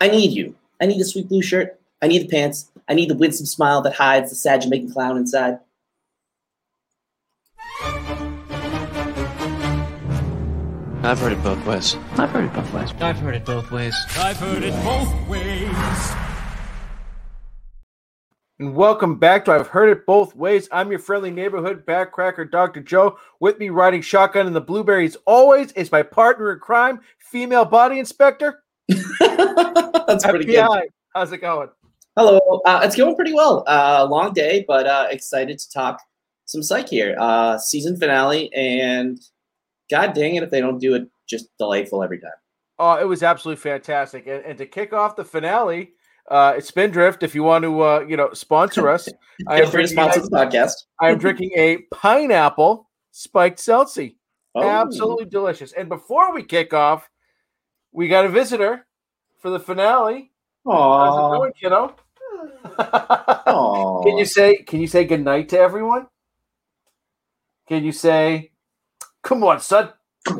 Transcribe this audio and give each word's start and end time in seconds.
I 0.00 0.06
need 0.06 0.30
you. 0.30 0.54
I 0.80 0.86
need 0.86 1.00
the 1.00 1.04
sweet 1.04 1.28
blue 1.28 1.42
shirt. 1.42 1.80
I 2.00 2.06
need 2.06 2.22
the 2.22 2.28
pants. 2.28 2.70
I 2.88 2.94
need 2.94 3.10
the 3.10 3.16
winsome 3.16 3.46
smile 3.46 3.82
that 3.82 3.94
hides 3.94 4.30
the 4.30 4.36
sad 4.36 4.60
Jamaican 4.60 4.92
clown 4.92 5.16
inside. 5.16 5.58
I've 11.02 11.18
heard 11.18 11.32
it 11.32 11.42
both 11.42 11.66
ways. 11.66 11.96
I've 12.12 12.30
heard 12.30 12.44
it 12.44 12.52
both 12.52 12.72
ways. 12.72 12.92
I've 13.00 13.18
heard 13.18 13.34
it 13.34 13.44
both 13.44 13.70
ways. 13.72 13.94
I've 14.16 14.36
heard 14.36 14.62
it 14.62 14.84
both 14.84 15.28
ways. 15.28 16.12
And 18.60 18.76
welcome 18.76 19.18
back 19.18 19.46
to 19.46 19.52
I've 19.52 19.68
Heard 19.68 19.90
It 19.90 20.06
Both 20.06 20.36
Ways. 20.36 20.68
I'm 20.70 20.90
your 20.90 21.00
friendly 21.00 21.30
neighborhood 21.32 21.84
backcracker, 21.86 22.48
Dr. 22.48 22.82
Joe. 22.82 23.18
With 23.40 23.58
me 23.58 23.68
riding 23.70 24.02
shotgun 24.02 24.46
in 24.46 24.52
the 24.52 24.60
blueberries 24.60 25.16
always 25.26 25.72
is 25.72 25.90
my 25.90 26.02
partner 26.02 26.52
in 26.52 26.60
crime, 26.60 27.00
female 27.18 27.64
body 27.64 27.98
inspector. 27.98 28.62
That's 30.06 30.24
pretty 30.24 30.46
good. 30.46 30.88
How's 31.14 31.32
it 31.32 31.38
going? 31.38 31.68
Hello. 32.16 32.60
Uh, 32.66 32.80
it's 32.82 32.96
going 32.96 33.14
pretty 33.14 33.32
well. 33.32 33.62
Uh, 33.68 34.04
long 34.10 34.32
day, 34.32 34.64
but 34.66 34.86
uh, 34.86 35.06
excited 35.10 35.58
to 35.58 35.70
talk 35.70 36.02
some 36.46 36.62
psych 36.62 36.88
here. 36.88 37.14
Uh, 37.18 37.56
season 37.56 37.96
finale, 37.96 38.52
and 38.52 39.20
god 39.90 40.12
dang 40.14 40.34
it 40.34 40.42
if 40.42 40.50
they 40.50 40.60
don't 40.60 40.78
do 40.78 40.94
it 40.94 41.08
just 41.28 41.46
delightful 41.58 42.02
every 42.02 42.18
time. 42.18 42.32
Oh, 42.80 42.94
it 42.94 43.04
was 43.04 43.22
absolutely 43.22 43.60
fantastic. 43.60 44.26
And, 44.26 44.44
and 44.44 44.58
to 44.58 44.66
kick 44.66 44.92
off 44.92 45.14
the 45.14 45.24
finale, 45.24 45.92
uh, 46.28 46.54
it's 46.56 46.66
Spindrift. 46.66 47.22
If 47.22 47.36
you 47.36 47.44
want 47.44 47.62
to, 47.62 47.80
uh, 47.80 48.00
you 48.08 48.16
know, 48.16 48.32
sponsor 48.32 48.88
us, 48.88 49.08
I 49.48 49.62
am 49.62 49.70
to 49.70 49.86
sponsor 49.86 50.20
the 50.20 50.30
podcast. 50.30 50.72
I 51.00 51.10
am 51.10 51.18
drinking 51.18 51.52
a 51.56 51.78
pineapple 51.94 52.90
spiked 53.12 53.60
seltzy. 53.60 54.16
Oh. 54.56 54.68
Absolutely 54.68 55.26
delicious. 55.26 55.72
And 55.72 55.88
before 55.88 56.34
we 56.34 56.42
kick 56.42 56.74
off, 56.74 57.08
we 57.92 58.08
got 58.08 58.24
a 58.24 58.28
visitor 58.28 58.84
for 59.38 59.50
the 59.50 59.60
finale. 59.60 60.30
How's 60.66 61.34
it 61.34 61.38
going, 61.38 61.52
kiddo? 61.52 61.94
Can 64.04 64.18
you 64.18 64.24
say 64.24 64.58
can 64.58 64.80
you 64.80 64.86
say 64.86 65.04
good 65.04 65.24
night 65.24 65.48
to 65.50 65.58
everyone? 65.58 66.06
Can 67.66 67.84
you 67.84 67.92
say 67.92 68.52
come 69.22 69.44
on, 69.44 69.60
son? 69.60 69.90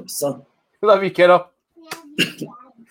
Son. 0.06 0.42
Love 0.82 1.02
you, 1.02 1.10
kiddo. 1.10 1.48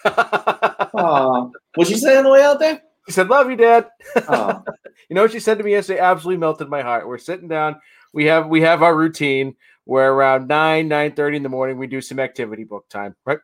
Aw. 0.05 1.49
What'd 1.75 1.91
you 1.91 1.97
say 1.97 2.17
on 2.17 2.23
the 2.25 2.29
way 2.31 2.43
out 2.43 2.59
there? 2.59 2.81
he 3.07 3.11
said, 3.13 3.29
Love 3.29 3.49
you, 3.49 3.55
Dad. 3.55 3.87
You 5.09 5.15
know 5.15 5.21
what 5.21 5.31
she 5.31 5.39
said 5.39 5.57
to 5.57 5.63
me 5.63 5.71
yesterday? 5.71 6.01
Absolutely 6.01 6.37
melted 6.37 6.67
my 6.67 6.81
heart. 6.81 7.07
We're 7.07 7.17
sitting 7.17 7.47
down. 7.47 7.79
We 8.11 8.25
have 8.25 8.47
we 8.49 8.61
have 8.63 8.83
our 8.83 8.93
routine 8.93 9.55
where 9.87 10.11
around 10.11 10.47
nine 10.47 10.87
nine 10.87 11.13
thirty 11.13 11.37
in 11.37 11.43
the 11.43 11.49
morning 11.49 11.77
we 11.77 11.87
do 11.87 12.01
some 12.01 12.19
activity 12.19 12.63
book 12.63 12.87
time, 12.89 13.15
right? 13.25 13.39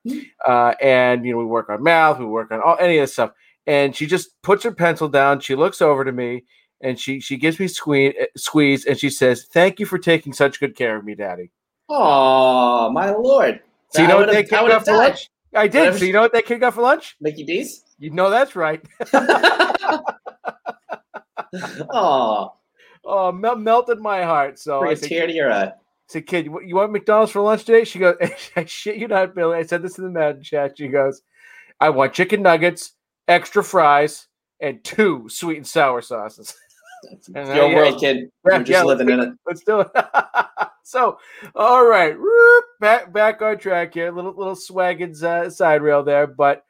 Uh, 0.45 0.73
and 0.81 1.25
you 1.25 1.31
know 1.31 1.37
we 1.39 1.45
work 1.45 1.69
on 1.69 1.81
math, 1.81 2.19
we 2.19 2.25
work 2.25 2.51
on 2.51 2.61
all 2.61 2.77
any 2.79 2.97
of 2.97 3.03
this 3.03 3.13
stuff. 3.13 3.31
And 3.65 3.95
she 3.95 4.05
just 4.05 4.29
puts 4.41 4.63
her 4.65 4.73
pencil 4.73 5.07
down. 5.07 5.39
She 5.39 5.55
looks 5.55 5.81
over 5.81 6.03
to 6.03 6.11
me 6.11 6.43
and 6.81 6.99
she 6.99 7.21
she 7.21 7.37
gives 7.37 7.59
me 7.59 7.67
squeeze 7.67 8.13
squeeze 8.35 8.85
and 8.85 8.99
she 8.99 9.09
says, 9.09 9.47
"Thank 9.51 9.79
you 9.79 9.85
for 9.85 9.97
taking 9.97 10.33
such 10.33 10.59
good 10.59 10.75
care 10.75 10.97
of 10.97 11.05
me, 11.05 11.15
Daddy." 11.15 11.49
Aw, 11.87 12.89
my 12.89 13.11
lord. 13.11 13.61
So 13.89 14.01
you 14.01 14.07
know 14.07 14.17
what 14.17 14.29
they 14.29 14.43
kicked 14.43 14.53
off 14.53 14.85
for 14.85 14.93
lunch? 14.97 15.29
I 15.55 15.67
did. 15.67 15.79
Whatever 15.79 15.97
So 15.99 16.05
you 16.05 16.13
know 16.13 16.21
what 16.21 16.33
they 16.33 16.41
kicked 16.41 16.63
off 16.63 16.75
for 16.75 16.81
lunch? 16.81 17.15
Mickey 17.21 17.43
D's? 17.43 17.83
You 17.99 18.09
know 18.09 18.29
that's 18.29 18.55
right. 18.55 18.83
Oh, 23.05 23.31
mel- 23.31 23.57
melted 23.57 23.99
my 23.99 24.23
heart. 24.23 24.57
So 24.59 24.79
Bring 24.79 24.91
I 24.91 24.93
a 24.93 24.95
said, 24.95 25.09
tear 25.09 25.27
to 25.27 25.33
your 25.33 25.51
eye. 25.51 25.73
Said, 26.07 26.27
kid, 26.27 26.45
you, 26.45 26.75
want 26.75 26.91
McDonald's 26.91 27.31
for 27.31 27.41
lunch 27.41 27.65
today? 27.65 27.83
She 27.83 27.99
goes, 27.99 28.15
I 28.55 28.65
shit 28.65 28.97
you 28.97 29.07
not, 29.07 29.35
Billy. 29.35 29.57
I 29.57 29.63
said 29.63 29.81
this 29.81 29.97
in 29.97 30.03
the 30.03 30.09
Madden 30.09 30.43
chat. 30.43 30.77
She 30.77 30.87
goes, 30.87 31.21
I 31.79 31.89
want 31.89 32.13
chicken 32.13 32.41
nuggets, 32.41 32.93
extra 33.27 33.63
fries, 33.63 34.27
and 34.59 34.83
two 34.83 35.27
sweet 35.29 35.57
and 35.57 35.67
sour 35.67 36.01
sauces. 36.01 36.55
And 37.35 37.47
your 37.47 37.69
yeah, 37.69 37.75
world, 37.75 37.99
kid. 37.99 38.17
yeah, 38.17 38.55
You're 38.55 38.59
just 38.59 38.69
yeah, 38.69 38.83
living 38.83 39.09
in 39.09 39.19
it. 39.19 39.29
Let's 39.45 39.63
do 39.63 39.81
it. 39.81 39.87
so, 40.83 41.17
all 41.53 41.85
right, 41.85 42.15
back 42.79 43.11
back 43.11 43.41
on 43.41 43.57
track 43.57 43.93
here. 43.93 44.09
Little 44.11 44.33
little 44.33 44.55
swaggins 44.55 45.21
uh, 45.21 45.49
side 45.49 45.81
rail 45.81 46.03
there, 46.03 46.27
but 46.27 46.63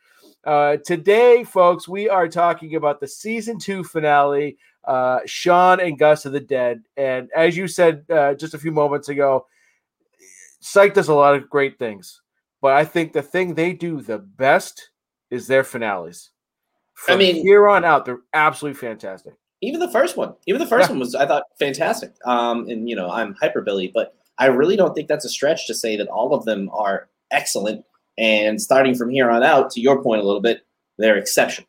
uh, 0.44 0.78
today, 0.86 1.44
folks, 1.44 1.88
we 1.88 2.10
are 2.10 2.28
talking 2.28 2.76
about 2.76 3.00
the 3.00 3.08
season 3.08 3.60
two 3.60 3.84
finale, 3.84 4.58
uh, 4.86 5.20
Shawn 5.26 5.80
and 5.80 5.98
Gus 5.98 6.26
of 6.26 6.32
the 6.34 6.40
Dead. 6.40 6.84
And 6.98 7.30
as 7.36 7.56
you 7.58 7.68
said 7.68 8.06
uh, 8.10 8.34
just 8.36 8.54
a 8.54 8.60
few 8.60 8.72
moments 8.72 9.10
ago, 9.10 9.46
Psych 10.60 10.94
does 10.94 11.10
a 11.10 11.14
lot 11.14 11.36
of 11.36 11.50
great 11.50 11.78
things, 11.78 12.22
but 12.62 12.74
I 12.74 12.86
think 12.86 13.12
the 13.14 13.22
thing 13.22 13.54
they 13.54 13.74
do 13.74 14.02
the 14.02 14.18
best 14.20 14.90
is 15.30 15.48
their 15.48 15.64
finales. 15.64 16.32
I 17.08 17.12
From 17.12 17.20
mean- 17.20 17.36
here 17.44 17.68
on 17.68 17.84
out, 17.84 18.06
they're 18.06 18.22
absolutely 18.34 18.80
fantastic. 18.80 19.34
Even 19.62 19.80
the 19.80 19.92
first 19.92 20.18
one. 20.18 20.34
Even 20.46 20.60
the 20.60 20.68
first 20.68 20.88
Yeah. 20.90 20.94
one 20.94 21.00
was, 21.00 21.16
I 21.16 21.26
thought, 21.26 21.46
fantastic. 21.58 22.14
Um, 22.26 22.68
and 22.70 22.90
you 22.90 22.96
know, 22.96 23.10
I'm 23.10 23.34
hyperbilly, 23.36 23.92
but 23.94 24.14
I 24.38 24.48
really 24.48 24.76
don't 24.76 24.94
think 24.94 25.08
that's 25.08 25.26
a 25.26 25.30
stretch 25.30 25.68
to 25.68 25.74
say 25.74 25.96
that 25.98 26.08
all 26.10 26.34
of 26.34 26.44
them 26.46 26.70
are 26.74 27.08
excellent. 27.32 27.86
And 28.18 28.62
starting 28.62 28.94
from 28.94 29.10
here 29.10 29.30
on 29.30 29.42
out, 29.42 29.70
to 29.72 29.82
your 29.82 30.04
point 30.04 30.22
a 30.22 30.26
little 30.26 30.42
bit, 30.42 30.66
they're 30.98 31.18
exceptional. 31.18 31.68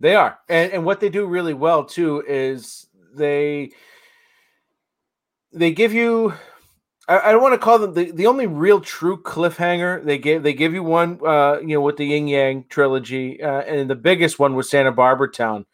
They 0.00 0.14
are, 0.14 0.38
and 0.48 0.72
and 0.72 0.84
what 0.84 1.00
they 1.00 1.08
do 1.08 1.26
really 1.26 1.54
well 1.54 1.84
too 1.84 2.22
is 2.26 2.86
they 3.14 3.72
they 5.52 5.72
give 5.72 5.92
you. 5.92 6.34
I, 7.08 7.30
don't 7.30 7.40
want 7.40 7.54
to 7.54 7.58
call 7.58 7.78
them 7.78 7.94
the, 7.94 8.10
the 8.10 8.26
only 8.26 8.48
real 8.48 8.80
true 8.80 9.22
cliffhanger. 9.22 10.04
They 10.04 10.18
give 10.18 10.42
they 10.42 10.54
give 10.54 10.74
you 10.74 10.82
one, 10.82 11.20
uh, 11.24 11.60
you 11.60 11.68
know, 11.68 11.80
with 11.80 11.98
the 11.98 12.06
Yin 12.06 12.26
Yang 12.26 12.64
trilogy, 12.68 13.40
uh, 13.40 13.60
and 13.60 13.88
the 13.88 13.94
biggest 13.94 14.40
one 14.40 14.56
was 14.56 14.68
Santabarbaratown. 14.68 15.66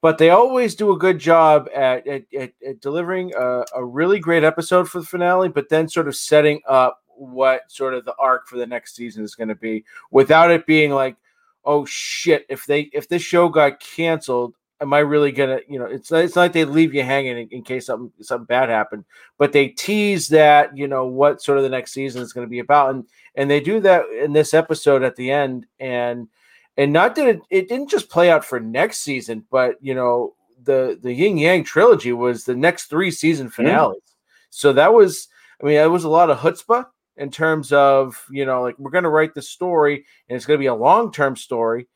But 0.00 0.18
they 0.18 0.30
always 0.30 0.76
do 0.76 0.92
a 0.92 0.98
good 0.98 1.18
job 1.18 1.68
at 1.74 2.06
at, 2.06 2.22
at, 2.38 2.52
at 2.64 2.80
delivering 2.80 3.34
a, 3.34 3.64
a 3.74 3.84
really 3.84 4.20
great 4.20 4.44
episode 4.44 4.88
for 4.88 5.00
the 5.00 5.06
finale, 5.06 5.48
but 5.48 5.68
then 5.70 5.88
sort 5.88 6.06
of 6.06 6.14
setting 6.14 6.60
up 6.68 7.00
what 7.08 7.62
sort 7.70 7.92
of 7.92 8.04
the 8.04 8.14
arc 8.18 8.46
for 8.46 8.56
the 8.56 8.66
next 8.66 8.94
season 8.94 9.24
is 9.24 9.34
going 9.34 9.48
to 9.48 9.54
be, 9.56 9.84
without 10.12 10.52
it 10.52 10.66
being 10.66 10.92
like, 10.92 11.16
oh 11.64 11.84
shit, 11.84 12.46
if 12.48 12.66
they 12.66 12.82
if 12.92 13.08
this 13.08 13.22
show 13.22 13.48
got 13.48 13.80
canceled, 13.80 14.54
am 14.80 14.92
I 14.92 15.00
really 15.00 15.32
gonna, 15.32 15.60
you 15.68 15.78
know, 15.78 15.84
it's 15.84 16.10
it's 16.10 16.36
not 16.36 16.42
like 16.42 16.52
they 16.52 16.64
leave 16.64 16.94
you 16.94 17.02
hanging 17.02 17.38
in, 17.38 17.48
in 17.48 17.62
case 17.62 17.86
something 17.86 18.12
something 18.22 18.46
bad 18.46 18.68
happened, 18.68 19.04
but 19.38 19.52
they 19.52 19.68
tease 19.68 20.28
that, 20.28 20.76
you 20.76 20.88
know, 20.88 21.06
what 21.06 21.42
sort 21.42 21.58
of 21.58 21.64
the 21.64 21.70
next 21.70 21.92
season 21.92 22.22
is 22.22 22.32
going 22.32 22.46
to 22.46 22.50
be 22.50 22.58
about, 22.58 22.94
and 22.94 23.04
and 23.34 23.50
they 23.50 23.60
do 23.60 23.80
that 23.80 24.04
in 24.10 24.32
this 24.32 24.54
episode 24.54 25.02
at 25.02 25.16
the 25.16 25.30
end, 25.30 25.66
and 25.78 26.28
and 26.76 26.92
not 26.92 27.14
that 27.16 27.28
it, 27.28 27.40
it 27.50 27.68
didn't 27.68 27.90
just 27.90 28.08
play 28.08 28.30
out 28.30 28.44
for 28.44 28.60
next 28.60 28.98
season, 28.98 29.44
but 29.50 29.76
you 29.80 29.94
know, 29.94 30.34
the 30.62 30.98
the 31.02 31.12
Yin 31.12 31.38
Yang 31.38 31.64
trilogy 31.64 32.12
was 32.12 32.44
the 32.44 32.56
next 32.56 32.86
three 32.86 33.10
season 33.10 33.48
mm. 33.48 33.52
finales, 33.52 34.02
so 34.50 34.72
that 34.72 34.94
was, 34.94 35.28
I 35.62 35.66
mean, 35.66 35.76
that 35.76 35.90
was 35.90 36.04
a 36.04 36.08
lot 36.08 36.30
of 36.30 36.38
chutzpah 36.38 36.86
in 37.20 37.30
terms 37.30 37.72
of 37.72 38.20
you 38.30 38.44
know 38.44 38.62
like 38.62 38.76
we're 38.78 38.90
going 38.90 39.04
to 39.04 39.10
write 39.10 39.34
the 39.34 39.42
story 39.42 40.04
and 40.28 40.36
it's 40.36 40.46
going 40.46 40.58
to 40.58 40.62
be 40.62 40.66
a 40.66 40.74
long-term 40.74 41.36
story 41.36 41.86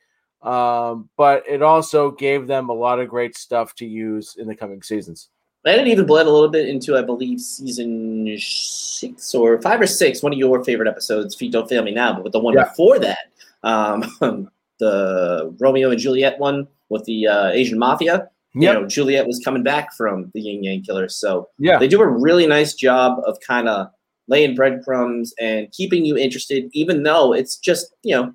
um, 0.42 1.08
but 1.16 1.42
it 1.48 1.62
also 1.62 2.10
gave 2.10 2.46
them 2.46 2.68
a 2.68 2.72
lot 2.72 3.00
of 3.00 3.08
great 3.08 3.36
stuff 3.36 3.74
to 3.74 3.86
use 3.86 4.36
in 4.38 4.46
the 4.46 4.54
coming 4.54 4.82
seasons 4.82 5.30
And 5.64 5.80
it 5.80 5.88
even 5.88 6.04
bled 6.04 6.26
a 6.26 6.30
little 6.30 6.50
bit 6.50 6.68
into, 6.68 6.98
I 6.98 7.02
believe, 7.02 7.40
season 7.40 8.36
six 8.38 9.34
or 9.34 9.60
five 9.62 9.80
or 9.80 9.86
six, 9.86 10.22
one 10.22 10.34
of 10.34 10.38
your 10.38 10.62
favorite 10.62 10.86
episodes, 10.88 11.34
Feet 11.34 11.52
Don't 11.52 11.66
Fail 11.66 11.82
Me 11.82 11.92
Now, 11.92 12.12
but 12.12 12.24
with 12.24 12.32
the 12.34 12.38
one 12.40 12.52
Yeah. 12.54 12.64
before 12.64 12.98
that, 12.98 13.24
um, 13.62 14.04
the 14.78 15.54
Romeo 15.58 15.90
and 15.90 15.98
Juliet 15.98 16.38
one 16.38 16.66
with 16.90 17.04
the 17.06 17.26
uh, 17.26 17.48
Asian 17.48 17.78
mafia. 17.78 18.28
You 18.52 18.68
Yep. 18.68 18.74
know, 18.74 18.86
Juliet 18.86 19.26
was 19.26 19.40
coming 19.42 19.62
back 19.62 19.94
from 19.94 20.30
the 20.34 20.40
Yin 20.42 20.62
Yang 20.62 20.82
Killers. 20.82 21.16
So 21.16 21.48
yeah 21.58 21.78
they 21.78 21.88
do 21.88 22.00
a 22.02 22.06
really 22.06 22.46
nice 22.46 22.74
job 22.74 23.20
of 23.26 23.38
kind 23.40 23.66
of 23.68 23.88
laying 24.28 24.54
breadcrumbs 24.54 25.34
and 25.40 25.70
keeping 25.72 26.04
you 26.04 26.16
interested, 26.16 26.68
even 26.72 27.02
though 27.02 27.32
it's 27.32 27.56
just, 27.58 27.94
you 28.02 28.14
know, 28.14 28.34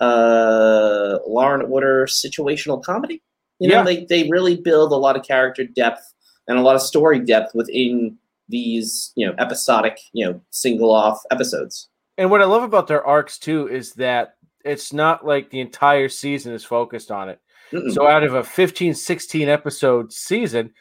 uh, 0.00 1.18
Law 1.26 1.54
and 1.54 1.62
Order 1.64 2.06
situational 2.06 2.82
comedy. 2.82 3.22
You 3.58 3.68
know, 3.68 3.76
Yeah. 3.78 3.82
they, 3.84 4.04
they 4.04 4.28
really 4.30 4.56
build 4.56 4.92
a 4.92 4.96
lot 4.96 5.16
of 5.16 5.24
character 5.24 5.64
depth 5.64 6.12
and 6.46 6.58
a 6.58 6.62
lot 6.62 6.76
of 6.76 6.82
story 6.82 7.18
depth 7.20 7.54
within 7.54 8.16
these, 8.48 9.12
you 9.16 9.26
know, 9.26 9.34
episodic, 9.38 9.98
you 10.12 10.24
know, 10.24 10.40
single 10.50 10.90
off 10.92 11.20
episodes. 11.30 11.88
and 12.16 12.30
what 12.30 12.40
i 12.40 12.44
love 12.44 12.62
about 12.62 12.86
their 12.88 13.04
arcs 13.04 13.38
too 13.38 13.68
is 13.68 13.92
that 13.94 14.34
it's 14.64 14.92
not 14.92 15.24
like 15.24 15.50
the 15.50 15.60
entire 15.60 16.08
season 16.08 16.52
is 16.52 16.64
focused 16.64 17.10
on 17.12 17.28
it 17.28 17.38
Mm-mm. 17.72 17.92
so 17.92 18.08
out 18.08 18.24
of 18.24 18.34
a 18.34 18.42
15 18.42 18.94
16 18.94 19.48
episode 19.48 20.12
season 20.12 20.72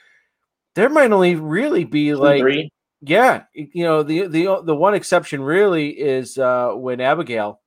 there 0.75 0.89
might 0.89 1.11
only 1.11 1.35
really 1.35 1.83
be 1.83 2.13
like 2.15 2.39
three. 2.41 2.71
Yeah, 3.01 3.43
you 3.53 3.83
know 3.83 4.01
the 4.01 4.27
the 4.27 4.61
the 4.63 4.75
one 4.75 4.95
exception 4.95 5.41
really 5.41 5.89
is 5.89 6.37
uh, 6.37 6.71
when 6.73 6.99
Abigail 6.99 7.61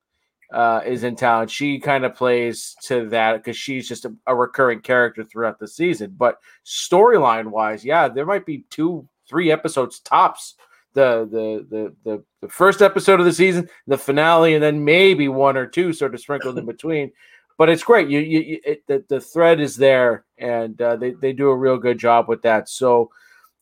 uh, 0.53 0.81
is 0.85 1.05
in 1.05 1.15
town. 1.15 1.47
She 1.47 1.79
kind 1.79 2.05
of 2.05 2.17
plays 2.17 2.75
to 2.85 3.09
that 3.11 3.37
because 3.37 3.57
she's 3.57 3.87
just 3.89 4.05
a, 4.05 4.15
a 4.27 4.35
recurring 4.35 4.81
character 4.81 5.23
throughout 5.23 5.61
the 5.61 5.69
season. 5.69 6.15
But 6.19 6.39
storyline 6.67 7.47
wise, 7.53 7.85
yeah, 7.85 8.09
there 8.09 8.27
might 8.27 8.45
be 8.45 8.65
two, 8.71 9.09
three 9.29 9.53
episodes 9.53 10.01
tops. 10.01 10.57
The, 10.95 11.29
the 11.31 11.67
the 11.71 11.95
the 12.05 12.25
the 12.41 12.49
first 12.49 12.83
episode 12.83 13.21
of 13.21 13.27
the 13.27 13.33
season, 13.33 13.69
the 13.87 13.97
finale, 13.99 14.55
and 14.55 14.63
then 14.63 14.85
maybe 14.85 15.29
one 15.29 15.57
or 15.57 15.67
two 15.67 15.93
sort 15.93 16.15
of 16.15 16.21
sprinkled 16.21 16.59
in 16.59 16.67
between. 16.67 17.13
but 17.57 17.69
it's 17.69 17.85
great. 17.85 18.09
You, 18.09 18.21
you, 18.21 18.41
you 18.41 18.61
it, 18.65 18.87
the, 18.89 19.05
the 19.09 19.21
thread 19.21 19.61
is 19.61 19.77
there, 19.77 20.25
and 20.39 20.81
uh, 20.83 20.97
they 20.97 21.13
they 21.13 21.33
do 21.33 21.51
a 21.51 21.57
real 21.57 21.77
good 21.77 21.99
job 21.99 22.27
with 22.27 22.43
that. 22.43 22.69
So, 22.69 23.11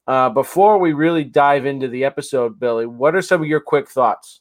uh, 0.09 0.31
before 0.31 0.79
we 0.79 0.95
really 0.95 1.23
dive 1.23 1.67
into 1.67 1.87
the 1.87 2.03
episode, 2.03 2.59
Billy, 2.59 2.87
what 2.87 3.15
are 3.15 3.21
some 3.21 3.43
of 3.43 3.47
your 3.47 3.61
quick 3.61 3.91
thoughts? 3.91 4.41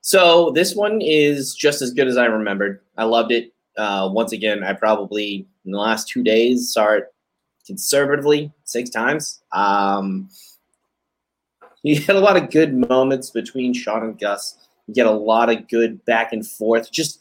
So 0.00 0.50
this 0.50 0.74
one 0.74 1.00
is 1.00 1.54
just 1.54 1.82
as 1.82 1.92
good 1.92 2.08
as 2.08 2.16
I 2.16 2.24
remembered. 2.24 2.80
I 2.98 3.04
loved 3.04 3.30
it. 3.30 3.52
Uh, 3.78 4.10
once 4.12 4.32
again, 4.32 4.64
I 4.64 4.72
probably 4.72 5.46
in 5.64 5.70
the 5.70 5.78
last 5.78 6.08
two 6.08 6.24
days 6.24 6.72
saw 6.72 6.94
it 6.94 7.14
conservatively 7.64 8.52
six 8.64 8.90
times. 8.90 9.40
Um, 9.52 10.28
you 11.84 12.00
get 12.00 12.16
a 12.16 12.20
lot 12.20 12.36
of 12.36 12.50
good 12.50 12.74
moments 12.74 13.30
between 13.30 13.72
Shawn 13.72 14.02
and 14.02 14.18
Gus. 14.18 14.58
You 14.88 14.94
get 14.94 15.06
a 15.06 15.12
lot 15.12 15.48
of 15.48 15.68
good 15.68 16.04
back 16.06 16.32
and 16.32 16.44
forth. 16.44 16.90
Just 16.90 17.20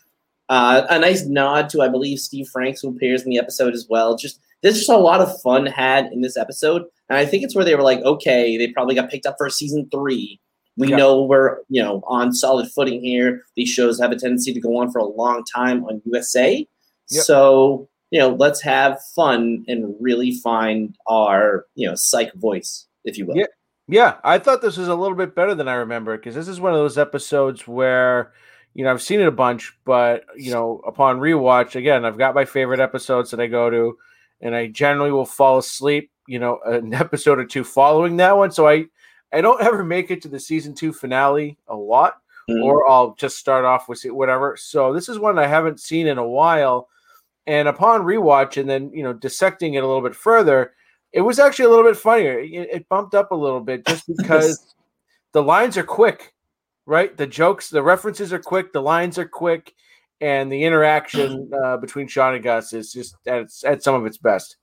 uh, 0.49 0.87
a 0.89 0.97
nice 0.97 1.25
nod 1.25 1.69
to, 1.69 1.83
I 1.83 1.89
believe, 1.89 2.19
Steve 2.19 2.47
Franks, 2.47 2.81
who 2.81 2.89
appears 2.89 3.21
in 3.21 3.29
the 3.29 3.37
episode 3.37 3.75
as 3.75 3.85
well. 3.87 4.17
Just 4.17 4.39
there's 4.61 4.77
just 4.77 4.89
a 4.89 4.97
lot 4.97 5.21
of 5.21 5.41
fun 5.41 5.65
had 5.65 6.11
in 6.11 6.21
this 6.21 6.37
episode, 6.37 6.83
and 7.09 7.17
I 7.17 7.25
think 7.25 7.43
it's 7.43 7.55
where 7.55 7.65
they 7.65 7.75
were 7.75 7.81
like, 7.83 7.99
okay, 7.99 8.57
they 8.57 8.71
probably 8.71 8.95
got 8.95 9.09
picked 9.09 9.25
up 9.25 9.35
for 9.37 9.49
season 9.49 9.87
three. 9.91 10.39
We 10.77 10.89
Yeah. 10.89 10.97
know 10.97 11.23
we're 11.23 11.57
you 11.69 11.81
know 11.83 12.01
on 12.07 12.33
solid 12.33 12.69
footing 12.71 13.03
here. 13.03 13.43
These 13.55 13.69
shows 13.69 13.99
have 13.99 14.11
a 14.11 14.15
tendency 14.15 14.53
to 14.53 14.59
go 14.61 14.77
on 14.77 14.91
for 14.91 14.99
a 14.99 15.05
long 15.05 15.43
time 15.43 15.83
on 15.85 16.01
USA, 16.05 16.67
Yep. 17.09 17.23
so 17.23 17.89
you 18.11 18.19
know 18.19 18.29
let's 18.35 18.61
have 18.61 18.99
fun 19.15 19.65
and 19.67 19.93
really 19.99 20.31
find 20.31 20.95
our 21.07 21.65
you 21.75 21.87
know 21.87 21.95
psych 21.95 22.33
voice, 22.35 22.85
if 23.05 23.17
you 23.17 23.25
will. 23.25 23.35
Yeah. 23.37 23.45
Yeah, 23.91 24.17
I 24.23 24.37
thought 24.37 24.61
this 24.61 24.77
was 24.77 24.87
a 24.87 24.93
little 24.93 25.17
bit 25.17 25.33
better 25.33 25.55
than 25.55 25.67
I 25.67 25.73
remember 25.73 26.15
because 26.15 26.35
this 26.35 26.47
is 26.47 26.61
one 26.61 26.73
of 26.73 26.77
those 26.77 26.99
episodes 26.99 27.67
where, 27.67 28.31
you 28.75 28.83
know, 28.83 28.91
I've 28.91 29.01
seen 29.01 29.19
it 29.19 29.27
a 29.27 29.31
bunch, 29.31 29.75
but 29.83 30.25
you 30.37 30.51
know, 30.51 30.79
upon 30.85 31.17
rewatch, 31.19 31.75
again, 31.75 32.05
I've 32.05 32.19
got 32.19 32.35
my 32.35 32.45
favorite 32.45 32.79
episodes 32.79 33.31
that 33.31 33.39
I 33.39 33.47
go 33.47 33.71
to, 33.71 33.97
and 34.41 34.55
I 34.55 34.67
generally 34.67 35.11
will 35.11 35.25
fall 35.25 35.57
asleep, 35.57 36.11
you 36.27 36.39
know, 36.39 36.59
an 36.65 36.93
episode 37.05 37.39
or 37.39 37.45
two 37.45 37.63
following 37.63 38.17
that 38.17 38.37
one. 38.37 38.51
So 38.51 38.67
I, 38.67 38.85
I 39.33 39.41
don't 39.41 39.61
ever 39.61 39.83
make 39.83 40.11
it 40.11 40.21
to 40.23 40.27
the 40.27 40.39
season 40.39 40.73
two 40.73 40.93
finale 40.93 41.57
a 41.67 41.75
lot, 41.75 42.15
Mhm. 42.49 42.63
or 42.63 42.89
I'll 42.89 43.13
just 43.15 43.37
start 43.37 43.63
off 43.65 43.87
with 43.87 44.03
it, 44.05 44.15
whatever. 44.15 44.57
So 44.57 44.91
this 44.93 45.07
is 45.09 45.19
one 45.19 45.37
I 45.37 45.45
haven't 45.47 45.79
seen 45.79 46.07
in 46.07 46.17
a 46.17 46.27
while, 46.27 46.89
and 47.45 47.67
upon 47.67 48.01
rewatch 48.01 48.57
and 48.59 48.69
then 48.69 48.91
you 48.91 49.03
know 49.03 49.13
dissecting 49.13 49.75
it 49.75 49.83
a 49.83 49.87
little 49.87 50.01
bit 50.01 50.15
further, 50.15 50.73
it 51.13 51.21
was 51.21 51.37
actually 51.39 51.65
a 51.65 51.69
little 51.69 51.85
bit 51.85 51.97
funnier. 51.97 52.39
It, 52.39 52.69
it 52.71 52.89
bumped 52.89 53.13
up 53.15 53.31
a 53.31 53.35
little 53.35 53.59
bit 53.61 53.85
just 53.85 54.05
because 54.17 54.73
the 55.31 55.43
lines 55.43 55.77
are 55.77 55.83
quick, 55.83 56.33
right? 56.87 57.15
The 57.15 57.27
jokes, 57.27 57.69
the 57.69 57.83
references 57.83 58.33
are 58.33 58.39
quick, 58.39 58.73
the 58.73 58.81
lines 58.81 59.19
are 59.19 59.27
quick, 59.27 59.73
and 60.21 60.51
the 60.51 60.63
interaction 60.63 61.51
uh, 61.63 61.77
between 61.77 62.07
Shawn 62.07 62.35
and 62.35 62.43
Gus 62.43 62.73
is 62.73 62.91
just 62.93 63.15
at, 63.27 63.39
its, 63.41 63.63
at 63.63 63.83
some 63.83 63.95
of 63.95 64.05
its 64.05 64.17
best. 64.17 64.57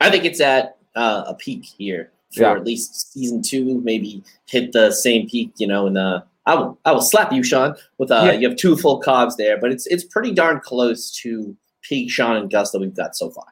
I 0.00 0.10
think 0.10 0.24
it's 0.24 0.40
at 0.40 0.76
uh, 0.94 1.24
a 1.26 1.34
peak 1.34 1.64
here 1.64 2.10
for 2.34 2.42
Yeah. 2.42 2.52
at 2.52 2.64
least 2.64 3.12
season 3.12 3.42
two. 3.42 3.80
Maybe 3.82 4.22
hit 4.46 4.72
the 4.72 4.90
same 4.92 5.28
peak, 5.28 5.52
you 5.56 5.66
know. 5.66 5.86
And 5.86 5.96
uh, 5.96 6.22
I 6.46 6.54
will, 6.54 6.78
I 6.84 6.92
will 6.92 7.00
slap 7.02 7.32
you, 7.32 7.42
Shawn. 7.42 7.76
With 7.98 8.10
uh, 8.10 8.22
Yeah. 8.26 8.32
you 8.32 8.48
have 8.48 8.56
two 8.58 8.76
full 8.76 8.98
cogs 9.00 9.36
there, 9.36 9.58
but 9.58 9.70
it's 9.72 9.86
it's 9.86 10.04
pretty 10.04 10.32
darn 10.32 10.60
close 10.60 11.10
to 11.22 11.56
peak 11.82 12.10
Shawn 12.10 12.36
and 12.36 12.50
Gus 12.50 12.72
that 12.72 12.80
we've 12.80 12.94
got 12.94 13.16
so 13.16 13.30
far. 13.30 13.46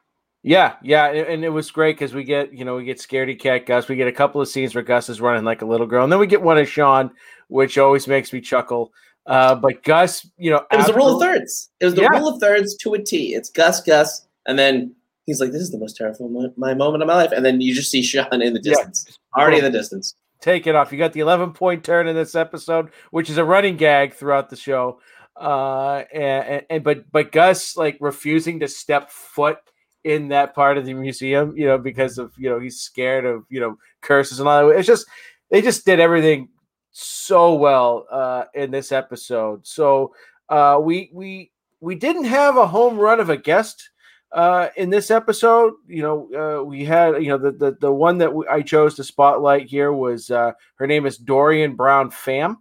Yeah, 0.47 0.75
yeah, 0.83 1.07
and, 1.07 1.27
and 1.27 1.45
it 1.45 1.49
was 1.49 1.71
great 1.71 1.97
because 1.97 2.13
we 2.13 2.23
get 2.23 2.53
you 2.53 2.67
know 2.67 2.77
we 2.77 2.85
get 2.85 2.99
scaredy 2.99 3.39
cat 3.39 3.65
Gus. 3.65 3.89
We 3.89 3.97
get 3.97 4.09
a 4.09 4.13
couple 4.13 4.43
of 4.43 4.49
scenes 4.49 4.75
where 4.75 4.85
Gus 4.85 5.09
is 5.09 5.19
running 5.21 5.45
like 5.45 5.63
a 5.63 5.67
little 5.67 5.87
girl, 5.87 6.05
and 6.05 6.13
then 6.13 6.21
we 6.21 6.27
get 6.27 6.43
one 6.43 6.59
of 6.59 6.69
Shawn, 6.69 7.11
which 7.49 7.79
always 7.79 8.07
makes 8.07 8.31
me 8.33 8.43
chuckle. 8.43 8.93
Uh, 9.27 9.55
but 9.55 9.83
Gus, 9.85 10.29
you 10.37 10.51
know, 10.51 10.63
It 10.71 10.77
was 10.77 10.87
the 10.87 10.95
rule 10.95 11.15
of 11.17 11.21
thirds. 11.23 11.71
It 11.81 11.87
was 11.87 11.95
the 11.95 12.03
Yeah. 12.03 12.09
rule 12.09 12.29
of 12.29 12.41
thirds 12.41 12.77
to 12.77 12.95
a 12.95 12.99
T. 13.03 13.35
It's 13.35 13.49
Gus, 13.49 13.81
Gus, 13.83 14.27
and 14.47 14.59
then 14.59 14.95
he's 15.27 15.41
like, 15.41 15.51
"This 15.53 15.63
is 15.63 15.71
the 15.71 15.79
most 15.79 15.97
terrible 15.97 16.29
mo- 16.29 16.53
my 16.57 16.75
moment 16.75 17.03
of 17.03 17.07
my 17.07 17.15
life," 17.15 17.33
and 17.33 17.45
then 17.45 17.61
you 17.61 17.75
just 17.75 17.91
see 17.91 18.03
Shawn 18.03 18.43
in 18.43 18.53
the 18.53 18.61
Yeah. 18.63 18.75
distance, 18.75 19.19
already 19.37 19.59
in 19.59 19.65
the 19.65 19.71
distance. 19.71 20.15
take 20.41 20.67
it 20.67 20.75
off. 20.75 20.93
You 20.93 20.99
got 20.99 21.15
the 21.15 21.21
11 21.21 21.53
point 21.55 21.83
turn 21.85 22.07
in 22.07 22.15
this 22.15 22.35
episode, 22.35 22.91
which 23.13 23.31
is 23.31 23.39
a 23.39 23.45
running 23.45 23.79
gag 23.79 24.13
throughout 24.13 24.51
the 24.51 24.57
show. 24.57 25.01
Uh, 25.41 26.05
and, 26.13 26.47
and, 26.47 26.67
and 26.69 26.85
but 26.85 27.11
but 27.11 27.33
Gus 27.33 27.79
like 27.79 27.97
refusing 27.99 28.61
to 28.61 28.69
step 28.69 29.11
foot 29.11 29.57
in 30.05 30.29
that 30.29 30.55
part 30.55 30.77
of 30.77 30.85
the 30.85 30.93
museum, 30.93 31.57
you 31.57 31.67
know, 31.67 31.79
because 31.79 32.19
of 32.19 32.33
you 32.37 32.51
know 32.51 32.61
he's 32.61 32.79
scared 32.81 33.25
of 33.25 33.45
you 33.49 33.59
know 33.59 33.79
curses 34.03 34.39
and 34.39 34.47
all 34.47 34.69
that. 34.69 34.77
It's 34.77 34.87
just 34.87 35.07
they 35.51 35.63
just 35.63 35.87
did 35.87 35.99
everything 35.99 36.49
so 36.97 37.55
well 37.55 38.07
uh, 38.11 38.45
in 38.55 38.71
this 38.71 38.93
episode. 38.93 39.67
So 39.67 40.15
uh, 40.49 40.79
we 40.81 41.11
we 41.13 41.51
we 41.81 41.97
didn't 41.97 42.25
have 42.25 42.57
a 42.57 42.67
home 42.67 42.97
run 42.97 43.21
of 43.21 43.31
a 43.31 43.37
guest 43.37 43.91
uh, 44.33 44.69
in 44.77 44.91
this 44.91 45.11
episode. 45.11 45.75
You 45.89 46.03
know, 46.03 46.61
uh, 46.61 46.65
we 46.65 46.85
had 46.85 47.23
you 47.23 47.31
know 47.31 47.39
the 47.39 47.51
the 47.51 47.77
the 47.81 47.93
one 47.93 48.19
that 48.19 48.33
we, 48.33 48.47
I 48.47 48.63
chose 48.63 48.95
to 48.95 49.05
spotlight 49.05 49.67
here 49.67 49.93
was 49.93 50.31
uh, 50.31 50.53
her 50.77 50.87
name 50.87 51.05
is 51.05 51.19
Dorian 51.19 51.75
Brown 51.75 52.11
Pham. 52.11 52.59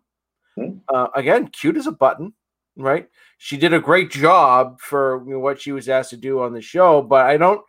Hmm. 0.56 0.78
Uh, 0.90 1.08
again, 1.16 1.48
cute 1.48 1.78
as 1.78 1.88
a 1.88 1.92
button, 1.92 2.34
right? 2.76 3.08
She 3.38 3.58
did 3.58 3.74
a 3.74 3.80
great 3.80 4.10
job 4.10 4.80
for 4.80 5.24
you 5.28 5.34
know, 5.34 5.40
what 5.40 5.62
she 5.62 5.72
was 5.72 5.90
asked 5.90 6.10
to 6.10 6.18
do 6.18 6.42
on 6.42 6.54
the 6.54 6.62
show, 6.62 7.04
but 7.04 7.26
I 7.28 7.38
don't. 7.38 7.62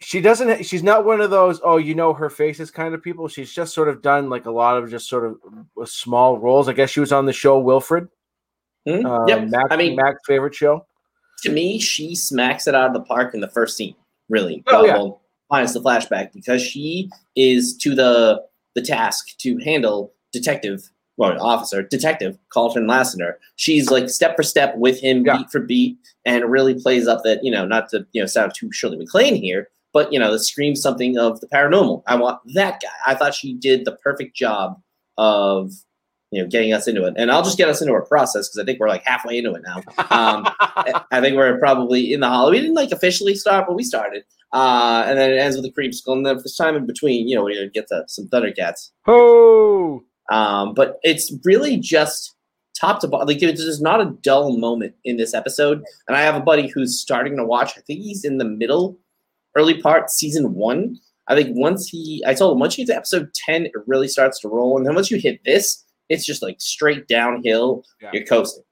She 0.00 0.20
doesn't. 0.20 0.64
She's 0.66 0.82
not 0.82 1.04
one 1.06 1.20
of 1.22 1.30
those. 1.30 1.60
Oh, 1.64 1.78
you 1.78 1.94
know 1.94 2.12
her 2.12 2.28
faces 2.28 2.70
kind 2.70 2.94
of 2.94 3.02
people. 3.02 3.28
She's 3.28 3.50
just 3.52 3.72
sort 3.72 3.88
of 3.88 4.02
done 4.02 4.28
like 4.28 4.44
a 4.44 4.50
lot 4.50 4.76
of 4.76 4.90
just 4.90 5.08
sort 5.08 5.24
of 5.24 5.38
uh, 5.80 5.86
small 5.86 6.38
roles. 6.38 6.68
I 6.68 6.74
guess 6.74 6.90
she 6.90 7.00
was 7.00 7.12
on 7.12 7.24
the 7.24 7.32
show 7.32 7.58
Wilfred. 7.58 8.08
Hmm? 8.86 9.06
Uh, 9.06 9.26
Yep. 9.26 9.48
Mac, 9.48 9.64
I 9.70 9.76
mean, 9.76 9.96
Mac's 9.96 10.20
favorite 10.26 10.54
show. 10.54 10.86
to 11.42 11.50
me, 11.50 11.78
she 11.80 12.14
smacks 12.14 12.66
it 12.66 12.74
out 12.74 12.88
of 12.88 12.92
the 12.94 13.00
park 13.02 13.32
in 13.34 13.40
the 13.40 13.48
first 13.48 13.76
scene. 13.76 13.94
Really, 14.28 14.62
Oh, 14.66 14.84
yeah. 14.84 14.94
well, 14.94 15.22
minus 15.50 15.72
the 15.72 15.80
flashback, 15.80 16.32
because 16.32 16.60
she 16.62 17.10
is 17.36 17.76
to 17.78 17.94
the 17.94 18.42
the 18.74 18.82
task 18.82 19.36
to 19.38 19.56
handle 19.58 20.12
detective, 20.32 20.90
well, 21.16 21.40
officer, 21.40 21.82
detective 21.82 22.36
Carlton 22.50 22.86
Lassiter. 22.86 23.38
She's 23.56 23.90
like 23.90 24.10
step 24.10 24.36
for 24.36 24.42
step 24.42 24.76
with 24.76 25.00
him, 25.00 25.24
Yeah. 25.24 25.38
beat 25.38 25.50
for 25.50 25.60
beat, 25.60 25.96
and 26.26 26.44
really 26.50 26.74
plays 26.74 27.06
up 27.08 27.22
that 27.24 27.42
you 27.42 27.50
know, 27.50 27.64
not 27.64 27.88
to 27.90 28.06
you 28.12 28.20
know 28.20 28.26
sound 28.26 28.52
too 28.54 28.70
Shirley 28.72 28.98
MacLaine 28.98 29.36
here, 29.36 29.68
but 29.92 30.12
you 30.12 30.18
know, 30.18 30.32
that 30.32 30.40
screams 30.40 30.80
something 30.80 31.18
of 31.18 31.40
the 31.40 31.46
paranormal. 31.48 32.02
I 32.06 32.16
want 32.16 32.40
that 32.54 32.80
guy. 32.82 32.88
I 33.06 33.14
thought 33.14 33.34
she 33.34 33.54
did 33.54 33.84
the 33.84 33.92
perfect 33.92 34.36
job 34.36 34.80
of 35.18 35.72
you 36.30 36.42
know 36.42 36.48
getting 36.48 36.72
us 36.72 36.86
into 36.88 37.04
it, 37.04 37.14
and 37.16 37.30
I'll 37.30 37.42
just 37.42 37.58
get 37.58 37.68
us 37.68 37.80
into 37.80 37.92
our 37.94 38.04
process 38.04 38.48
because 38.48 38.58
I 38.62 38.64
think 38.64 38.80
we're 38.80 38.88
like 38.88 39.04
halfway 39.04 39.38
into 39.38 39.52
it 39.52 39.62
now. 39.64 39.76
Um, 40.10 40.46
I 41.10 41.20
think 41.20 41.36
we're 41.36 41.58
probably 41.58 42.12
in 42.12 42.20
the 42.20 42.28
hollow. 42.28 42.50
We 42.50 42.60
didn't 42.60 42.74
like 42.74 42.92
officially 42.92 43.34
start, 43.34 43.66
but 43.66 43.74
we 43.76 43.82
started. 43.82 44.24
Uh, 44.52 45.04
and 45.06 45.18
then 45.18 45.32
it 45.32 45.38
ends 45.38 45.56
with 45.56 45.66
a 45.66 45.70
creepsicle, 45.70 46.12
and 46.14 46.24
then 46.24 46.36
this 46.36 46.56
time 46.56 46.76
in 46.76 46.86
between, 46.86 47.28
you 47.28 47.36
know, 47.36 47.44
we 47.44 47.70
get 47.74 47.88
to 47.88 48.04
some 48.06 48.28
Thundercats. 48.28 48.90
oh, 49.06 50.02
Um, 50.30 50.72
but 50.74 50.98
it's 51.02 51.32
really 51.44 51.76
just 51.76 52.36
top 52.80 53.00
to 53.00 53.08
bottom. 53.08 53.26
Like 53.26 53.40
there's 53.40 53.80
not 53.80 54.00
a 54.00 54.14
dull 54.22 54.56
moment 54.56 54.94
in 55.04 55.16
this 55.16 55.34
episode. 55.34 55.82
And 56.08 56.16
I 56.16 56.22
have 56.22 56.34
a 56.36 56.40
buddy 56.40 56.68
who's 56.68 57.00
starting 57.00 57.36
to 57.36 57.44
watch. 57.44 57.72
I 57.76 57.80
think 57.80 58.00
he's 58.00 58.24
in 58.24 58.38
the 58.38 58.44
middle, 58.44 58.98
early 59.56 59.80
part, 59.80 60.10
season 60.10 60.54
one. 60.54 60.96
I 61.28 61.34
think 61.34 61.56
once 61.56 61.88
he, 61.88 62.22
I 62.26 62.34
told 62.34 62.52
him 62.52 62.60
once 62.60 62.78
you 62.78 62.86
get 62.86 62.92
to 62.92 62.96
episode 62.98 63.30
ten, 63.46 63.66
it 63.66 63.72
really 63.86 64.08
starts 64.08 64.38
to 64.40 64.48
roll. 64.48 64.76
And 64.76 64.86
then 64.86 64.94
once 64.94 65.10
you 65.10 65.18
hit 65.18 65.40
this, 65.44 65.84
it's 66.08 66.24
just 66.24 66.42
like 66.42 66.56
straight 66.60 67.08
downhill. 67.08 67.82
Yeah. 68.00 68.10
You're 68.12 68.24
coasting. 68.26 68.62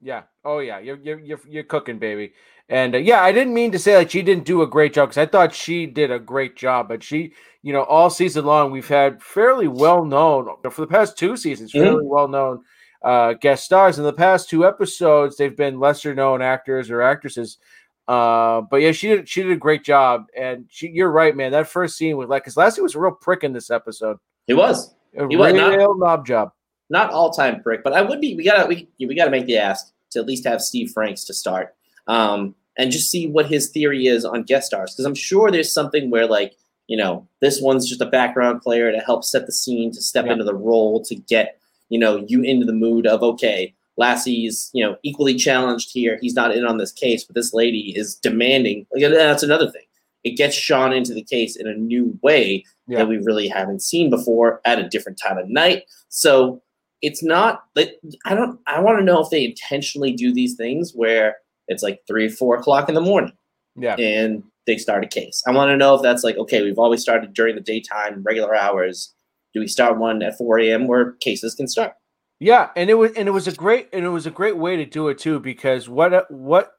Yeah. 0.00 0.22
Oh 0.44 0.58
yeah. 0.60 0.78
You're 0.78 0.98
you're 0.98 1.18
you're, 1.18 1.40
you're 1.48 1.64
cooking, 1.64 1.98
baby. 1.98 2.32
And 2.68 2.94
uh, 2.94 2.98
yeah, 2.98 3.22
I 3.22 3.32
didn't 3.32 3.52
mean 3.54 3.72
to 3.72 3.78
say 3.78 3.92
that 3.94 4.10
she 4.12 4.22
didn't 4.22 4.44
do 4.44 4.62
a 4.62 4.66
great 4.66 4.94
job 4.94 5.08
because 5.08 5.18
I 5.18 5.26
thought 5.26 5.52
she 5.54 5.86
did 5.86 6.10
a 6.10 6.18
great 6.18 6.56
job, 6.56 6.88
but 6.88 7.02
she, 7.02 7.32
you 7.62 7.72
know, 7.72 7.82
all 7.82 8.10
season 8.10 8.44
long 8.46 8.70
we've 8.70 8.88
had 8.88 9.22
fairly 9.22 9.68
well 9.68 10.04
known 10.04 10.48
for 10.70 10.80
the 10.80 10.86
past 10.86 11.18
two 11.18 11.36
seasons, 11.36 11.72
Mhm. 11.72 11.80
fairly 11.80 12.06
well 12.06 12.28
known 12.28 12.62
uh, 13.02 13.34
guest 13.34 13.64
stars. 13.64 13.98
In 13.98 14.04
the 14.04 14.12
past 14.14 14.48
two 14.48 14.64
episodes, 14.66 15.36
they've 15.36 15.56
been 15.56 15.78
lesser 15.80 16.14
known 16.14 16.40
actors 16.40 16.90
or 16.90 17.02
actresses. 17.02 17.58
Uh, 18.06 18.60
but 18.70 18.76
yeah, 18.82 18.92
she 18.92 19.08
did 19.08 19.28
she 19.28 19.42
did 19.42 19.52
a 19.52 19.56
great 19.56 19.82
job, 19.84 20.26
and 20.36 20.66
she, 20.68 20.88
you're 20.88 21.10
right, 21.10 21.34
man. 21.34 21.52
That 21.52 21.68
first 21.68 21.96
scene 21.96 22.16
was 22.16 22.28
like 22.28 22.42
because 22.42 22.56
Lassie 22.56 22.82
was 22.82 22.94
a 22.94 22.98
real 23.00 23.12
prick 23.12 23.44
in 23.44 23.52
this 23.52 23.70
episode. 23.70 24.18
He 24.46 24.52
was. 24.54 24.94
A 25.16 25.26
He 25.28 25.36
was 25.36 25.54
not- 25.54 25.76
real 25.76 25.96
knob 25.96 26.26
job. 26.26 26.50
not 26.90 27.10
all 27.12 27.30
time 27.30 27.62
prick, 27.62 27.82
but 27.82 27.92
I 27.94 28.02
would 28.02 28.20
be. 28.20 28.34
We 28.34 28.44
gotta 28.44 28.66
we 28.66 28.88
we 28.98 29.14
gotta 29.14 29.30
make 29.30 29.46
the 29.46 29.56
ask 29.56 29.92
to 30.10 30.18
at 30.20 30.26
least 30.26 30.46
have 30.46 30.60
Steve 30.60 30.90
Franks 30.92 31.24
to 31.24 31.34
start, 31.34 31.74
um, 32.06 32.54
and 32.76 32.90
just 32.92 33.10
see 33.10 33.26
what 33.28 33.46
his 33.46 33.70
theory 33.70 34.06
is 34.06 34.24
on 34.26 34.42
guest 34.42 34.66
stars 34.66 34.92
because 34.92 35.06
I'm 35.06 35.14
sure 35.14 35.50
there's 35.50 35.72
something 35.72 36.10
where 36.10 36.26
like 36.26 36.54
you 36.88 36.98
know 36.98 37.26
this 37.40 37.62
one's 37.62 37.88
just 37.88 38.02
a 38.02 38.06
background 38.06 38.60
player 38.60 38.92
to 38.92 38.98
help 38.98 39.24
set 39.24 39.46
the 39.46 39.52
scene 39.52 39.90
to 39.92 40.02
step 40.02 40.26
Yeah. 40.26 40.32
into 40.32 40.44
the 40.44 40.54
role 40.54 41.02
to 41.04 41.14
get 41.14 41.58
you 41.88 41.98
know 41.98 42.22
you 42.28 42.42
into 42.42 42.66
the 42.66 42.74
mood 42.74 43.06
of 43.06 43.22
okay. 43.22 43.74
Lassie's, 43.98 44.70
you 44.74 44.84
know, 44.84 44.96
equally 45.02 45.34
challenged 45.34 45.90
here. 45.92 46.18
He's 46.20 46.34
not 46.34 46.54
in 46.56 46.64
on 46.64 46.78
this 46.78 46.92
case, 46.92 47.24
but 47.24 47.34
this 47.34 47.54
lady 47.54 47.92
is 47.96 48.16
demanding. 48.16 48.86
Like, 48.92 49.12
that's 49.12 49.42
another 49.42 49.70
thing. 49.70 49.82
It 50.24 50.36
gets 50.36 50.56
Shawn 50.56 50.92
into 50.92 51.12
the 51.14 51.22
case 51.22 51.56
in 51.56 51.66
a 51.66 51.74
new 51.74 52.18
way 52.22 52.64
Yeah. 52.88 52.98
that 52.98 53.08
we 53.08 53.18
really 53.18 53.46
haven't 53.48 53.82
seen 53.82 54.10
before 54.10 54.60
at 54.64 54.78
a 54.78 54.88
different 54.88 55.18
time 55.18 55.38
of 55.38 55.48
night. 55.48 55.84
So 56.08 56.62
it's 57.02 57.22
not 57.22 57.64
like 57.76 57.98
I 58.24 58.34
don't 58.34 58.58
I 58.66 58.80
want 58.80 58.98
to 58.98 59.04
know 59.04 59.20
if 59.22 59.28
they 59.30 59.44
intentionally 59.44 60.12
do 60.12 60.32
these 60.32 60.54
things 60.56 60.92
where 60.94 61.36
it's 61.68 61.82
like 61.82 62.00
three, 62.06 62.28
four 62.28 62.56
o'clock 62.56 62.88
in 62.88 62.94
the 62.94 63.00
morning, 63.00 63.32
Yeah. 63.76 63.94
and 63.96 64.42
they 64.66 64.78
start 64.78 65.04
a 65.04 65.08
case. 65.08 65.42
I 65.46 65.50
want 65.52 65.68
to 65.70 65.76
know 65.76 65.94
if 65.94 66.02
that's 66.02 66.24
like 66.24 66.36
okay, 66.38 66.62
we've 66.62 66.78
always 66.78 67.02
started 67.02 67.34
during 67.34 67.54
the 67.54 67.60
daytime, 67.60 68.22
regular 68.22 68.54
hours. 68.54 69.12
Do 69.52 69.60
we 69.60 69.68
start 69.68 69.98
one 69.98 70.22
at 70.22 70.36
4 70.38 70.58
a.m. 70.60 70.86
where 70.88 71.12
cases 71.20 71.54
can 71.54 71.68
start? 71.68 71.92
Yeah, 72.40 72.70
and 72.76 72.90
it 72.90 72.94
was 72.94 73.12
and 73.12 73.28
it 73.28 73.30
was 73.32 73.46
a 73.48 73.52
great 73.52 73.88
and 73.92 74.04
it 74.04 74.08
was 74.08 74.26
a 74.26 74.30
great 74.30 74.56
way 74.56 74.76
to 74.76 74.84
do 74.84 75.08
it 75.08 75.18
too 75.18 75.38
because 75.40 75.88
what 75.88 76.30
what 76.30 76.72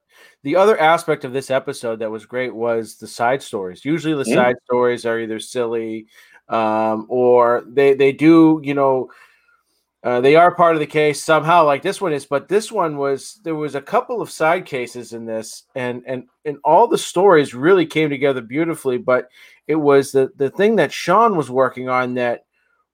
the 0.43 0.55
other 0.55 0.77
aspect 0.79 1.23
of 1.25 1.33
this 1.33 1.49
episode 1.49 1.99
that 1.99 2.11
was 2.11 2.25
great 2.25 2.53
was 2.53 2.97
the 2.97 3.07
side 3.07 3.41
stories. 3.41 3.85
Usually 3.85 4.13
the 4.13 4.29
Yeah. 4.29 4.35
side 4.35 4.55
stories 4.65 5.05
are 5.05 5.19
either 5.19 5.39
silly 5.39 6.07
um 6.49 7.05
or 7.09 7.63
they 7.67 7.93
they 7.93 8.11
do, 8.11 8.59
you 8.63 8.73
know, 8.73 9.09
uh, 10.03 10.21
they 10.21 10.35
are 10.35 10.53
part 10.55 10.75
of 10.75 10.79
the 10.79 10.87
case 10.87 11.23
somehow 11.23 11.65
like 11.65 11.81
this 11.81 12.01
one 12.01 12.13
is 12.13 12.25
but 12.25 12.47
this 12.49 12.71
one 12.71 12.97
was 12.97 13.39
there 13.43 13.55
was 13.55 13.75
a 13.75 13.81
couple 13.81 14.21
of 14.21 14.29
side 14.31 14.65
cases 14.65 15.13
in 15.13 15.25
this 15.25 15.63
and 15.75 16.03
and 16.07 16.25
and 16.45 16.57
all 16.63 16.87
the 16.87 16.97
stories 16.97 17.53
really 17.55 17.85
came 17.87 18.09
together 18.09 18.41
beautifully 18.41 18.97
but 18.99 19.29
it 19.67 19.75
was 19.75 20.11
the 20.11 20.31
the 20.37 20.49
thing 20.51 20.75
that 20.77 20.91
Shawn 20.93 21.35
was 21.35 21.49
working 21.51 21.89
on 21.89 22.13
that 22.15 22.44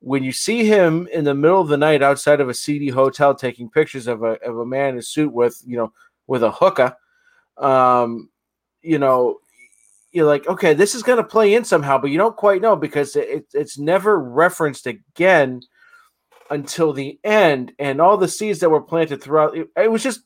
when 0.01 0.23
you 0.23 0.31
see 0.31 0.65
him 0.65 1.07
in 1.13 1.23
the 1.23 1.35
middle 1.35 1.61
of 1.61 1.67
the 1.67 1.77
night 1.77 2.01
outside 2.01 2.41
of 2.41 2.49
a 2.49 2.53
seedy 2.53 2.89
hotel 2.89 3.35
taking 3.35 3.69
pictures 3.69 4.07
of 4.07 4.23
a 4.23 4.41
of 4.43 4.57
a 4.57 4.65
man 4.65 4.89
in 4.89 4.97
a 4.97 5.01
suit 5.01 5.31
with 5.31 5.61
you 5.65 5.77
know 5.77 5.93
with 6.25 6.43
a 6.43 6.51
hookah, 6.51 6.97
um, 7.57 8.29
you 8.81 8.97
know, 8.97 9.37
you're 10.11 10.25
like, 10.25 10.47
okay, 10.47 10.73
this 10.73 10.95
is 10.95 11.03
going 11.03 11.17
to 11.17 11.23
play 11.23 11.53
in 11.53 11.63
somehow, 11.63 11.97
but 11.97 12.09
you 12.09 12.17
don't 12.17 12.35
quite 12.35 12.61
know 12.61 12.75
because 12.75 13.15
it, 13.15 13.45
it's 13.53 13.77
never 13.77 14.19
referenced 14.19 14.87
again 14.87 15.61
until 16.49 16.91
the 16.91 17.19
end, 17.23 17.71
and 17.79 18.01
all 18.01 18.17
the 18.17 18.27
seeds 18.27 18.59
that 18.59 18.69
were 18.69 18.81
planted 18.81 19.21
throughout. 19.21 19.55
It, 19.55 19.69
it 19.77 19.91
was 19.91 20.03
just. 20.03 20.21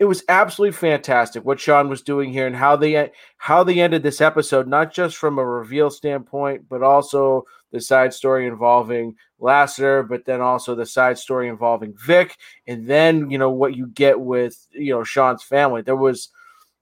It 0.00 0.04
was 0.04 0.22
absolutely 0.28 0.76
fantastic 0.76 1.44
what 1.44 1.58
Shawn 1.58 1.88
was 1.88 2.02
doing 2.02 2.32
here 2.32 2.46
and 2.46 2.54
how 2.54 2.76
they 2.76 3.10
how 3.36 3.64
they 3.64 3.80
ended 3.80 4.04
this 4.04 4.20
episode, 4.20 4.68
not 4.68 4.92
just 4.92 5.16
from 5.16 5.40
a 5.40 5.44
reveal 5.44 5.90
standpoint, 5.90 6.68
but 6.68 6.84
also 6.84 7.46
the 7.72 7.80
side 7.80 8.12
story 8.14 8.46
involving 8.46 9.14
Lassiter, 9.38 10.02
but 10.02 10.24
then 10.24 10.40
also 10.40 10.74
the 10.74 10.86
side 10.86 11.18
story 11.18 11.48
involving 11.48 11.94
Vic, 12.04 12.36
and 12.66 12.86
then 12.86 13.30
you 13.30 13.38
know 13.38 13.50
what 13.50 13.76
you 13.76 13.86
get 13.88 14.18
with 14.20 14.66
you 14.72 14.92
know 14.92 15.04
Shawn's 15.04 15.42
family. 15.42 15.82
There 15.82 15.96
was 15.96 16.30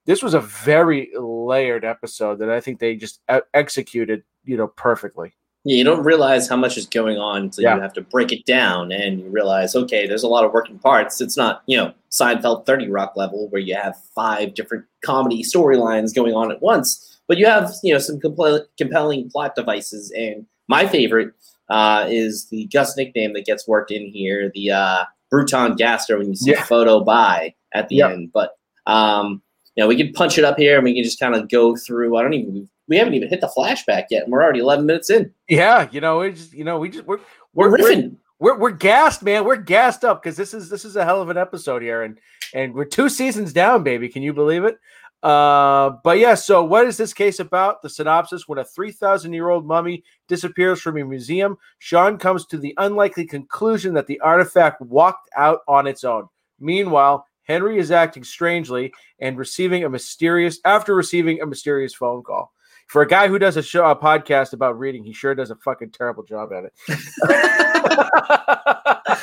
this 0.04 0.22
was 0.22 0.34
a 0.34 0.40
very 0.40 1.10
layered 1.18 1.84
episode 1.84 2.38
that 2.38 2.50
I 2.50 2.60
think 2.60 2.78
they 2.78 2.94
just 2.96 3.20
e- 3.32 3.40
executed 3.54 4.22
you 4.44 4.56
know 4.56 4.68
perfectly. 4.68 5.34
Yeah, 5.64 5.78
you 5.78 5.82
don't 5.84 6.04
realize 6.04 6.48
how 6.48 6.54
much 6.56 6.78
is 6.78 6.86
going 6.86 7.18
on 7.18 7.42
until 7.42 7.64
Yeah. 7.64 7.74
you 7.74 7.80
have 7.82 7.92
to 7.94 8.00
break 8.00 8.30
it 8.30 8.46
down 8.46 8.92
and 8.92 9.18
you 9.18 9.28
realize, 9.28 9.74
okay, 9.74 10.06
there's 10.06 10.22
a 10.22 10.28
lot 10.28 10.44
of 10.44 10.52
working 10.52 10.78
parts. 10.78 11.20
It's 11.20 11.36
not, 11.36 11.64
you 11.66 11.76
know, 11.76 11.92
Seinfeld 12.12 12.66
30 12.66 12.88
Rock 12.88 13.14
level 13.16 13.48
where 13.48 13.60
you 13.60 13.74
have 13.74 13.96
five 14.14 14.54
different 14.54 14.84
comedy 15.04 15.42
storylines 15.42 16.14
going 16.14 16.34
on 16.34 16.52
at 16.52 16.62
once, 16.62 17.18
but 17.26 17.36
you 17.36 17.46
have, 17.46 17.72
you 17.82 17.92
know, 17.92 17.98
some 17.98 18.20
compl- 18.20 18.64
compelling 18.78 19.28
plot 19.28 19.56
devices. 19.56 20.12
And 20.16 20.46
my 20.68 20.86
favorite 20.86 21.32
uh, 21.70 22.06
is 22.08 22.48
the 22.48 22.66
Gus 22.72 22.96
nickname 22.96 23.32
that 23.34 23.44
gets 23.44 23.66
worked 23.66 23.90
in 23.90 24.06
here, 24.06 24.50
the 24.54 24.70
uh, 24.70 25.04
Bruton 25.30 25.74
Gaster 25.76 26.18
when 26.18 26.28
you 26.28 26.36
see 26.36 26.52
Yeah. 26.52 26.62
photo 26.64 27.02
by 27.02 27.54
at 27.74 27.88
the 27.88 27.96
Yep. 27.96 28.10
end. 28.10 28.30
But, 28.32 28.52
um, 28.86 29.42
you 29.74 29.82
know, 29.82 29.88
we 29.88 29.96
can 29.96 30.12
punch 30.12 30.38
it 30.38 30.44
up 30.44 30.56
here 30.58 30.76
and 30.76 30.84
we 30.84 30.94
can 30.94 31.02
just 31.04 31.18
kind 31.20 31.34
of 31.34 31.48
go 31.50 31.76
through. 31.76 32.16
I 32.16 32.22
don't 32.22 32.34
even, 32.34 32.68
we 32.88 32.96
haven't 32.96 33.14
even 33.14 33.28
hit 33.28 33.40
the 33.40 33.50
flashback 33.56 34.04
yet, 34.10 34.22
and 34.24 34.32
we're 34.32 34.42
already 34.42 34.60
11 34.60 34.86
minutes 34.86 35.10
in. 35.10 35.32
Yeah, 35.48 35.88
you 35.90 36.00
know, 36.00 36.20
it's 36.20 36.52
you 36.52 36.62
know 36.62 36.78
we 36.78 36.88
just 36.90 37.04
we're 37.04 37.18
We're, 37.52 37.70
we're 37.72 37.78
riffing. 37.78 38.16
we're, 38.38 38.56
we're 38.56 38.70
gassed, 38.70 39.22
man. 39.24 39.44
We're 39.44 39.56
gassed 39.56 40.04
up 40.04 40.22
because 40.22 40.36
this 40.36 40.54
is 40.54 40.70
this 40.70 40.84
is 40.84 40.94
a 40.94 41.04
hell 41.04 41.20
of 41.20 41.28
an 41.28 41.36
episode 41.36 41.82
here, 41.82 42.02
and 42.04 42.16
and 42.54 42.74
we're 42.74 42.84
two 42.84 43.08
seasons 43.08 43.52
down, 43.52 43.82
baby. 43.82 44.08
Can 44.08 44.22
you 44.22 44.32
believe 44.32 44.62
it? 44.64 44.78
Uh, 45.22 45.90
but 46.04 46.18
yeah. 46.18 46.34
So 46.34 46.62
what 46.62 46.86
is 46.86 46.96
this 46.96 47.12
case 47.12 47.40
about? 47.40 47.82
The 47.82 47.90
synopsis: 47.90 48.46
When 48.46 48.58
a 48.58 48.64
three 48.64 48.92
thousand 48.92 49.32
year 49.32 49.48
old 49.48 49.66
mummy 49.66 50.04
disappears 50.28 50.80
from 50.80 50.98
a 50.98 51.04
museum, 51.04 51.56
Shawn 51.78 52.18
comes 52.18 52.46
to 52.46 52.58
the 52.58 52.74
unlikely 52.78 53.26
conclusion 53.26 53.94
that 53.94 54.06
the 54.06 54.20
artifact 54.20 54.80
walked 54.82 55.28
out 55.36 55.60
on 55.66 55.86
its 55.86 56.04
own. 56.04 56.28
Meanwhile, 56.60 57.26
Henry 57.44 57.78
is 57.78 57.90
acting 57.90 58.24
strangely 58.24 58.92
and 59.18 59.38
receiving 59.38 59.84
a 59.84 59.88
mysterious 59.88 60.60
after 60.64 60.94
receiving 60.94 61.40
a 61.40 61.46
mysterious 61.46 61.94
phone 61.94 62.22
call. 62.22 62.52
For 62.86 63.02
a 63.02 63.08
guy 63.08 63.26
who 63.26 63.38
does 63.38 63.56
a 63.56 63.62
show 63.62 63.84
a 63.90 63.96
podcast 63.96 64.52
about 64.52 64.78
reading, 64.78 65.02
he 65.02 65.12
sure 65.12 65.34
does 65.34 65.50
a 65.50 65.56
fucking 65.56 65.90
terrible 65.90 66.22
job 66.22 66.52
at 66.52 66.64
it. 66.66 66.72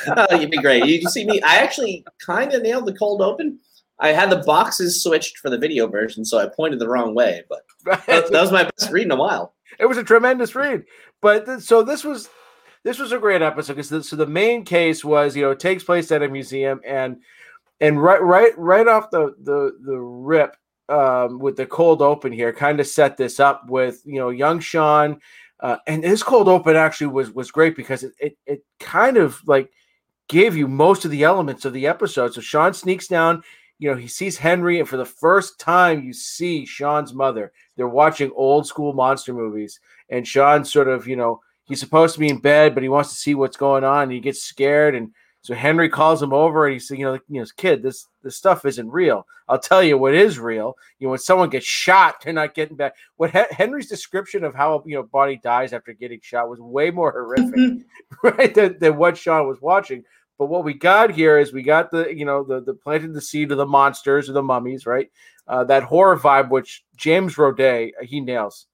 oh, 0.16 0.36
you'd 0.38 0.50
be 0.50 0.58
great. 0.58 0.84
You 0.84 1.00
see 1.08 1.24
me. 1.24 1.40
I 1.42 1.56
actually 1.56 2.04
kind 2.24 2.52
of 2.52 2.62
nailed 2.62 2.86
the 2.86 2.94
cold 2.94 3.22
open. 3.22 3.58
I 4.00 4.08
had 4.08 4.30
the 4.30 4.42
boxes 4.44 5.02
switched 5.02 5.38
for 5.38 5.50
the 5.50 5.58
video 5.58 5.86
version, 5.86 6.24
so 6.24 6.38
I 6.38 6.48
pointed 6.48 6.78
the 6.80 6.88
wrong 6.88 7.14
way. 7.14 7.42
But 7.48 7.62
that, 8.06 8.30
that 8.30 8.40
was 8.40 8.52
my 8.52 8.64
best 8.64 8.90
read 8.90 9.06
in 9.06 9.12
a 9.12 9.16
while. 9.16 9.54
it 9.78 9.86
was 9.86 9.98
a 9.98 10.04
tremendous 10.04 10.54
read. 10.54 10.84
But 11.22 11.46
th- 11.46 11.60
so 11.60 11.82
this 11.82 12.04
was 12.04 12.28
this 12.82 12.98
was 12.98 13.12
a 13.12 13.18
great 13.18 13.42
episode 13.42 13.76
because 13.76 14.08
so 14.08 14.16
the 14.16 14.26
main 14.26 14.64
case 14.64 15.04
was 15.04 15.36
you 15.36 15.42
know 15.42 15.52
it 15.52 15.60
takes 15.60 15.84
place 15.84 16.10
at 16.12 16.22
a 16.22 16.28
museum 16.28 16.80
and 16.86 17.16
and 17.80 18.02
right 18.02 18.22
right 18.22 18.52
right 18.58 18.86
off 18.86 19.10
the 19.10 19.34
the 19.42 19.76
the 19.84 19.98
rip 19.98 20.56
um, 20.88 21.38
with 21.38 21.56
the 21.56 21.64
cold 21.64 22.02
open 22.02 22.30
here 22.30 22.52
kind 22.52 22.78
of 22.78 22.86
set 22.86 23.16
this 23.16 23.40
up 23.40 23.68
with 23.70 24.02
you 24.04 24.18
know 24.18 24.28
young 24.28 24.60
Shawn 24.60 25.20
uh, 25.60 25.76
and 25.86 26.04
his 26.04 26.22
cold 26.22 26.48
open 26.48 26.76
actually 26.76 27.06
was 27.06 27.30
was 27.30 27.50
great 27.50 27.74
because 27.74 28.02
it, 28.02 28.12
it 28.18 28.36
it 28.46 28.64
kind 28.80 29.16
of 29.16 29.40
like 29.46 29.70
gave 30.28 30.56
you 30.56 30.68
most 30.68 31.04
of 31.04 31.10
the 31.10 31.22
elements 31.24 31.64
of 31.64 31.72
the 31.72 31.86
episode. 31.86 32.34
So 32.34 32.40
Shawn 32.40 32.74
sneaks 32.74 33.08
down. 33.08 33.42
You 33.78 33.90
know, 33.90 33.96
he 33.96 34.08
sees 34.08 34.38
Henry, 34.38 34.78
and 34.78 34.88
for 34.88 34.96
the 34.96 35.04
first 35.04 35.58
time, 35.58 36.04
you 36.04 36.12
see 36.12 36.64
Shawn's 36.64 37.12
mother. 37.12 37.52
They're 37.76 37.88
watching 37.88 38.30
old 38.34 38.66
school 38.66 38.92
monster 38.92 39.34
movies, 39.34 39.80
and 40.08 40.26
Shawn 40.26 40.64
sort 40.64 40.88
of, 40.88 41.06
you 41.08 41.16
know, 41.16 41.40
he's 41.64 41.80
supposed 41.80 42.14
to 42.14 42.20
be 42.20 42.28
in 42.28 42.38
bed, 42.38 42.74
but 42.74 42.82
he 42.82 42.88
wants 42.88 43.10
to 43.10 43.16
see 43.16 43.34
what's 43.34 43.56
going 43.56 43.84
on. 43.84 44.04
And 44.04 44.12
he 44.12 44.20
gets 44.20 44.42
scared, 44.42 44.94
and 44.94 45.10
so 45.44 45.54
Henry 45.54 45.90
calls 45.90 46.22
him 46.22 46.32
over, 46.32 46.66
and 46.66 46.72
he 46.72 46.78
says, 46.78 46.98
"You 46.98 47.04
know, 47.04 47.12
like, 47.12 47.22
you 47.28 47.38
know, 47.40 47.46
kid, 47.58 47.82
this 47.82 48.06
this 48.22 48.34
stuff 48.34 48.64
isn't 48.64 48.90
real. 48.90 49.26
I'll 49.46 49.58
tell 49.58 49.82
you 49.82 49.98
what 49.98 50.14
is 50.14 50.38
real. 50.38 50.74
You 50.98 51.06
know, 51.06 51.10
when 51.10 51.18
someone 51.18 51.50
gets 51.50 51.66
shot, 51.66 52.22
they're 52.22 52.32
not 52.32 52.54
getting 52.54 52.76
back. 52.76 52.94
What 53.16 53.30
Hen- 53.30 53.50
Henry's 53.50 53.90
description 53.90 54.42
of 54.42 54.54
how 54.54 54.82
you 54.86 54.94
know 54.94 55.02
body 55.02 55.36
dies 55.36 55.74
after 55.74 55.92
getting 55.92 56.20
shot 56.22 56.48
was 56.48 56.60
way 56.60 56.90
more 56.90 57.12
horrific, 57.12 57.84
right, 58.22 58.54
than, 58.54 58.78
than 58.78 58.96
what 58.96 59.18
Shawn 59.18 59.46
was 59.46 59.60
watching. 59.60 60.02
But 60.38 60.46
what 60.46 60.64
we 60.64 60.74
got 60.74 61.10
here 61.12 61.38
is 61.38 61.52
we 61.52 61.62
got 61.62 61.90
the 61.90 62.14
you 62.14 62.24
know 62.24 62.42
the 62.44 62.60
the 62.60 62.74
planted 62.74 63.14
the 63.14 63.20
seed 63.20 63.52
of 63.52 63.58
the 63.58 63.66
monsters 63.66 64.28
or 64.28 64.32
the 64.32 64.42
mummies, 64.42 64.86
right? 64.86 65.10
Uh, 65.46 65.64
that 65.64 65.82
horror 65.84 66.18
vibe, 66.18 66.50
which 66.50 66.84
James 66.96 67.36
Roday 67.36 67.90
uh, 68.00 68.04
he 68.04 68.20
nails. 68.20 68.66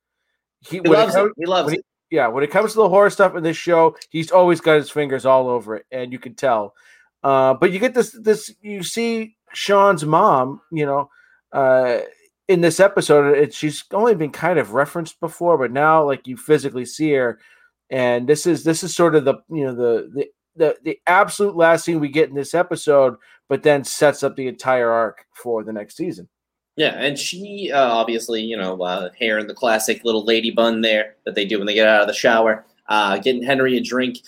He, 0.61 0.77
He 0.77 0.81
loves 0.83 1.15
comes- 1.15 1.31
it. 1.31 1.35
He 1.37 1.47
loves 1.47 1.73
it. 1.73 1.85
yeah, 2.11 2.29
when 2.29 2.45
it 2.45 2.51
comes 2.51 2.73
to 2.73 2.79
the 2.79 2.89
horror 2.89 3.11
stuff 3.11 3.35
in 3.35 3.43
this 3.43 3.57
show, 3.57 3.97
he's 4.11 4.31
always 4.31 4.61
got 4.61 4.77
his 4.77 4.91
fingers 4.91 5.27
all 5.27 5.49
over 5.49 5.77
it, 5.77 5.87
and 5.91 6.13
you 6.13 6.19
can 6.19 6.35
tell. 6.35 6.75
Uh, 7.23 7.55
but 7.55 7.73
you 7.73 7.79
get 7.79 7.93
this 7.95 8.13
this 8.13 8.55
you 8.63 8.83
see 8.83 9.37
Shawn's 9.53 10.05
mom, 10.05 10.61
you 10.73 10.87
know, 10.87 11.11
uh, 11.53 12.01
in 12.49 12.61
this 12.63 12.81
episode, 12.81 13.37
it, 13.37 13.53
she's 13.55 13.85
only 13.93 14.15
been 14.15 14.33
kind 14.33 14.59
of 14.59 14.73
referenced 14.73 15.21
before, 15.21 15.59
but 15.59 15.71
now 15.73 16.05
like 16.05 16.27
you 16.27 16.37
physically 16.37 16.85
see 16.87 17.13
her, 17.13 17.39
and 17.91 18.27
this 18.29 18.47
is 18.47 18.65
this 18.65 18.83
is 18.83 18.95
sort 18.95 19.15
of 19.15 19.25
the 19.25 19.35
you 19.51 19.65
know 19.67 19.75
the 19.75 20.11
the 20.15 20.27
the, 20.61 20.77
the 20.85 21.01
absolute 21.07 21.57
last 21.57 21.85
scene 21.85 21.99
we 21.99 22.09
get 22.11 22.29
in 22.29 22.35
this 22.35 22.55
episode, 22.55 23.17
but 23.49 23.63
then 23.63 23.83
sets 23.83 24.23
up 24.23 24.37
the 24.37 24.47
entire 24.47 24.91
arc 24.91 25.25
for 25.35 25.65
the 25.65 25.73
next 25.73 25.97
season. 25.97 26.29
Yeah, 26.77 26.95
and 26.97 27.19
she 27.19 27.73
uh, 27.73 27.89
obviously, 27.89 28.43
you 28.43 28.57
know, 28.57 28.81
uh, 28.83 29.09
hair 29.19 29.39
in 29.39 29.47
the 29.47 29.55
classic 29.55 30.05
little 30.05 30.25
lady 30.25 30.51
bun 30.51 30.83
there 30.83 31.17
that 31.25 31.35
they 31.35 31.45
do 31.47 31.59
when 31.59 31.67
they 31.67 31.75
get 31.75 31.89
out 31.89 32.03
of 32.03 32.07
the 32.07 32.15
shower. 32.15 32.65
Uh, 32.89 33.19
getting 33.19 33.43
Henry 33.43 33.77
a 33.77 33.81
drink. 33.81 34.19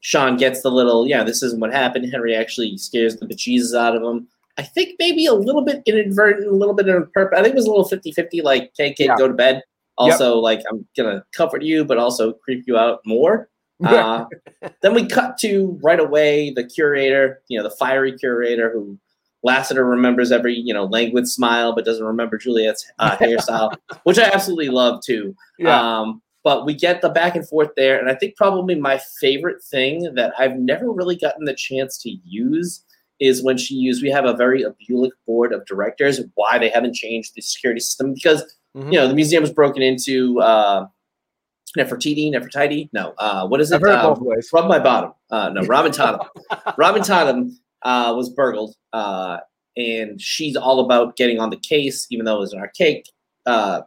Shawn 0.00 0.36
gets 0.36 0.62
the 0.62 0.70
little, 0.70 1.08
yeah, 1.08 1.24
this 1.24 1.42
isn't 1.42 1.60
what 1.60 1.72
happened. 1.72 2.10
Henry 2.10 2.34
actually 2.36 2.76
scares 2.76 3.16
the 3.16 3.26
bejesus 3.26 3.76
out 3.76 3.96
of 3.96 4.02
him. 4.02 4.28
I 4.58 4.62
think 4.62 4.96
maybe 4.98 5.26
a 5.26 5.32
little 5.34 5.62
bit 5.62 5.82
inadvertent, 5.86 6.46
a 6.46 6.52
little 6.52 6.74
bit 6.74 6.88
on 6.88 7.10
purpose. 7.14 7.38
I 7.38 7.42
think 7.42 7.54
it 7.54 7.56
was 7.56 7.66
a 7.66 7.70
little 7.70 7.88
50 7.88 8.12
50, 8.12 8.42
like, 8.42 8.72
hey, 8.76 8.92
kid, 8.92 9.06
Yeah. 9.06 9.16
go 9.16 9.26
to 9.28 9.34
bed. 9.34 9.62
Also, 9.96 10.36
like, 10.36 10.60
I'm 10.70 10.86
going 10.96 11.16
to 11.16 11.24
comfort 11.32 11.62
you, 11.62 11.84
but 11.84 11.98
also 11.98 12.32
creep 12.32 12.64
you 12.66 12.76
out 12.76 13.00
more. 13.04 13.48
Uh, 13.84 14.24
then 14.82 14.94
we 14.94 15.06
cut 15.06 15.38
to 15.38 15.78
right 15.82 16.00
away 16.00 16.50
the 16.50 16.64
curator, 16.64 17.40
you 17.48 17.56
know, 17.58 17.62
the 17.62 17.74
fiery 17.76 18.16
curator 18.16 18.70
who 18.72 18.98
Lassiter 19.44 19.84
remembers 19.84 20.32
every, 20.32 20.54
you 20.54 20.74
know, 20.74 20.84
languid 20.86 21.28
smile, 21.28 21.74
but 21.74 21.84
doesn't 21.84 22.04
remember 22.04 22.38
Juliet's 22.38 22.84
uh, 22.98 23.16
hairstyle, 23.20 23.72
which 24.02 24.18
I 24.18 24.24
absolutely 24.24 24.68
love 24.70 25.00
too. 25.04 25.34
yeah, 25.58 26.00
Um, 26.00 26.22
but 26.42 26.66
we 26.66 26.74
get 26.74 27.02
the 27.02 27.08
back 27.08 27.36
and 27.36 27.46
forth 27.48 27.70
there, 27.76 27.98
and 28.00 28.10
I 28.10 28.14
think 28.14 28.36
probably 28.36 28.74
my 28.74 28.98
favorite 29.20 29.62
thing 29.62 30.12
that 30.14 30.32
I've 30.38 30.56
never 30.56 30.90
really 30.90 31.16
gotten 31.16 31.44
the 31.44 31.54
chance 31.54 31.98
to 32.02 32.10
use 32.24 32.84
is 33.20 33.42
when 33.42 33.58
she 33.58 33.74
used. 33.74 34.02
We 34.02 34.10
have 34.10 34.24
a 34.24 34.32
very 34.34 34.64
abulic 34.64 35.10
board 35.26 35.52
of 35.52 35.66
directors. 35.66 36.20
Why 36.34 36.58
they 36.58 36.68
haven't 36.68 36.94
changed 36.94 37.34
the 37.34 37.42
security 37.42 37.80
system 37.80 38.14
because 38.14 38.42
Mhm. 38.76 38.92
you 38.92 38.98
know 38.98 39.08
the 39.08 39.14
museum 39.14 39.42
was 39.42 39.52
broken 39.52 39.82
into. 39.82 40.40
Uh, 40.40 40.86
Nefertiti, 41.78 42.32
Nefertiti, 42.32 42.88
no. 42.92 43.14
Uh, 43.18 43.46
what 43.46 43.60
is 43.60 43.70
it? 43.72 43.80
It 43.80 43.88
Uh, 43.88 44.14
both 44.14 44.20
ways. 44.20 44.48
Rub 44.52 44.66
my 44.66 44.78
bottom. 44.78 45.12
Uh, 45.30 45.50
no, 45.50 45.62
Ramen 45.62 45.94
Tottem. 45.94 46.26
Ramen 46.78 47.06
Tottem 47.06 47.56
uh, 47.82 48.12
was 48.16 48.30
burgled, 48.30 48.74
uh, 48.92 49.38
and 49.76 50.20
she's 50.20 50.56
all 50.56 50.80
about 50.80 51.16
getting 51.16 51.38
on 51.38 51.50
the 51.50 51.56
case, 51.56 52.06
even 52.10 52.24
though 52.24 52.36
it 52.36 52.40
was 52.40 52.52
an 52.52 52.60
archaic 52.60 53.06
uh, 53.46 53.82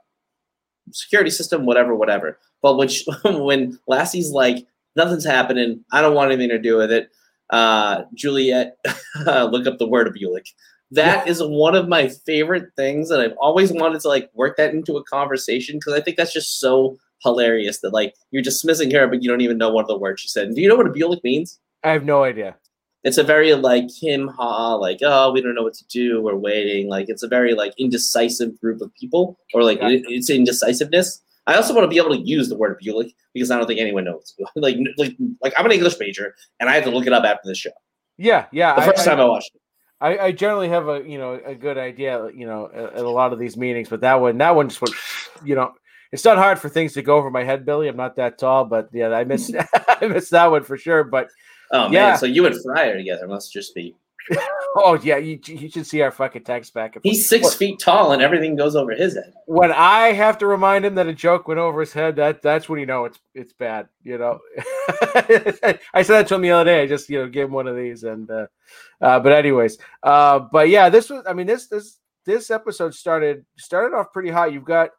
security 0.91 1.29
system, 1.29 1.65
whatever, 1.65 1.95
whatever. 1.95 2.39
But 2.61 2.77
when 2.77 2.87
she, 2.87 3.05
when 3.25 3.77
Lassie's 3.89 4.31
like, 4.31 4.65
nothing's 4.95 5.25
happening, 5.25 5.83
I 5.91 6.01
don't 6.01 6.15
want 6.15 6.31
anything 6.31 6.49
to 6.49 6.59
do 6.59 6.77
with 6.77 6.91
it. 6.91 7.09
Uh, 7.49 8.03
Juliet, 8.13 8.77
look 9.25 9.67
up 9.67 9.77
the 9.77 9.87
word 9.87 10.07
abulic. 10.07 10.47
That 10.91 11.27
is 11.27 11.41
one 11.41 11.75
of 11.75 11.87
my 11.87 12.09
favorite 12.09 12.71
things 12.75 13.09
that 13.09 13.21
I've 13.21 13.37
always 13.39 13.71
wanted 13.71 14.01
to 14.01 14.09
like 14.09 14.29
work 14.33 14.57
that 14.57 14.73
into 14.73 14.97
a 14.97 15.03
conversation 15.05 15.77
because 15.77 15.93
I 15.93 16.01
think 16.01 16.17
that's 16.17 16.33
just 16.33 16.59
so 16.59 16.97
hilarious 17.23 17.79
that 17.81 17.93
like 17.93 18.15
you're 18.31 18.43
dismissing 18.43 18.91
her, 18.91 19.07
but 19.07 19.23
you 19.23 19.29
don't 19.29 19.41
even 19.41 19.57
know 19.57 19.71
one 19.71 19.83
of 19.83 19.87
the 19.87 19.97
words 19.97 20.21
she 20.21 20.27
said. 20.27 20.47
And 20.47 20.55
do 20.55 20.61
you 20.61 20.67
know 20.67 20.75
what 20.75 20.87
abulic 20.87 21.23
means? 21.23 21.59
I 21.83 21.91
have 21.91 22.05
no 22.05 22.23
idea. 22.23 22.55
It's 23.03 23.17
a 23.17 23.23
very 23.23 23.53
like 23.55 23.89
him 23.91 24.27
ha 24.27 24.75
like 24.75 24.99
oh 25.01 25.31
we 25.31 25.41
don't 25.41 25.55
know 25.55 25.63
what 25.63 25.73
to 25.73 25.85
do 25.87 26.21
we're 26.21 26.35
waiting 26.35 26.87
like 26.87 27.09
it's 27.09 27.23
a 27.23 27.27
very 27.27 27.55
like 27.55 27.73
indecisive 27.79 28.59
group 28.61 28.79
of 28.79 28.93
people 28.93 29.39
or 29.53 29.63
like 29.63 29.79
it, 29.81 30.03
it's 30.07 30.29
indecisiveness. 30.29 31.21
I 31.47 31.55
also 31.55 31.73
want 31.73 31.85
to 31.85 31.89
be 31.89 31.97
able 31.97 32.15
to 32.15 32.21
use 32.21 32.49
the 32.49 32.55
word 32.55 32.79
abulic 32.79 33.13
because 33.33 33.49
I 33.49 33.57
don't 33.57 33.65
think 33.65 33.79
anyone 33.79 34.03
knows. 34.03 34.35
like 34.55 34.77
like 34.97 35.15
like 35.41 35.53
I'm 35.57 35.65
an 35.65 35.71
English 35.71 35.97
major 35.99 36.35
and 36.59 36.69
I 36.69 36.73
had 36.73 36.83
to 36.83 36.91
look 36.91 37.07
it 37.07 37.13
up 37.13 37.23
after 37.23 37.47
the 37.47 37.55
show. 37.55 37.71
Yeah, 38.17 38.45
yeah. 38.51 38.75
The 38.75 38.81
first 38.83 39.07
I, 39.07 39.11
time 39.11 39.19
I 39.19 39.25
watched 39.25 39.55
it. 39.55 39.61
I, 39.99 40.17
I 40.17 40.31
generally 40.31 40.69
have 40.69 40.87
a 40.87 41.03
you 41.05 41.17
know 41.17 41.39
a 41.43 41.55
good 41.55 41.77
idea 41.77 42.27
you 42.33 42.45
know 42.45 42.69
at, 42.73 42.93
at 42.93 43.05
a 43.05 43.09
lot 43.09 43.33
of 43.33 43.39
these 43.39 43.57
meetings, 43.57 43.89
but 43.89 44.01
that 44.01 44.21
one 44.21 44.37
that 44.39 44.55
one 44.55 44.69
just 44.69 44.81
went 44.81 44.95
you 45.43 45.55
know 45.55 45.73
it's 46.11 46.25
not 46.25 46.37
hard 46.37 46.59
for 46.59 46.69
things 46.69 46.93
to 46.93 47.01
go 47.01 47.17
over 47.17 47.29
my 47.29 47.43
head, 47.43 47.65
Billy. 47.65 47.87
I'm 47.87 47.97
not 47.97 48.15
that 48.17 48.37
tall, 48.37 48.65
but 48.65 48.89
yeah, 48.93 49.09
I 49.09 49.23
missed 49.23 49.53
I 50.01 50.07
missed 50.07 50.31
that 50.31 50.51
one 50.51 50.63
for 50.63 50.77
sure. 50.77 51.03
But 51.03 51.29
Oh 51.71 51.83
man, 51.83 51.93
Yeah. 51.93 52.15
so 52.15 52.25
you 52.25 52.45
and 52.45 52.61
Fry 52.61 52.87
are 52.87 52.97
together 52.97 53.27
must 53.27 53.51
just 53.53 53.73
be. 53.73 53.95
oh 54.75 54.99
yeah, 55.01 55.17
you, 55.17 55.39
you 55.47 55.67
should 55.67 55.87
see 55.87 56.01
our 56.01 56.11
fucking 56.11 56.43
text 56.43 56.75
back. 56.75 56.95
and 56.95 57.03
He's 57.03 57.27
six 57.27 57.41
forth. 57.47 57.55
feet 57.55 57.79
tall 57.79 58.11
and 58.11 58.21
everything 58.21 58.55
goes 58.55 58.75
over 58.75 58.91
his 58.91 59.15
head. 59.15 59.33
When 59.47 59.71
I 59.71 60.11
have 60.11 60.37
to 60.39 60.45
remind 60.47 60.85
him 60.85 60.93
that 60.95 61.07
a 61.07 61.13
joke 61.13 61.47
went 61.47 61.59
over 61.59 61.79
his 61.79 61.91
head, 61.91 62.17
that 62.17 62.39
that's 62.41 62.69
when 62.69 62.79
you 62.79 62.85
know 62.85 63.05
it's 63.05 63.19
it's 63.33 63.53
bad. 63.53 63.87
You 64.03 64.19
know, 64.19 64.39
I 65.15 66.01
said 66.03 66.13
that 66.15 66.27
to 66.27 66.35
him 66.35 66.41
the 66.41 66.51
other 66.51 66.65
day. 66.65 66.81
I 66.83 66.87
just 66.87 67.09
you 67.09 67.19
know 67.19 67.27
gave 67.27 67.45
him 67.45 67.51
one 67.53 67.67
of 67.67 67.75
these, 67.75 68.03
and 68.03 68.29
uh, 68.29 68.45
uh, 69.01 69.19
but 69.19 69.31
anyways, 69.31 69.77
uh, 70.03 70.39
but 70.39 70.69
yeah, 70.69 70.89
this 70.89 71.09
was. 71.09 71.23
I 71.27 71.33
mean, 71.33 71.47
this 71.47 71.67
this 71.67 71.97
this 72.25 72.51
episode 72.51 72.93
started 72.93 73.45
started 73.57 73.95
off 73.95 74.13
pretty 74.13 74.29
hot. 74.29 74.53
You've 74.53 74.65
got 74.65 74.91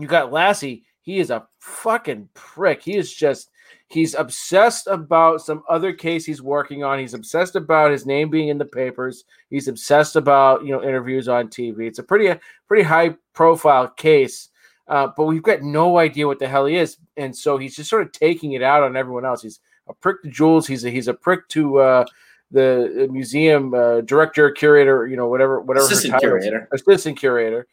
you 0.00 0.06
got 0.06 0.32
Lassie. 0.32 0.84
He 1.02 1.18
is 1.18 1.30
a 1.30 1.46
fucking 1.60 2.28
prick. 2.34 2.82
He 2.82 2.96
is 2.96 3.12
just 3.12 3.50
he's 3.88 4.14
obsessed 4.14 4.86
about 4.86 5.42
some 5.42 5.62
other 5.68 5.92
case 5.92 6.24
he's 6.24 6.42
working 6.42 6.84
on. 6.84 6.98
He's 6.98 7.14
obsessed 7.14 7.56
about 7.56 7.90
his 7.90 8.06
name 8.06 8.30
being 8.30 8.48
in 8.48 8.58
the 8.58 8.64
papers. 8.64 9.24
He's 9.50 9.68
obsessed 9.68 10.16
about 10.16 10.64
you 10.64 10.72
know 10.72 10.82
interviews 10.82 11.28
on 11.28 11.48
TV. 11.48 11.86
It's 11.86 11.98
a 11.98 12.02
pretty 12.02 12.38
pretty 12.66 12.82
high 12.82 13.16
profile 13.34 13.88
case. 13.88 14.48
Uh, 14.88 15.08
but 15.16 15.26
we've 15.26 15.42
got 15.42 15.62
no 15.62 15.98
idea 15.98 16.26
what 16.26 16.40
the 16.40 16.48
hell 16.48 16.66
he 16.66 16.76
is, 16.76 16.96
and 17.16 17.36
so 17.36 17.56
he's 17.56 17.76
just 17.76 17.88
sort 17.88 18.02
of 18.02 18.10
taking 18.10 18.52
it 18.52 18.62
out 18.62 18.82
on 18.82 18.96
everyone 18.96 19.24
else. 19.24 19.42
He's 19.42 19.60
a 19.88 19.94
prick 19.94 20.20
to 20.22 20.28
Jules. 20.28 20.66
He's 20.66 20.84
a, 20.84 20.90
he's 20.90 21.06
a 21.06 21.14
prick 21.14 21.46
to 21.50 21.78
uh, 21.78 22.04
the 22.50 23.08
museum 23.10 23.72
uh, 23.72 24.00
director, 24.00 24.50
curator, 24.50 25.06
you 25.06 25.16
know, 25.16 25.28
whatever, 25.28 25.60
whatever. 25.60 25.86
Assistant 25.86 26.14
is 26.14 26.20
curator. 26.20 26.68
assistant 26.72 27.18
curator. 27.18 27.68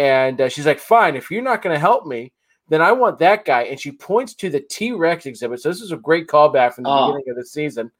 And 0.00 0.40
uh, 0.40 0.48
she's 0.48 0.64
like, 0.64 0.78
fine, 0.78 1.14
if 1.14 1.30
you're 1.30 1.42
not 1.42 1.60
going 1.60 1.74
to 1.74 1.78
help 1.78 2.06
me, 2.06 2.32
then 2.70 2.80
I 2.80 2.90
want 2.92 3.18
that 3.18 3.44
guy. 3.44 3.64
And 3.64 3.78
she 3.78 3.92
points 3.92 4.32
to 4.36 4.48
the 4.48 4.60
T 4.60 4.92
Rex 4.92 5.26
exhibit. 5.26 5.60
So 5.60 5.68
this 5.68 5.82
is 5.82 5.92
a 5.92 5.96
great 5.98 6.26
callback 6.26 6.72
from 6.72 6.84
the 6.84 6.90
Oh. 6.90 7.08
beginning 7.08 7.28
of 7.32 7.36
the 7.36 7.44
season. 7.44 7.90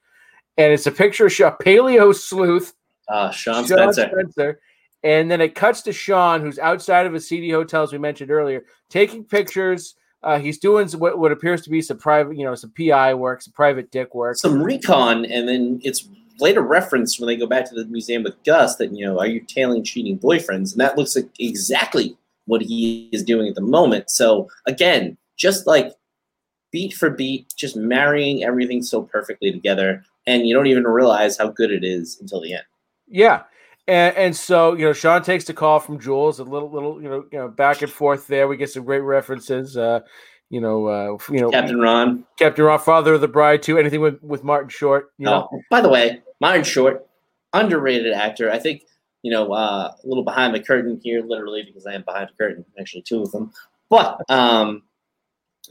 And 0.57 0.73
it's 0.73 0.87
a 0.87 0.93
picture 0.93 1.27
of 1.27 1.33
Sha- 1.33 1.57
Paleo 1.59 2.15
Sleuth, 2.15 2.73
Uh, 3.07 3.31
Shawn 3.33 3.67
Shawn 3.67 3.93
Spencer. 3.93 4.09
Spencer. 4.13 4.61
And 5.03 5.31
then 5.31 5.43
it 5.43 5.55
cuts 5.55 5.83
to 5.83 5.93
Shawn, 5.93 6.41
who's 6.41 6.59
outside 6.59 7.05
of 7.05 7.15
a 7.15 7.21
seedy 7.21 7.51
hotel, 7.51 7.83
as 7.83 7.93
we 7.93 7.99
mentioned 7.99 8.31
earlier, 8.31 8.65
taking 8.89 9.23
pictures. 9.23 9.95
Uh, 10.23 10.39
he's 10.39 10.59
doing 10.59 10.89
what, 10.93 11.19
what 11.19 11.33
appears 11.33 11.61
to 11.63 11.71
be 11.71 11.83
some 11.83 11.99
private, 11.99 12.35
you 12.37 12.45
know, 12.45 12.55
some 12.55 12.73
PI 12.79 13.13
work, 13.13 13.43
some 13.43 13.53
private 13.53 13.91
dick 13.91 14.15
work. 14.15 14.39
Some 14.39 14.63
recon, 14.63 15.27
and 15.27 15.47
then 15.47 15.81
it's 15.83 16.09
later 16.41 16.63
reference 16.63 17.19
when 17.19 17.27
they 17.27 17.37
go 17.37 17.47
back 17.47 17.69
to 17.69 17.75
the 17.75 17.85
museum 17.87 18.23
with 18.23 18.43
Gus 18.45 18.77
that 18.77 18.93
you 18.93 19.05
know, 19.05 19.19
are 19.19 19.27
you 19.27 19.41
tailing 19.41 19.85
cheating 19.85 20.19
boyfriends? 20.19 20.73
And 20.73 20.81
that 20.81 20.97
looks 20.97 21.17
like 21.17 21.29
exactly 21.39 22.17
what 22.47 22.63
he 22.63 23.09
is 23.13 23.23
doing 23.23 23.49
at 23.49 23.55
the 23.55 23.61
moment. 23.61 24.11
So 24.11 24.49
again, 24.67 25.17
just 25.37 25.67
like 25.67 25.95
beat 26.73 26.95
for 26.95 27.11
beat, 27.11 27.53
just 27.57 27.77
marrying 27.77 28.45
everything 28.45 28.83
so 28.83 29.03
perfectly 29.03 29.53
together, 29.53 30.05
and 30.27 30.47
you 30.47 30.55
don't 30.55 30.67
even 30.67 30.85
realize 30.85 31.37
how 31.39 31.49
good 31.49 31.71
it 31.71 31.85
is 31.85 32.19
until 32.21 32.41
the 32.41 32.55
end. 32.55 32.65
Yeah. 33.09 33.43
And, 33.89 34.17
and 34.17 34.37
so 34.37 34.75
you 34.75 34.85
know, 34.85 34.93
Shawn 34.93 35.23
takes 35.23 35.45
the 35.45 35.55
call 35.55 35.81
from 35.81 35.99
Jules. 35.99 36.39
A 36.39 36.45
little, 36.45 36.71
little, 36.71 37.03
you 37.03 37.09
know, 37.09 37.25
you 37.33 37.39
know, 37.39 37.49
back 37.49 37.83
and 37.83 37.91
forth 37.91 38.27
there. 38.27 38.47
We 38.47 38.57
get 38.57 38.71
some 38.71 38.85
great 38.85 39.01
references. 39.01 39.77
Uh, 39.77 40.01
you 40.51 40.61
know, 40.61 40.87
uh, 40.87 41.17
you 41.33 41.41
know, 41.41 41.51
Captain 41.51 41.81
Ron. 41.81 42.25
Captain 42.39 42.65
Ron, 42.65 42.79
Father 42.79 43.15
of 43.15 43.21
the 43.21 43.29
Bride, 43.29 43.63
too. 43.63 43.79
Anything 43.79 44.01
with 44.01 44.23
with 44.23 44.45
Martin 44.45 44.69
Short. 44.69 45.13
You 45.19 45.27
know, 45.27 45.49
Oh, 45.53 45.61
by 45.71 45.81
the 45.81 45.89
way, 45.89 46.21
Martin 46.41 46.65
Short, 46.65 47.07
underrated 47.53 48.13
actor. 48.13 48.51
I 48.51 48.59
think 48.59 48.83
you 49.23 49.31
know 49.31 49.53
uh, 49.53 49.93
a 50.03 50.07
little 50.07 50.25
behind 50.25 50.55
the 50.55 50.61
curtain 50.61 51.01
here, 51.03 51.23
literally 51.23 51.63
because 51.65 51.87
I 51.87 51.95
am 51.95 52.03
behind 52.03 52.29
the 52.31 52.35
curtain. 52.45 52.65
Actually, 52.79 53.03
two 53.03 53.23
of 53.23 53.31
them. 53.33 53.53
But 53.89 54.21
um, 54.29 54.83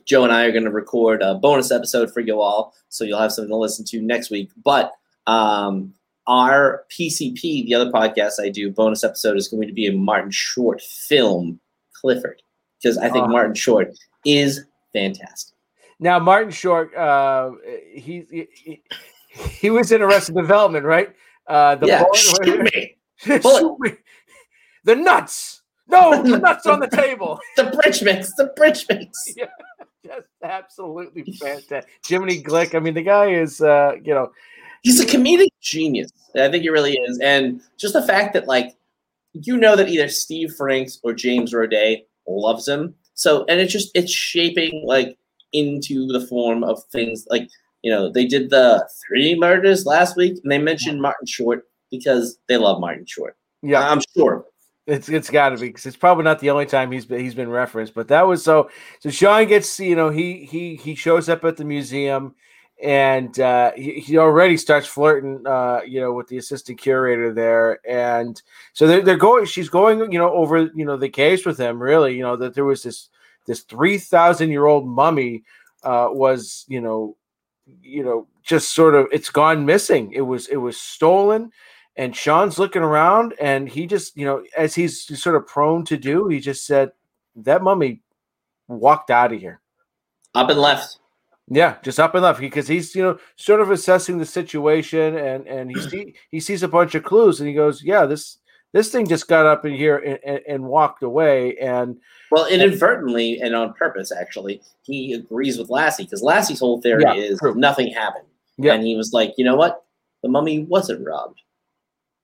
Joe 0.06 0.24
and 0.24 0.32
I 0.34 0.46
are 0.46 0.52
going 0.52 0.63
to 0.65 0.72
record 0.72 1.22
a 1.22 1.36
bonus 1.36 1.72
episode 1.72 2.13
for 2.13 2.20
you 2.22 2.39
all, 2.39 2.74
so 2.89 3.04
you'll 3.04 3.20
have 3.20 3.32
something 3.32 3.50
to 3.50 3.56
listen 3.58 3.86
to 3.86 4.02
next 4.02 4.30
week. 4.30 4.50
But 4.63 4.92
um, 5.28 5.94
our 6.28 6.86
PCP, 6.92 7.65
the 7.65 7.76
other 7.76 7.92
podcast 7.92 8.39
I 8.39 8.50
do, 8.50 8.72
bonus 8.72 9.04
episode 9.04 9.36
is 9.38 9.48
going 9.48 9.68
to 9.68 9.74
be 9.74 9.88
a 9.88 9.94
Martin 9.94 10.32
Short 10.32 10.82
film, 10.82 11.60
Clifford, 11.94 12.42
because 12.82 12.98
I 12.98 13.10
think 13.10 13.26
Oh. 13.26 13.30
Martin 13.30 13.56
Short 13.56 13.94
is 14.26 14.65
fantastic. 14.93 15.56
now 15.99 16.19
Martin 16.19 16.52
Short, 16.52 16.95
uh, 16.95 17.52
he, 17.93 18.25
he 18.30 18.82
he 19.30 19.69
was 19.69 19.91
in 19.91 20.02
Arrested 20.02 20.36
Development, 20.36 20.86
right? 20.86 21.15
Uh, 21.47 21.75
the 21.75 21.88
yeah, 21.88 22.06
shoot 22.13 22.73
me. 22.73 22.95
Shoot 23.19 23.80
me. 23.80 23.91
the 24.86 24.95
nuts. 24.95 25.62
No, 25.89 26.23
the 26.23 26.38
nuts 26.38 26.65
on 26.65 26.80
the 26.80 26.88
table. 26.88 27.39
The 27.58 27.65
bridge 27.65 28.02
mix, 28.02 28.34
the 28.36 28.45
bridge 28.56 28.86
mix. 28.88 29.34
Just 30.06 30.28
absolutely 30.41 31.23
fantastic. 31.34 31.86
Jiminy 32.08 32.41
Glick. 32.41 32.73
I 32.73 32.80
mean, 32.80 32.93
the 32.93 33.02
guy 33.02 33.32
is, 33.32 33.60
uh, 33.60 33.93
you 34.02 34.13
know, 34.13 34.32
he's 34.84 35.02
a 35.02 35.06
comedic 35.06 35.49
genius. 35.60 36.12
I 36.36 36.49
think 36.49 36.63
he 36.63 36.69
really 36.69 36.93
is. 36.93 37.19
And 37.19 37.62
just 37.78 37.93
the 37.93 38.04
fact 38.04 38.34
that 38.34 38.47
like 38.47 38.78
you 39.34 39.58
know 39.58 39.75
that 39.75 39.89
either 39.89 40.08
Steve 40.08 40.54
Franks 40.54 40.99
or 41.04 41.13
James 41.13 41.54
Roday 41.54 42.04
loves 42.28 42.67
him. 42.67 42.95
So 43.19 43.43
and 43.49 43.60
it's 43.60 43.73
just 43.73 43.91
it's 43.95 44.13
shaping 44.13 44.82
like 44.86 45.17
into 45.51 46.08
the 46.08 46.25
form 46.25 46.63
of 46.63 46.82
things 46.86 47.27
like 47.29 47.49
you 47.82 47.91
know 47.91 48.10
they 48.10 48.25
did 48.25 48.49
the 48.49 48.88
three 49.05 49.36
murders 49.38 49.86
last 49.86 50.15
week 50.15 50.39
and 50.41 50.49
they 50.49 50.58
mentioned 50.58 51.01
Martin 51.01 51.27
Short 51.27 51.65
because 51.91 52.38
they 52.47 52.55
love 52.55 52.79
Martin 52.79 53.05
Short. 53.05 53.36
yeah, 53.62 53.89
I'm 53.89 53.99
sure. 54.15 54.45
It's 54.88 55.10
it's 55.10 55.29
got 55.29 55.49
to 55.49 55.58
be 55.58 55.67
because 55.67 55.86
it's 55.86 55.97
probably 55.97 56.23
not 56.23 56.39
the 56.39 56.49
only 56.49 56.65
time 56.65 56.93
he's 56.93 57.05
been 57.05 57.19
he's 57.19 57.36
been 57.36 57.49
referenced, 57.49 57.93
but 57.93 58.08
that 58.08 58.25
was 58.25 58.41
so. 58.41 58.69
So 59.01 59.10
Shawn 59.10 59.47
gets 59.47 59.82
you 59.82 59.97
know 59.97 60.10
he 60.12 60.45
he 60.45 60.77
he 60.77 60.95
shows 60.95 61.27
up 61.27 61.43
at 61.43 61.58
the 61.58 61.65
museum, 61.65 62.36
and 62.82 63.39
uh, 63.39 63.72
he 63.76 64.00
he 64.00 64.18
already 64.18 64.58
starts 64.58 64.88
flirting 64.88 65.46
uh, 65.46 65.82
you 65.86 66.00
know 66.00 66.13
with 66.13 66.28
the 66.28 66.38
assistant 66.38 66.80
curator 66.80 67.34
there, 67.34 67.80
and 67.88 68.42
so 68.74 68.88
they're 68.88 69.02
they're 69.02 69.18
going. 69.18 69.46
She's 69.46 69.70
going 69.70 70.12
you 70.12 70.20
know 70.20 70.32
over 70.32 70.70
you 70.74 70.86
know 70.86 70.98
the 70.98 71.10
case 71.10 71.46
with 71.46 71.58
him. 71.58 71.82
Really, 71.82 72.15
you 72.15 72.24
know 72.24 72.36
that 72.38 72.54
there 72.54 72.65
was 72.65 72.84
this 72.84 73.10
this 73.46 73.62
three 73.62 73.98
thousand 73.98 74.50
year 74.50 74.65
old 74.65 74.88
mummy 74.88 75.44
uh, 75.84 76.08
was 76.12 76.65
you 76.68 76.82
know 76.82 77.15
you 77.82 78.04
know 78.04 78.28
just 78.44 78.74
sort 78.74 78.96
of 78.96 79.08
it's 79.12 79.30
gone 79.30 79.65
missing. 79.65 80.12
It 80.13 80.22
was 80.22 80.48
it 80.48 80.58
was 80.58 80.80
stolen 80.80 81.52
and 82.00 82.15
Shawn's 82.15 82.58
looking 82.58 82.82
around 82.82 83.34
and 83.42 83.68
he 83.68 83.86
just, 83.86 84.15
you 84.15 84.26
know, 84.26 84.42
as 84.56 84.74
he's 84.74 85.20
sort 85.22 85.36
of 85.36 85.46
prone 85.46 85.84
to 85.84 85.98
do, 85.98 86.30
he 86.30 86.39
just 86.39 86.65
said, 86.65 86.94
That 87.36 87.62
mummy 87.62 88.00
walked 88.70 89.12
out 89.12 89.34
of 89.34 89.39
here. 89.42 89.60
Up 90.34 90.50
and 90.50 90.60
left. 90.62 91.00
Yeah, 91.49 91.77
just 91.83 91.99
up 91.99 92.13
and 92.13 92.23
left 92.23 92.39
because 92.39 92.67
he's, 92.67 92.93
you 92.95 93.01
know, 93.01 93.17
sort 93.35 93.59
of 93.59 93.71
assessing 93.71 94.17
the 94.19 94.25
situation 94.25 95.15
and 95.17 95.47
and 95.47 95.71
he 95.71 95.81
see, 95.81 96.15
he 96.31 96.39
sees 96.39 96.62
a 96.63 96.67
bunch 96.67 96.93
of 96.95 97.03
clues 97.03 97.39
and 97.39 97.49
he 97.49 97.55
goes, 97.55 97.81
Yeah, 97.83 98.05
this 98.05 98.38
this 98.71 98.91
thing 98.91 99.07
just 99.07 99.27
got 99.27 99.47
up 99.47 99.65
in 99.65 99.73
here 99.73 99.97
and, 99.97 100.19
and, 100.23 100.39
and 100.47 100.63
walked 100.65 101.01
away. 101.01 101.57
And 101.57 101.97
Well, 102.29 102.45
inadvertently 102.45 103.39
and 103.41 103.55
on 103.55 103.73
purpose, 103.73 104.12
actually, 104.12 104.62
he 104.83 105.13
agrees 105.13 105.57
with 105.57 105.71
Lassie 105.71 106.03
because 106.03 106.21
Lassie's 106.21 106.59
whole 106.59 106.79
theory 106.81 107.01
Yeah, 107.03 107.13
is 107.15 107.39
true. 107.39 107.55
nothing 107.55 107.91
happened. 107.91 108.27
Yeah. 108.57 108.73
And 108.73 108.85
he 108.85 108.95
was 108.95 109.12
like, 109.12 109.33
you 109.38 109.43
know 109.45 109.55
what? 109.55 109.83
The 110.21 110.29
mummy 110.29 110.59
wasn't 110.65 111.03
robbed. 111.05 111.41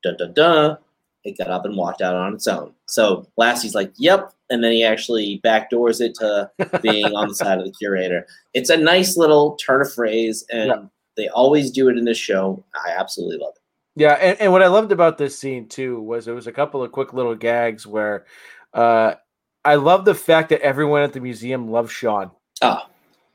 Dun 0.03 0.17
dun 0.17 0.33
dun. 0.33 0.77
It 1.25 1.37
got 1.37 1.49
up 1.49 1.65
and 1.65 1.75
walked 1.75 2.01
out 2.01 2.15
on 2.15 2.33
its 2.35 2.47
own. 2.47 2.71
So 2.85 3.27
Lassie's 3.37 3.75
like, 3.75 3.91
yep. 3.97 4.31
And 4.49 4.63
then 4.63 4.71
he 4.71 4.83
actually 4.83 5.41
backdoors 5.43 5.99
it 5.99 6.13
to 6.15 6.51
being 6.81 7.13
on 7.15 7.27
the 7.29 7.35
side 7.35 7.57
of 7.57 7.65
the 7.65 7.71
curator. 7.71 8.27
It's 8.53 8.69
a 8.69 8.77
nice 8.77 9.17
little 9.17 9.55
turn 9.55 9.81
of 9.81 9.91
phrase, 9.91 10.45
and 10.51 10.67
Yeah. 10.69 10.81
they 11.17 11.27
always 11.29 11.71
do 11.71 11.89
it 11.89 11.97
in 11.97 12.05
this 12.05 12.17
show. 12.19 12.63
I 12.75 12.91
absolutely 12.91 13.37
love 13.39 13.53
it. 13.55 13.61
Yeah, 13.97 14.13
and, 14.13 14.39
and 14.39 14.51
what 14.51 14.61
I 14.61 14.67
loved 14.67 14.91
about 14.91 15.17
this 15.17 15.37
scene 15.39 15.67
too 15.67 15.99
was 16.01 16.25
there 16.25 16.35
was 16.35 16.47
a 16.47 16.51
couple 16.51 16.83
of 16.83 16.91
quick 16.91 17.11
little 17.13 17.33
gags 17.35 17.87
where 17.87 18.25
uh 18.73 19.15
I 19.63 19.75
love 19.75 20.05
the 20.05 20.13
fact 20.13 20.49
that 20.49 20.61
everyone 20.61 21.01
at 21.01 21.13
the 21.13 21.21
museum 21.21 21.71
loves 21.71 21.91
Shawn. 21.91 22.29
Oh, 22.61 22.83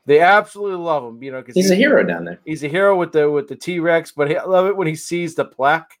They 0.05 0.21
absolutely 0.21 0.77
love 0.77 1.03
him, 1.03 1.21
you 1.21 1.31
know, 1.31 1.41
because 1.41 1.55
he's 1.55 1.71
a 1.71 1.75
hero 1.75 2.03
down 2.03 2.23
there. 2.23 2.39
he's 2.45 2.63
a 2.63 2.67
hero 2.69 2.95
with 2.95 3.11
the 3.11 3.29
with 3.29 3.49
the 3.49 3.55
T 3.57 3.79
Rex. 3.79 4.13
But 4.13 4.31
I 4.37 4.45
love 4.45 4.67
it 4.67 4.77
when 4.77 4.87
he 4.87 4.95
sees 4.95 5.35
the 5.35 5.43
plaque 5.43 5.97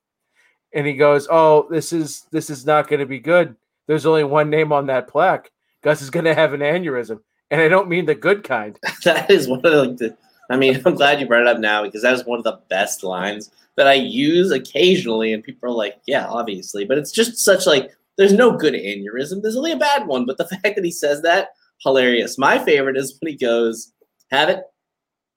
and 0.73 0.87
he 0.87 0.93
goes, 0.93 1.27
"Oh, 1.29 1.67
this 1.69 1.93
is 1.93 2.25
this 2.31 2.49
is 2.49 2.65
not 2.65 2.87
going 2.87 2.99
to 2.99 3.05
be 3.05 3.19
good. 3.19 3.55
There's 3.87 4.05
only 4.05 4.23
one 4.23 4.49
name 4.49 4.71
on 4.71 4.87
that 4.87 5.07
plaque. 5.07 5.51
Gus 5.83 6.01
is 6.01 6.09
going 6.09 6.25
to 6.25 6.35
have 6.35 6.53
an 6.53 6.61
aneurysm, 6.61 7.19
and 7.49 7.61
I 7.61 7.67
don't 7.67 7.89
mean 7.89 8.05
the 8.05 8.15
good 8.15 8.43
kind." 8.43 8.77
that 9.03 9.29
is 9.29 9.47
one 9.47 9.59
of 9.59 9.97
the, 9.97 10.15
I 10.49 10.57
mean, 10.57 10.81
I'm 10.85 10.95
glad 10.95 11.19
you 11.19 11.27
brought 11.27 11.41
it 11.41 11.47
up 11.47 11.59
now 11.59 11.83
because 11.83 12.01
that 12.03 12.13
is 12.13 12.25
one 12.25 12.37
of 12.39 12.43
the 12.43 12.59
best 12.69 13.03
lines 13.03 13.51
that 13.77 13.87
I 13.87 13.93
use 13.93 14.51
occasionally, 14.51 15.33
and 15.33 15.43
people 15.43 15.69
are 15.69 15.73
like, 15.75 15.97
"Yeah, 16.07 16.27
obviously," 16.27 16.85
but 16.85 16.97
it's 16.97 17.11
just 17.11 17.37
such 17.37 17.65
like 17.65 17.91
there's 18.17 18.33
no 18.33 18.51
good 18.55 18.73
aneurysm. 18.73 19.41
There's 19.41 19.57
only 19.57 19.71
a 19.71 19.77
bad 19.77 20.07
one, 20.07 20.25
but 20.25 20.37
the 20.37 20.47
fact 20.63 20.75
that 20.75 20.85
he 20.85 20.91
says 20.91 21.21
that 21.23 21.49
hilarious. 21.83 22.37
My 22.37 22.59
favorite 22.63 22.97
is 22.97 23.17
when 23.19 23.31
he 23.31 23.37
goes, 23.37 23.91
"Have 24.29 24.49
it, 24.49 24.63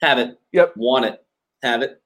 have 0.03 0.19
it, 0.19 0.39
Yep. 0.53 0.75
want 0.77 1.07
it, 1.07 1.25
have 1.63 1.83
it." 1.83 2.01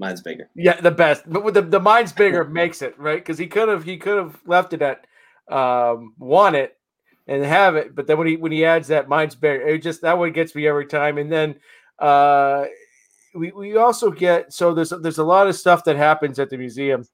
Mine's 0.00 0.22
bigger. 0.22 0.48
Yeah, 0.56 0.80
the 0.80 0.90
best. 0.90 1.22
But 1.30 1.44
with 1.44 1.54
the 1.54 1.62
the 1.62 1.78
mind's 1.78 2.12
bigger 2.12 2.44
makes 2.60 2.80
it 2.82 2.98
right 2.98 3.18
because 3.18 3.38
he 3.38 3.46
could 3.46 3.68
have 3.68 3.84
he 3.84 3.98
could 3.98 4.16
have 4.16 4.40
left 4.46 4.72
it 4.72 4.82
at 4.82 5.06
um, 5.54 6.14
want 6.18 6.56
it 6.56 6.76
and 7.26 7.44
have 7.44 7.76
it, 7.76 7.94
but 7.94 8.06
then 8.06 8.18
when 8.18 8.26
he 8.26 8.36
when 8.36 8.50
he 8.50 8.64
adds 8.64 8.88
that 8.88 9.08
mine's 9.08 9.34
bigger, 9.34 9.68
it 9.68 9.82
just 9.82 10.00
that 10.00 10.18
one 10.18 10.32
gets 10.32 10.54
me 10.54 10.66
every 10.66 10.86
time. 10.86 11.18
And 11.18 11.30
then 11.30 11.56
uh, 11.98 12.64
we 13.34 13.52
we 13.52 13.76
also 13.76 14.10
get 14.10 14.52
so 14.52 14.72
there's 14.72 14.92
there's 15.02 15.18
a 15.18 15.24
lot 15.24 15.46
of 15.46 15.54
stuff 15.54 15.84
that 15.84 15.96
happens 15.96 16.38
at 16.38 16.48
the 16.48 16.56
museum. 16.56 17.04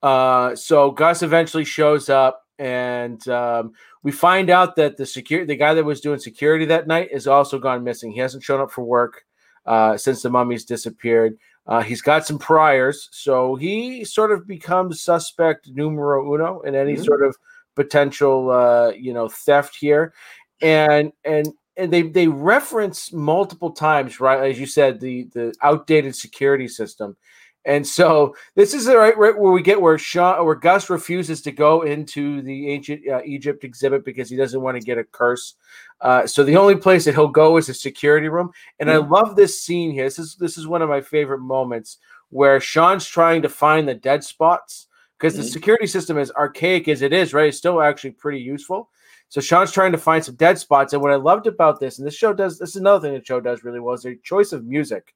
Uh, 0.00 0.54
so 0.54 0.90
Gus 0.92 1.22
eventually 1.22 1.64
shows 1.64 2.08
up, 2.08 2.44
and 2.58 3.26
um, 3.28 3.72
we 4.02 4.12
find 4.12 4.48
out 4.48 4.76
that 4.76 4.96
the 4.96 5.06
security 5.06 5.46
the 5.46 5.56
guy 5.56 5.74
that 5.74 5.84
was 5.84 6.00
doing 6.00 6.20
security 6.20 6.66
that 6.66 6.86
night 6.86 7.08
is 7.10 7.26
also 7.26 7.58
gone 7.58 7.82
missing. 7.82 8.12
He 8.12 8.20
hasn't 8.20 8.44
shown 8.44 8.60
up 8.60 8.70
for 8.70 8.84
work 8.84 9.24
uh, 9.66 9.96
since 9.96 10.22
the 10.22 10.30
mummies 10.30 10.64
disappeared. 10.64 11.36
Uh, 11.66 11.80
he's 11.80 12.02
got 12.02 12.26
some 12.26 12.38
priors, 12.38 13.08
so 13.12 13.54
he 13.54 14.04
sort 14.04 14.32
of 14.32 14.46
becomes 14.46 15.00
suspect 15.02 15.68
numero 15.68 16.34
uno 16.34 16.60
in 16.62 16.74
any 16.74 16.94
Mhm. 16.94 17.04
sort 17.04 17.22
of 17.24 17.36
potential, 17.76 18.50
uh, 18.50 18.90
you 18.90 19.12
know, 19.12 19.28
theft 19.28 19.76
here, 19.76 20.12
and 20.60 21.12
and 21.24 21.48
and 21.76 21.92
they 21.92 22.02
they 22.02 22.26
reference 22.28 23.12
multiple 23.12 23.70
times, 23.70 24.20
right? 24.20 24.50
As 24.50 24.58
you 24.58 24.66
said, 24.66 25.00
the 25.00 25.24
the 25.34 25.54
outdated 25.62 26.16
security 26.16 26.66
system, 26.68 27.16
and 27.64 27.86
so 27.86 28.34
this 28.54 28.74
is 28.74 28.86
the 28.86 28.96
right, 28.96 29.16
right 29.16 29.38
where 29.38 29.52
we 29.52 29.62
get 29.62 29.80
where 29.80 29.98
Shawn 29.98 30.44
where 30.44 30.54
Gus 30.54 30.90
refuses 30.90 31.42
to 31.42 31.52
go 31.52 31.82
into 31.82 32.42
the 32.42 32.68
ancient 32.70 33.06
uh, 33.08 33.22
Egypt 33.24 33.64
exhibit 33.64 34.04
because 34.04 34.28
he 34.28 34.36
doesn't 34.36 34.60
want 34.60 34.76
to 34.76 34.84
get 34.84 34.98
a 34.98 35.04
curse. 35.04 35.54
Uh, 36.00 36.26
so 36.26 36.42
the 36.42 36.56
only 36.56 36.76
place 36.76 37.04
that 37.04 37.14
he'll 37.14 37.28
go 37.28 37.56
is 37.56 37.68
a 37.68 37.74
security 37.74 38.28
room, 38.28 38.50
and 38.80 38.90
I 38.90 38.96
love 38.96 39.36
this 39.36 39.60
scene 39.60 39.92
here. 39.92 40.04
This 40.04 40.18
is 40.18 40.36
this 40.36 40.58
is 40.58 40.66
one 40.66 40.82
of 40.82 40.88
my 40.88 41.00
favorite 41.00 41.40
moments 41.40 41.98
where 42.30 42.60
Shawn's 42.60 43.06
trying 43.06 43.42
to 43.42 43.48
find 43.48 43.86
the 43.86 43.94
dead 43.94 44.24
spots 44.24 44.88
because 45.18 45.36
the 45.36 45.42
Mhm. 45.42 45.52
security 45.52 45.86
system, 45.86 46.18
is 46.18 46.32
archaic 46.32 46.88
as 46.88 47.02
it 47.02 47.12
is, 47.12 47.32
right, 47.32 47.50
is 47.50 47.58
still 47.58 47.80
actually 47.80 48.10
pretty 48.10 48.40
useful. 48.40 48.90
So 49.28 49.40
Shawn's 49.40 49.70
trying 49.70 49.92
to 49.92 49.98
find 49.98 50.24
some 50.24 50.34
dead 50.34 50.58
spots, 50.58 50.92
and 50.92 51.00
what 51.00 51.12
I 51.12 51.16
loved 51.16 51.46
about 51.46 51.78
this, 51.78 51.98
and 51.98 52.06
this 52.06 52.16
show 52.16 52.32
does, 52.32 52.58
this 52.58 52.70
is 52.70 52.76
another 52.76 53.08
thing 53.08 53.16
the 53.16 53.24
show 53.24 53.40
does 53.40 53.62
really 53.62 53.78
well, 53.78 53.94
is 53.94 54.02
their 54.02 54.16
choice 54.16 54.52
of 54.52 54.64
music. 54.64 55.14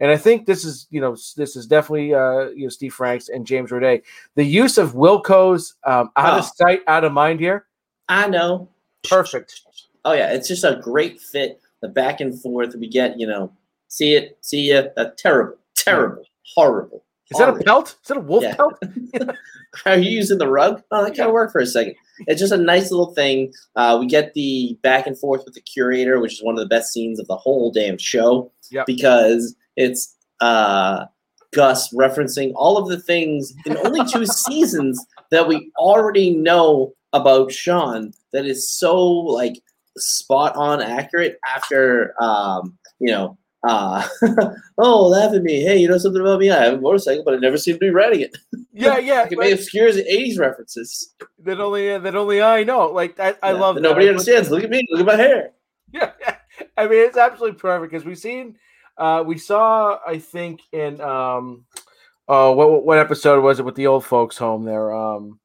And 0.00 0.10
I 0.10 0.16
think 0.16 0.46
this 0.46 0.64
is, 0.64 0.86
you 0.90 1.00
know, 1.00 1.16
this 1.36 1.56
is 1.56 1.66
definitely, 1.66 2.12
uh, 2.14 2.48
you 2.50 2.64
know, 2.64 2.68
Steve 2.68 2.94
Franks 2.94 3.28
and 3.28 3.46
James 3.46 3.70
Roday. 3.70 4.02
The 4.34 4.44
use 4.44 4.76
of 4.78 4.92
Wilco's 4.94 5.74
um, 5.84 6.10
"Out 6.16 6.38
of 6.38 6.44
Oh. 6.44 6.50
Sight, 6.56 6.80
Out 6.86 7.04
of 7.04 7.12
Mind" 7.12 7.40
here, 7.40 7.66
I 8.08 8.28
know. 8.28 8.68
perfect. 9.08 9.60
Oh 10.04 10.12
yeah, 10.12 10.32
it's 10.32 10.48
just 10.48 10.64
a 10.64 10.80
great 10.82 11.20
fit. 11.20 11.60
The 11.80 11.88
back 11.88 12.20
and 12.20 12.38
forth 12.40 12.74
we 12.74 12.88
get, 12.88 13.18
you 13.18 13.26
know, 13.26 13.52
see 13.88 14.14
it, 14.14 14.36
see 14.40 14.70
ya. 14.72 14.82
That's 14.96 15.20
terrible, 15.22 15.56
terrible, 15.76 16.24
horrible. 16.54 17.04
Is 17.30 17.38
that 17.38 17.44
a 17.44 17.52
horrible. 17.52 17.64
pelt? 17.64 17.96
Is 18.02 18.08
that 18.08 18.16
a 18.16 18.20
wolf 18.20 18.42
Yeah. 18.42 18.54
pelt? 18.56 18.74
Are 19.86 19.96
you 19.96 20.10
using 20.10 20.38
the 20.38 20.48
rug? 20.48 20.82
Oh, 20.90 21.02
that 21.04 21.16
kind 21.16 21.28
of 21.28 21.32
worked 21.32 21.52
for 21.52 21.60
a 21.60 21.66
second. 21.66 21.94
It's 22.26 22.38
just 22.40 22.52
a 22.52 22.56
nice 22.56 22.90
little 22.90 23.12
thing. 23.14 23.52
Uh, 23.76 23.96
we 23.98 24.06
get 24.06 24.32
the 24.34 24.78
back 24.82 25.06
and 25.06 25.18
forth 25.18 25.44
with 25.44 25.54
the 25.54 25.60
curator, 25.60 26.20
which 26.20 26.34
is 26.34 26.42
one 26.44 26.54
of 26.54 26.60
the 26.60 26.68
best 26.68 26.92
scenes 26.92 27.18
of 27.18 27.26
the 27.26 27.36
whole 27.36 27.72
damn 27.72 27.98
show. 27.98 28.52
Yep. 28.70 28.86
Because 28.86 29.56
it's 29.76 30.16
uh, 30.40 31.06
Gus 31.54 31.92
referencing 31.94 32.52
all 32.54 32.76
of 32.76 32.88
the 32.88 33.00
things 33.00 33.52
in 33.66 33.76
only 33.78 34.04
two 34.10 34.26
seasons 34.46 35.04
that 35.30 35.46
we 35.46 35.70
already 35.78 36.30
know 36.34 36.92
about 37.12 37.52
Shawn 37.52 38.12
that 38.32 38.44
is 38.44 38.68
so 38.70 39.00
like 39.00 39.54
spot 39.96 40.56
on 40.56 40.82
accurate 40.82 41.38
after 41.46 42.14
um, 42.20 42.76
you 42.98 43.10
know 43.12 43.38
uh, 43.66 44.06
oh 44.78 45.06
laugh 45.06 45.32
at 45.32 45.42
me. 45.42 45.62
Hey 45.62 45.78
you 45.78 45.88
know 45.88 45.96
something 45.96 46.20
about 46.20 46.40
me? 46.40 46.50
I 46.50 46.64
have 46.64 46.74
a 46.74 46.80
motorcycle 46.80 47.24
but 47.24 47.34
I 47.34 47.38
never 47.38 47.56
seem 47.56 47.76
to 47.76 47.80
be 47.80 47.90
riding 47.90 48.20
it. 48.20 48.36
Yeah, 48.76 48.98
yeah. 48.98 49.22
like 49.22 49.30
it 49.30 49.38
may 49.38 49.52
obscure 49.52 49.92
the 49.92 50.02
80s 50.02 50.36
references. 50.36 51.14
That 51.38 51.60
only 51.60 51.96
that 51.96 52.16
only 52.16 52.42
I 52.42 52.64
know. 52.64 52.88
Like 52.88 53.20
I, 53.20 53.36
I 53.40 53.52
Yeah, 53.52 53.58
love 53.60 53.80
nobody 53.80 54.08
understands. 54.08 54.50
Look 54.50 54.64
at 54.64 54.70
me. 54.70 54.84
Look 54.90 55.02
at 55.02 55.06
my 55.06 55.14
hair. 55.14 55.52
Yeah, 55.92 56.10
I 56.76 56.88
mean 56.88 56.98
it's 57.06 57.16
absolutely 57.16 57.56
perfect 57.56 57.92
because 57.92 58.04
we've 58.04 58.18
seen, 58.18 58.58
uh, 58.98 59.22
we 59.26 59.38
saw 59.38 59.98
I 60.06 60.18
think 60.18 60.60
in 60.72 61.00
um, 61.00 61.64
oh 62.28 62.52
what 62.52 62.84
what 62.84 62.98
episode 62.98 63.42
was 63.42 63.58
it 63.58 63.64
with 63.64 63.74
the 63.74 63.86
old 63.86 64.04
folks 64.04 64.38
home 64.38 64.64
there 64.64 64.92
um, 64.92 65.38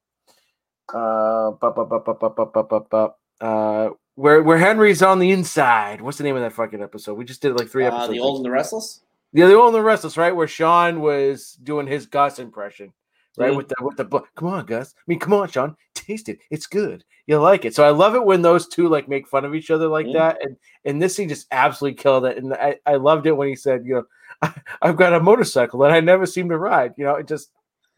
uh, 0.93 1.51
bu- 1.51 1.73
bu- 1.73 1.85
bu- 1.85 1.99
bu- 1.99 2.13
bu- 2.13 2.29
bu- 2.29 2.45
bu- 2.45 2.63
bu- 2.63 2.85
bu- 2.89 3.45
uh, 3.45 3.89
where 4.15 4.41
where 4.43 4.57
Henry's 4.57 5.01
on 5.01 5.19
the 5.19 5.31
inside. 5.31 6.01
What's 6.01 6.17
the 6.17 6.23
name 6.23 6.35
of 6.35 6.41
that 6.41 6.53
fucking 6.53 6.81
episode? 6.81 7.13
We 7.15 7.25
just 7.25 7.41
did 7.41 7.55
like 7.57 7.69
three 7.69 7.85
uh, 7.85 7.89
episodes. 7.89 8.11
the 8.13 8.19
old 8.19 8.37
and 8.37 8.45
the 8.45 8.51
restless 8.51 9.01
Yeah, 9.33 9.47
the 9.47 9.55
old 9.55 9.67
and 9.67 9.75
the 9.75 9.81
restless, 9.87 10.17
right? 10.17 10.35
Where 10.35 10.47
Shawn 10.47 10.99
was 11.01 11.57
doing 11.63 11.87
his 11.87 12.05
Gus 12.05 12.39
impression, 12.39 12.91
right? 13.37 13.51
Mhm. 13.51 13.57
With 13.57 13.69
the 13.69 13.75
with 13.81 13.97
the 13.97 14.05
come 14.35 14.47
on, 14.49 14.65
Gus. 14.65 14.93
I 14.97 15.01
mean, 15.07 15.19
come 15.19 15.33
on, 15.33 15.47
Shawn. 15.47 15.75
Taste 16.09 16.29
it. 16.29 16.39
It's 16.49 16.65
good. 16.65 17.03
You 17.27 17.37
like 17.37 17.65
it. 17.65 17.75
So 17.75 17.83
I 17.83 17.91
love 17.91 18.15
it 18.15 18.25
when 18.25 18.41
those 18.41 18.67
two 18.67 18.89
like 18.89 19.07
make 19.07 19.27
fun 19.27 19.45
of 19.45 19.53
each 19.53 19.69
other 19.69 19.87
like 19.87 20.11
that. 20.13 20.39
And 20.41 20.57
and 20.85 20.99
this 20.99 21.15
scene 21.15 21.29
just 21.29 21.45
absolutely 21.51 22.01
killed 22.01 22.25
it. 22.25 22.37
And 22.37 22.51
I, 22.55 22.77
I 22.87 22.95
loved 22.95 23.27
it 23.27 23.33
when 23.33 23.47
he 23.47 23.55
said, 23.55 23.85
you 23.85 23.93
know, 24.41 24.51
I've 24.81 24.95
got 24.95 25.13
a 25.13 25.19
motorcycle 25.19 25.79
that 25.81 25.91
I 25.91 25.99
never 25.99 26.25
seem 26.25 26.49
to 26.49 26.57
ride. 26.57 26.95
You 26.97 27.05
know, 27.05 27.15
it 27.15 27.27
just 27.27 27.51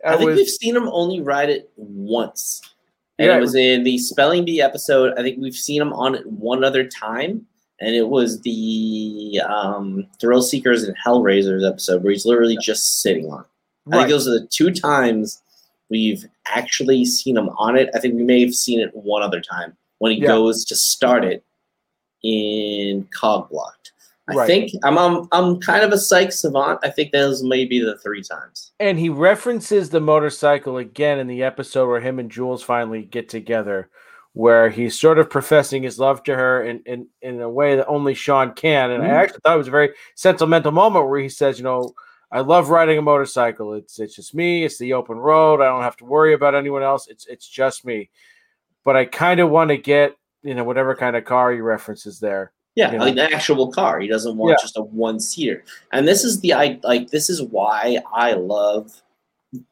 I 0.05 0.15
I 0.15 0.17
think 0.17 0.31
was 0.31 0.35
we've 0.35 0.49
seen 0.49 0.75
him 0.75 0.89
only 0.89 1.21
ride 1.21 1.49
it 1.49 1.71
once 1.77 2.61
and 3.17 3.27
Yeah, 3.27 3.37
it 3.37 3.39
was 3.41 3.55
in 3.55 3.83
the 3.85 3.97
spelling 3.97 4.43
bee 4.43 4.61
episode 4.61 5.17
I 5.17 5.21
think 5.21 5.39
we've 5.39 5.55
seen 5.55 5.81
him 5.81 5.93
on 5.93 6.15
it 6.15 6.27
one 6.27 6.65
other 6.65 6.85
time 6.85 7.45
and 7.79 7.95
it 7.95 8.09
was 8.09 8.41
the 8.41 9.41
um, 9.47 10.05
Thrill 10.19 10.41
Seekers 10.41 10.83
and 10.83 10.95
Hellraisers 11.05 11.67
episode 11.67 12.03
where 12.03 12.11
he's 12.11 12.25
literally 12.25 12.57
just 12.61 13.01
sitting 13.01 13.31
on 13.31 13.41
it. 13.41 13.47
I 13.91 13.97
think 13.97 14.09
those 14.09 14.27
are 14.27 14.39
the 14.39 14.47
two 14.47 14.71
times 14.71 15.41
we've 15.91 16.25
actually 16.47 17.05
seen 17.05 17.37
him 17.37 17.49
on 17.57 17.77
it. 17.77 17.89
I 17.93 17.99
think 17.99 18.15
we 18.15 18.23
may 18.23 18.41
have 18.41 18.55
seen 18.55 18.79
it 18.79 18.89
one 18.95 19.21
other 19.21 19.41
time 19.41 19.77
when 19.99 20.11
he 20.13 20.19
Yeah. 20.19 20.27
goes 20.29 20.65
to 20.65 20.75
start 20.75 21.23
it 21.23 21.43
in 22.23 23.07
Cogblocked. 23.15 23.91
I 24.29 24.35
Right. 24.35 24.47
think 24.47 24.71
I'm, 24.83 24.97
I'm 24.97 25.27
I'm 25.31 25.59
kind 25.59 25.83
of 25.83 25.91
a 25.91 25.97
psych 25.97 26.31
savant. 26.31 26.79
I 26.83 26.89
think 26.89 27.11
those 27.11 27.43
may 27.43 27.65
be 27.65 27.79
the 27.79 27.97
three 27.97 28.21
times. 28.23 28.71
And 28.79 28.97
he 28.97 29.09
references 29.09 29.89
the 29.89 29.99
motorcycle 29.99 30.77
again 30.77 31.19
in 31.19 31.27
the 31.27 31.43
episode 31.43 31.87
where 31.87 31.99
him 31.99 32.17
and 32.19 32.31
Jules 32.31 32.63
finally 32.63 33.01
get 33.01 33.27
together, 33.27 33.89
where 34.33 34.69
he's 34.69 34.97
sort 34.97 35.19
of 35.19 35.29
professing 35.29 35.83
his 35.83 35.99
love 35.99 36.23
to 36.23 36.35
her 36.35 36.63
in, 36.63 36.81
in, 36.85 37.07
in 37.21 37.41
a 37.41 37.49
way 37.49 37.75
that 37.75 37.87
only 37.87 38.13
Shawn 38.13 38.53
can. 38.53 38.91
And 38.91 39.03
I 39.03 39.07
Mhm. 39.07 39.11
actually 39.23 39.39
thought 39.43 39.55
it 39.55 39.57
was 39.57 39.67
a 39.67 39.71
very 39.71 39.89
sentimental 40.15 40.71
moment 40.71 41.09
where 41.09 41.19
he 41.19 41.27
says, 41.29 41.57
you 41.57 41.63
know, 41.65 41.93
I 42.31 42.39
love 42.39 42.69
riding 42.69 42.97
a 42.97 43.01
motorcycle. 43.01 43.73
It's 43.73 43.99
it's 43.99 44.15
just 44.15 44.33
me, 44.33 44.63
it's 44.63 44.77
the 44.77 44.93
open 44.93 45.17
road. 45.17 45.61
I 45.61 45.65
don't 45.65 45.83
have 45.83 45.97
to 45.97 46.05
worry 46.05 46.33
about 46.33 46.55
anyone 46.55 46.83
else. 46.83 47.07
It's 47.07 47.25
it's 47.27 47.47
just 47.47 47.85
me. 47.85 48.09
But 48.83 48.95
I 48.95 49.05
kind 49.05 49.39
of 49.39 49.49
want 49.49 49.69
to 49.69 49.77
get, 49.77 50.15
you 50.41 50.55
know, 50.55 50.63
whatever 50.63 50.95
kind 50.95 51.15
of 51.15 51.25
car 51.25 51.51
he 51.51 51.59
references 51.59 52.19
there. 52.19 52.51
Yeah, 52.75 52.91
You 52.93 52.97
know? 52.97 53.03
like 53.03 53.13
an 53.13 53.33
actual 53.33 53.71
car. 53.71 53.99
He 53.99 54.07
doesn't 54.07 54.37
want 54.37 54.51
Yeah. 54.51 54.61
just 54.61 54.77
a 54.77 54.81
one 54.81 55.19
seater. 55.19 55.63
And 55.91 56.07
this 56.07 56.23
is 56.23 56.39
the 56.39 56.53
I 56.53 56.79
like 56.83 57.09
this 57.09 57.29
is 57.29 57.41
why 57.41 57.99
I 58.13 58.33
love 58.33 59.01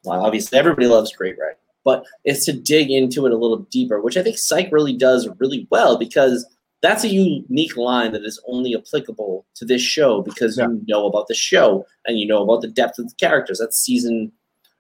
well, 0.04 0.26
obviously 0.26 0.58
everybody 0.60 0.88
loves 0.88 1.16
Great 1.16 1.38
Red, 1.40 1.56
but 1.86 2.04
it's 2.26 2.44
to 2.46 2.54
dig 2.54 2.92
into 2.92 3.26
it 3.26 3.32
a 3.32 3.38
little 3.38 3.60
deeper, 3.72 4.02
which 4.02 4.18
I 4.18 4.24
think 4.24 4.38
Psych 4.38 4.70
really 4.74 4.92
does 4.92 5.30
really 5.40 5.66
well 5.70 5.98
because 5.98 6.46
that's 6.82 7.04
a 7.04 7.10
unique 7.10 7.76
line 7.76 8.12
that 8.14 8.24
is 8.24 8.42
only 8.48 8.76
applicable 8.76 9.46
to 9.56 9.66
this 9.66 9.82
show 9.82 10.22
because 10.22 10.58
you 10.58 10.82
know 10.88 11.06
about 11.06 11.28
the 11.28 11.34
show 11.36 11.86
and 12.06 12.20
you 12.20 12.26
know 12.28 12.42
about 12.44 12.62
the 12.62 12.68
depth 12.70 13.00
of 13.00 13.10
the 13.10 13.16
characters. 13.16 13.60
That's 13.60 13.78
season, 13.78 14.32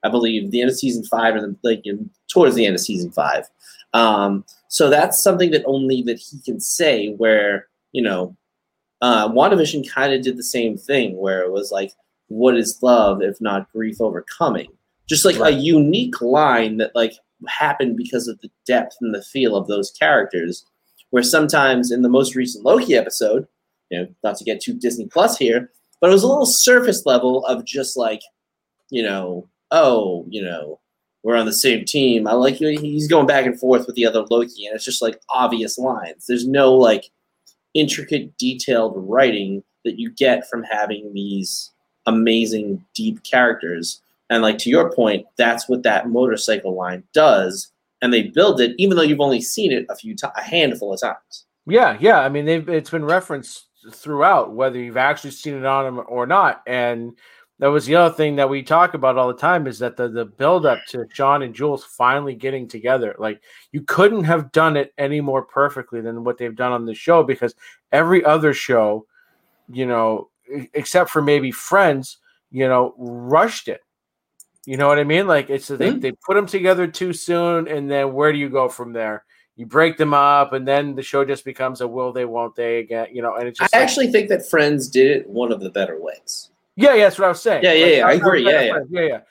I 0.03 0.09
believe, 0.09 0.51
the 0.51 0.62
end 0.62 0.69
of 0.69 0.77
season 0.77 1.03
five 1.05 1.35
or 1.35 1.41
the, 1.41 1.55
like 1.63 1.81
in, 1.85 2.09
towards 2.31 2.55
the 2.55 2.65
end 2.65 2.75
of 2.75 2.81
season 2.81 3.12
five. 3.12 3.49
Um, 3.93 4.45
so 4.69 4.89
that's 4.89 5.21
something 5.21 5.51
that 5.51 5.63
only 5.65 6.01
that 6.03 6.19
he 6.19 6.39
can 6.41 6.59
say. 6.59 7.13
Where 7.13 7.67
you 7.91 8.01
know, 8.01 8.35
uh, 9.01 9.27
WandaVision 9.29 9.89
kind 9.89 10.13
of 10.13 10.21
did 10.21 10.38
the 10.38 10.43
same 10.43 10.77
thing, 10.77 11.17
where 11.17 11.41
it 11.41 11.51
was 11.51 11.71
like 11.71 11.91
what 12.29 12.55
is 12.55 12.77
love 12.81 13.21
if 13.21 13.41
not 13.41 13.71
grief 13.71 13.99
overcoming? 13.99 14.71
Just 15.07 15.25
like 15.25 15.38
Right. 15.39 15.53
a 15.53 15.57
unique 15.57 16.21
line 16.21 16.77
that 16.77 16.95
like 16.95 17.13
happened 17.47 17.97
because 17.97 18.27
of 18.27 18.39
the 18.41 18.51
depth 18.65 18.95
and 19.01 19.13
the 19.13 19.23
feel 19.23 19.55
of 19.55 19.67
those 19.67 19.91
characters. 19.91 20.65
Where 21.12 21.24
sometimes 21.24 21.91
in 21.91 22.02
the 22.02 22.10
most 22.10 22.36
recent 22.36 22.63
Loki 22.63 22.95
episode, 22.95 23.48
you 23.89 24.00
know, 24.00 24.08
not 24.24 24.38
to 24.38 24.43
get 24.43 24.62
too 24.62 24.74
Disney 24.74 25.08
Plus 25.08 25.38
here, 25.38 25.72
but 26.00 26.10
it 26.10 26.13
was 26.13 26.24
a 26.24 26.28
little 26.28 26.45
surface 26.45 27.06
level 27.06 27.45
of 27.45 27.65
just 27.65 27.98
like, 27.98 28.22
you 28.89 29.04
know, 29.04 29.48
oh, 29.72 30.26
you 30.30 30.41
know, 30.41 30.80
we're 31.24 31.36
on 31.36 31.45
the 31.45 31.54
same 31.54 31.86
team. 31.86 32.28
I 32.28 32.34
like 32.34 32.56
he's 32.56 33.08
going 33.08 33.28
back 33.28 33.45
and 33.45 33.60
forth 33.60 33.86
with 33.86 33.95
the 33.95 34.06
other 34.06 34.24
Loki, 34.30 34.65
and 34.65 34.76
it's 34.76 34.86
just 34.86 35.02
like 35.02 35.19
obvious 35.30 35.78
lines. 35.78 36.26
There's 36.28 36.48
no 36.48 36.74
like 36.74 37.10
intricate, 37.74 38.38
detailed 38.38 38.93
writing 38.95 39.63
that 39.86 40.00
you 40.00 40.12
get 40.12 40.50
from 40.50 40.63
having 40.63 41.13
these 41.13 41.72
amazing, 42.06 42.84
deep 42.95 43.24
characters. 43.24 44.02
And 44.30 44.43
like 44.43 44.58
to 44.60 44.69
your 44.69 44.91
point, 44.91 45.26
that's 45.38 45.67
what 45.67 45.84
that 45.84 46.10
motorcycle 46.10 46.76
line 46.76 47.04
does. 47.13 47.72
And 48.01 48.13
they 48.13 48.23
build 48.23 48.62
it, 48.62 48.75
even 48.77 48.95
though 48.95 49.03
you've 49.03 49.19
only 49.19 49.41
seen 49.41 49.71
it 49.71 49.85
a 49.89 49.95
few 49.95 50.15
times, 50.15 50.33
a 50.38 50.41
handful 50.41 50.93
of 50.93 51.01
times. 51.01 51.45
Yeah, 51.65 51.97
yeah. 51.99 52.19
I 52.19 52.29
mean, 52.29 52.47
it's 52.47 52.89
been 52.89 53.05
referenced 53.05 53.67
throughout, 53.93 54.53
whether 54.53 54.79
you've 54.79 54.97
actually 54.97 55.31
seen 55.31 55.55
it 55.55 55.65
on 55.65 55.85
them 55.85 56.05
or 56.07 56.25
not. 56.25 56.62
And 56.65 57.17
that 57.59 57.67
was 57.67 57.85
the 57.85 57.95
other 57.95 58.15
thing 58.15 58.38
that 58.38 58.49
we 58.49 58.63
talk 58.63 58.93
about 58.93 59.17
all 59.17 59.27
the 59.27 59.33
time 59.33 59.67
is 59.67 59.79
that 59.79 59.97
the 59.97 60.07
the 60.07 60.25
build 60.25 60.65
up 60.65 60.79
to 60.89 61.05
Shawn 61.12 61.43
and 61.43 61.53
Jules 61.53 61.83
finally 61.83 62.33
getting 62.33 62.67
together. 62.67 63.15
Like 63.19 63.41
you 63.73 63.81
couldn't 63.81 64.23
have 64.23 64.51
done 64.53 64.77
it 64.77 64.93
any 64.97 65.19
more 65.19 65.43
perfectly 65.43 65.99
than 65.99 66.23
what 66.23 66.38
they've 66.38 66.55
done 66.55 66.71
on 66.71 66.85
the 66.85 66.95
show 66.95 67.21
because 67.21 67.53
every 67.91 68.23
other 68.23 68.53
show, 68.53 69.05
you 69.69 69.85
know, 69.85 70.29
except 70.73 71.09
for 71.09 71.21
maybe 71.21 71.51
Friends, 71.51 72.17
you 72.49 72.67
know, 72.67 72.95
rushed 72.97 73.67
it. 73.67 73.81
You 74.69 74.77
know 74.77 74.88
what 74.88 74.99
I 74.99 75.03
mean? 75.03 75.25
Like 75.25 75.49
it's 75.49 75.67
they, 75.67 75.89
Mhm. 75.93 75.99
they 76.01 76.12
put 76.12 76.36
them 76.36 76.45
together 76.45 76.86
too 76.86 77.12
soon, 77.12 77.67
and 77.67 77.89
then 77.89 78.13
where 78.13 78.32
do 78.32 78.38
you 78.38 78.49
go 78.49 78.69
from 78.69 78.93
there? 78.93 79.25
You 79.55 79.65
break 79.65 79.97
them 79.97 80.13
up, 80.13 80.53
and 80.53 80.67
then 80.67 80.93
the 80.93 81.01
show 81.01 81.25
just 81.25 81.43
becomes 81.43 81.82
a 81.82 81.88
will 81.88 82.12
they, 82.13 82.23
won't 82.25 82.55
they 82.55 82.77
again? 82.77 83.08
You 83.12 83.23
know, 83.23 83.34
and 83.34 83.47
it's 83.47 83.60
I 83.60 83.63
like- 83.63 83.73
actually 83.73 84.12
think 84.12 84.29
that 84.29 84.47
Friends 84.47 84.88
did 84.88 85.08
it 85.10 85.27
one 85.27 85.51
of 85.51 85.60
the 85.60 85.71
better 85.71 85.99
ways. 85.99 86.51
yeah, 86.75 86.93
yeah, 86.93 87.05
that's 87.05 87.17
what 87.17 87.25
I 87.25 87.29
was 87.29 87.41
saying. 87.41 87.63
Yeah, 87.63 87.73
yeah, 87.73 87.86
yeah, 87.97 88.08
I 88.08 88.12
agree. 88.13 88.45
a 88.45 88.51
Yeah, 88.51 88.62
yeah. 88.62 88.79
Yeah, 88.91 89.08
yeah. 89.13 89.21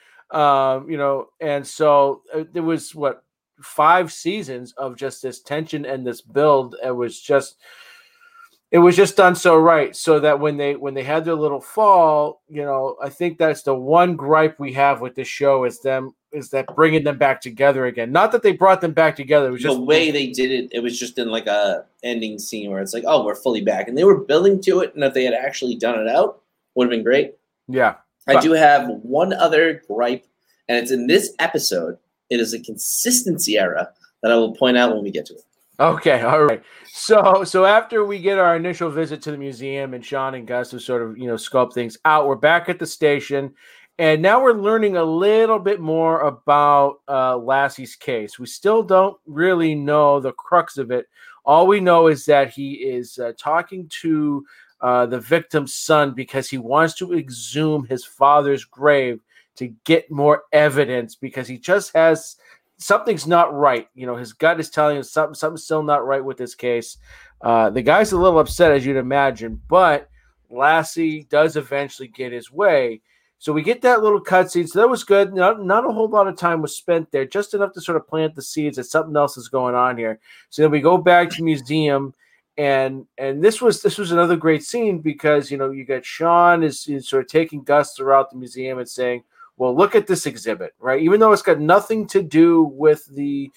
Um, 0.75 0.89
you 0.91 0.97
know, 0.97 1.29
and 1.39 1.65
so 1.65 2.21
uh, 2.35 2.43
there 2.51 2.61
was 2.63 2.93
what 2.93 3.23
five 3.61 4.11
seasons 4.11 4.73
of 4.77 4.97
just 4.97 5.21
this 5.23 5.39
tension 5.41 5.85
and 5.85 6.05
this 6.05 6.19
build. 6.19 6.75
It 6.83 6.91
was 6.91 7.17
just, 7.19 7.55
it 8.71 8.77
was 8.79 8.95
just 8.95 9.17
done 9.17 9.35
so 9.35 9.57
right, 9.57 9.95
so 9.95 10.19
that 10.19 10.39
when 10.39 10.57
they 10.57 10.75
when 10.75 10.93
they 10.93 11.03
had 11.03 11.25
their 11.25 11.35
little 11.35 11.61
fall, 11.61 12.41
you 12.47 12.63
know, 12.63 12.95
I 13.01 13.09
think 13.09 13.37
that's 13.37 13.63
the 13.63 13.73
one 13.75 14.15
gripe 14.15 14.59
we 14.59 14.73
have 14.73 15.01
with 15.01 15.15
this 15.15 15.27
show 15.27 15.65
is 15.65 15.79
them 15.81 16.11
is 16.31 16.49
that 16.51 16.67
bringing 16.75 17.03
them 17.03 17.17
back 17.17 17.41
together 17.41 17.87
again. 17.87 18.11
Not 18.11 18.31
that 18.33 18.43
they 18.43 18.51
brought 18.51 18.81
them 18.81 18.91
back 18.93 19.15
together. 19.15 19.47
It 19.47 19.51
was 19.53 19.61
just 19.63 19.77
the 19.77 19.81
way 19.81 20.11
they 20.11 20.27
did 20.27 20.51
it, 20.51 20.69
it 20.71 20.81
was 20.81 20.99
just 20.99 21.17
in 21.17 21.29
like 21.29 21.47
a 21.47 21.85
ending 22.03 22.37
scene 22.37 22.69
where 22.69 22.81
it's 22.81 22.93
like, 22.93 23.03
oh, 23.07 23.25
we're 23.25 23.33
fully 23.33 23.61
back, 23.61 23.87
and 23.87 23.97
they 23.97 24.03
were 24.03 24.19
building 24.19 24.61
to 24.61 24.81
it. 24.81 24.93
And 24.93 25.03
if 25.03 25.13
they 25.15 25.23
had 25.23 25.33
actually 25.33 25.75
done 25.75 25.99
it 25.99 26.07
out, 26.07 26.41
would 26.75 26.85
have 26.85 26.91
been 26.91 27.03
great. 27.03 27.35
yeah. 27.67 27.95
I 28.27 28.35
But- 28.35 28.43
do 28.43 28.51
have 28.51 28.87
one 29.01 29.33
other 29.33 29.81
gripe, 29.87 30.23
and 30.67 30.77
it's 30.77 30.91
in 30.91 31.07
this 31.07 31.33
episode. 31.39 31.97
It 32.29 32.39
is 32.39 32.53
a 32.53 32.59
consistency 32.59 33.57
error 33.57 33.91
that 34.21 34.31
I 34.31 34.35
will 34.35 34.53
point 34.53 34.77
out 34.77 34.93
when 34.93 35.03
we 35.03 35.09
get 35.09 35.25
to 35.27 35.33
it. 35.33 35.41
Okay, 35.79 36.21
all 36.23 36.43
right. 36.43 36.63
So 36.91 37.43
so 37.43 37.65
after 37.65 38.03
we 38.03 38.19
get 38.19 38.37
our 38.37 38.55
initial 38.55 38.89
visit 38.89 39.21
to 39.23 39.31
the 39.31 39.37
museum 39.37 39.93
and 39.93 40.05
Shawn 40.05 40.35
and 40.35 40.47
Gus 40.47 40.71
to 40.71 40.79
sort 40.79 41.01
of, 41.01 41.17
you 41.17 41.27
know, 41.27 41.37
scope 41.37 41.73
things 41.73 41.97
out, 42.05 42.27
we're 42.27 42.35
back 42.35 42.69
at 42.69 42.79
the 42.79 42.85
station 42.85 43.53
and 43.99 44.21
now 44.21 44.41
we're 44.41 44.53
learning 44.53 44.95
a 44.95 45.03
little 45.03 45.59
bit 45.59 45.81
more 45.81 46.21
about 46.21 47.01
uh, 47.09 47.35
Lassie's 47.35 47.97
case. 47.97 48.39
We 48.39 48.45
still 48.45 48.81
don't 48.81 49.17
really 49.25 49.75
know 49.75 50.21
the 50.21 50.31
crux 50.31 50.77
of 50.77 50.89
it. 50.89 51.07
All 51.43 51.67
we 51.67 51.81
know 51.81 52.07
is 52.07 52.25
that 52.25 52.49
he 52.49 52.75
is 52.75 53.19
uh, 53.19 53.33
talking 53.37 53.89
to 54.01 54.45
uh, 54.79 55.05
the 55.05 55.19
victim's 55.19 55.73
son 55.73 56.13
because 56.13 56.49
he 56.49 56.57
wants 56.57 56.93
to 56.95 57.13
exhume 57.13 57.85
his 57.87 58.05
father's 58.05 58.63
grave 58.63 59.19
to 59.57 59.73
get 59.83 60.09
more 60.09 60.43
evidence 60.53 61.15
because 61.15 61.49
he 61.49 61.57
just 61.57 61.91
has 61.93 62.37
something's 62.79 63.27
not 63.27 63.53
right. 63.53 63.87
You 63.93 64.07
know, 64.07 64.15
his 64.15 64.33
gut 64.33 64.59
is 64.59 64.69
telling 64.69 64.97
him 64.97 65.03
something, 65.03 65.35
something's 65.35 65.65
still 65.65 65.83
not 65.83 66.05
right 66.05 66.23
with 66.23 66.37
this 66.37 66.55
case. 66.55 66.97
Uh, 67.41 67.69
the 67.69 67.81
guy's 67.81 68.11
a 68.11 68.17
little 68.17 68.39
upset, 68.39 68.71
as 68.71 68.85
you'd 68.85 68.97
imagine, 68.97 69.61
but 69.67 70.09
Lassie 70.49 71.27
does 71.29 71.55
eventually 71.55 72.07
get 72.07 72.31
his 72.31 72.51
way. 72.51 73.01
So 73.37 73.53
we 73.53 73.61
get 73.61 73.81
that 73.83 74.03
little 74.03 74.21
cutscene. 74.21 74.67
So 74.67 74.79
that 74.79 74.89
was 74.89 75.05
good. 75.05 75.33
Not, 75.33 75.63
not 75.63 75.85
a 75.85 75.91
whole 75.91 76.09
lot 76.09 76.27
of 76.27 76.35
time 76.35 76.61
was 76.61 76.75
spent 76.75 77.09
there, 77.11 77.25
just 77.25 77.53
enough 77.53 77.71
to 77.73 77.81
sort 77.81 77.95
of 77.95 78.07
plant 78.07 78.35
the 78.35 78.41
seeds 78.41 78.75
that 78.75 78.85
something 78.85 79.15
else 79.15 79.37
is 79.37 79.47
going 79.47 79.75
on 79.75 79.97
here. 79.97 80.19
So 80.49 80.61
then 80.61 80.71
we 80.71 80.81
go 80.81 80.97
back 80.97 81.29
to 81.31 81.43
museum, 81.43 82.13
and 82.57 83.05
and 83.17 83.41
this 83.41 83.61
was 83.61 83.81
this 83.81 83.97
was 83.97 84.11
another 84.11 84.35
great 84.35 84.63
scene 84.63 84.99
because 84.99 85.49
you 85.49 85.57
know 85.57 85.71
you 85.71 85.85
got 85.85 86.03
Shawn 86.03 86.63
is, 86.63 86.85
is 86.89 87.07
sort 87.07 87.23
of 87.23 87.31
taking 87.31 87.63
Gus 87.63 87.93
throughout 87.95 88.29
the 88.29 88.35
museum 88.35 88.79
and 88.79 88.89
saying, 88.89 89.23
well, 89.59 89.75
look 89.75 89.93
at 89.93 90.07
this 90.07 90.25
exhibit, 90.25 90.73
right? 90.79 91.01
Even 91.01 91.19
though 91.19 91.33
it's 91.33 91.41
got 91.41 91.59
nothing 91.59 92.07
to 92.07 92.23
do 92.23 92.63
with 92.63 93.05
the, 93.13 93.51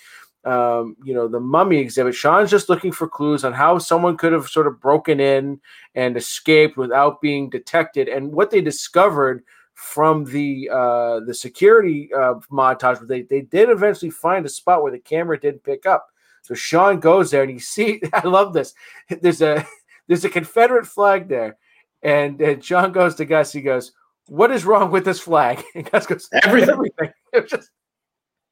um, 0.45 0.97
you 1.05 1.15
know, 1.15 1.29
the 1.29 1.39
mummy 1.39 1.79
exhibit, 1.79 2.17
Shawn's 2.17 2.51
just 2.51 2.69
looking 2.69 2.91
for 2.91 3.09
clues 3.09 3.45
on 3.45 3.53
how 3.53 3.79
someone 3.79 4.17
could 4.17 4.33
have 4.33 4.49
sort 4.49 4.67
of 4.67 4.81
broken 4.81 5.21
in 5.21 5.61
and 5.95 6.17
escaped 6.17 6.77
without 6.77 7.21
being 7.21 7.49
detected. 7.49 8.09
And 8.09 8.33
what 8.33 8.51
they 8.51 8.61
discovered 8.61 9.45
from 9.75 10.25
the 10.25 10.69
uh, 10.71 11.21
the 11.21 11.35
security 11.35 12.11
uh, 12.13 12.35
montage, 12.51 13.07
they 13.07 13.23
they 13.23 13.43
did 13.43 13.71
eventually 13.71 14.11
find 14.11 14.45
a 14.45 14.49
spot 14.49 14.83
where 14.83 14.93
the 14.93 14.99
camera 14.99 15.39
didn't 15.39 15.63
pick 15.63 15.87
up. 15.87 16.09
So 16.43 16.55
Shawn 16.55 16.99
goes 16.99 17.31
there 17.31 17.45
and 17.45 17.53
you 17.53 17.61
see, 17.75 18.03
I 18.13 18.27
love 18.27 18.53
this. 18.53 18.75
There's 19.09 19.41
a 19.41 19.65
there's 20.09 20.25
a 20.25 20.31
Confederate 20.31 20.87
flag 20.89 21.29
there, 21.29 21.59
and 22.03 22.41
and 22.41 22.65
Shawn 22.65 22.91
goes 22.91 23.15
to 23.15 23.25
Gus. 23.25 23.53
He 23.53 23.63
goes, 23.63 23.93
"What 24.29 24.51
is 24.51 24.65
wrong 24.65 24.91
with 24.91 25.05
this 25.05 25.21
flag?" 25.21 25.63
And 25.75 25.91
Gus 25.91 26.07
goes, 26.07 26.29
Everything. 26.33 26.71
everything. 26.71 27.11
It 27.33 27.43
was 27.43 27.51
just, 27.51 27.71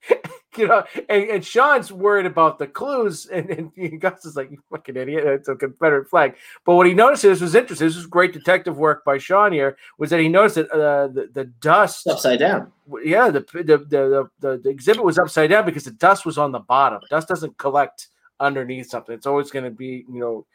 you 0.56 0.66
know, 0.66 0.82
and, 1.10 1.24
and 1.24 1.44
Shawn's 1.44 1.92
worried 1.92 2.24
about 2.24 2.58
the 2.58 2.66
clues, 2.66 3.26
and, 3.26 3.50
and 3.50 4.00
Gus 4.00 4.24
is 4.24 4.36
like, 4.36 4.50
"You 4.50 4.58
fucking 4.70 4.96
idiot! 4.96 5.26
It's 5.26 5.48
a 5.48 5.54
Confederate 5.54 6.08
flag." 6.08 6.34
But 6.64 6.74
what 6.76 6.86
he 6.86 6.94
noticed, 6.94 7.22
this 7.22 7.40
was 7.42 7.54
interesting. 7.54 7.86
This 7.86 7.96
was 7.96 8.06
great 8.06 8.32
detective 8.32 8.78
work 8.78 9.04
by 9.04 9.18
Shawn 9.18 9.52
here. 9.52 9.76
Was 9.98 10.08
that 10.10 10.20
he 10.20 10.28
noticed 10.28 10.54
that 10.56 10.70
uh, 10.72 11.08
the 11.08 11.28
the 11.32 11.44
dust, 11.44 12.06
upside 12.06 12.38
down. 12.38 12.72
yeah, 13.04 13.30
the 13.30 13.40
the, 13.52 13.62
the 13.62 13.78
the 13.78 14.30
the 14.40 14.58
the 14.64 14.70
exhibit 14.70 15.04
was 15.04 15.18
upside 15.18 15.50
down 15.50 15.66
because 15.66 15.84
the 15.84 15.90
dust 15.92 16.24
was 16.24 16.38
on 16.38 16.52
the 16.52 16.60
bottom. 16.60 17.00
Dust 17.10 17.28
doesn't 17.28 17.58
collect 17.58 18.08
underneath 18.40 18.88
something; 18.88 19.14
it's 19.14 19.26
always 19.26 19.50
going 19.50 19.66
to 19.66 19.70
be, 19.70 20.06
you 20.10 20.20
know, 20.20 20.46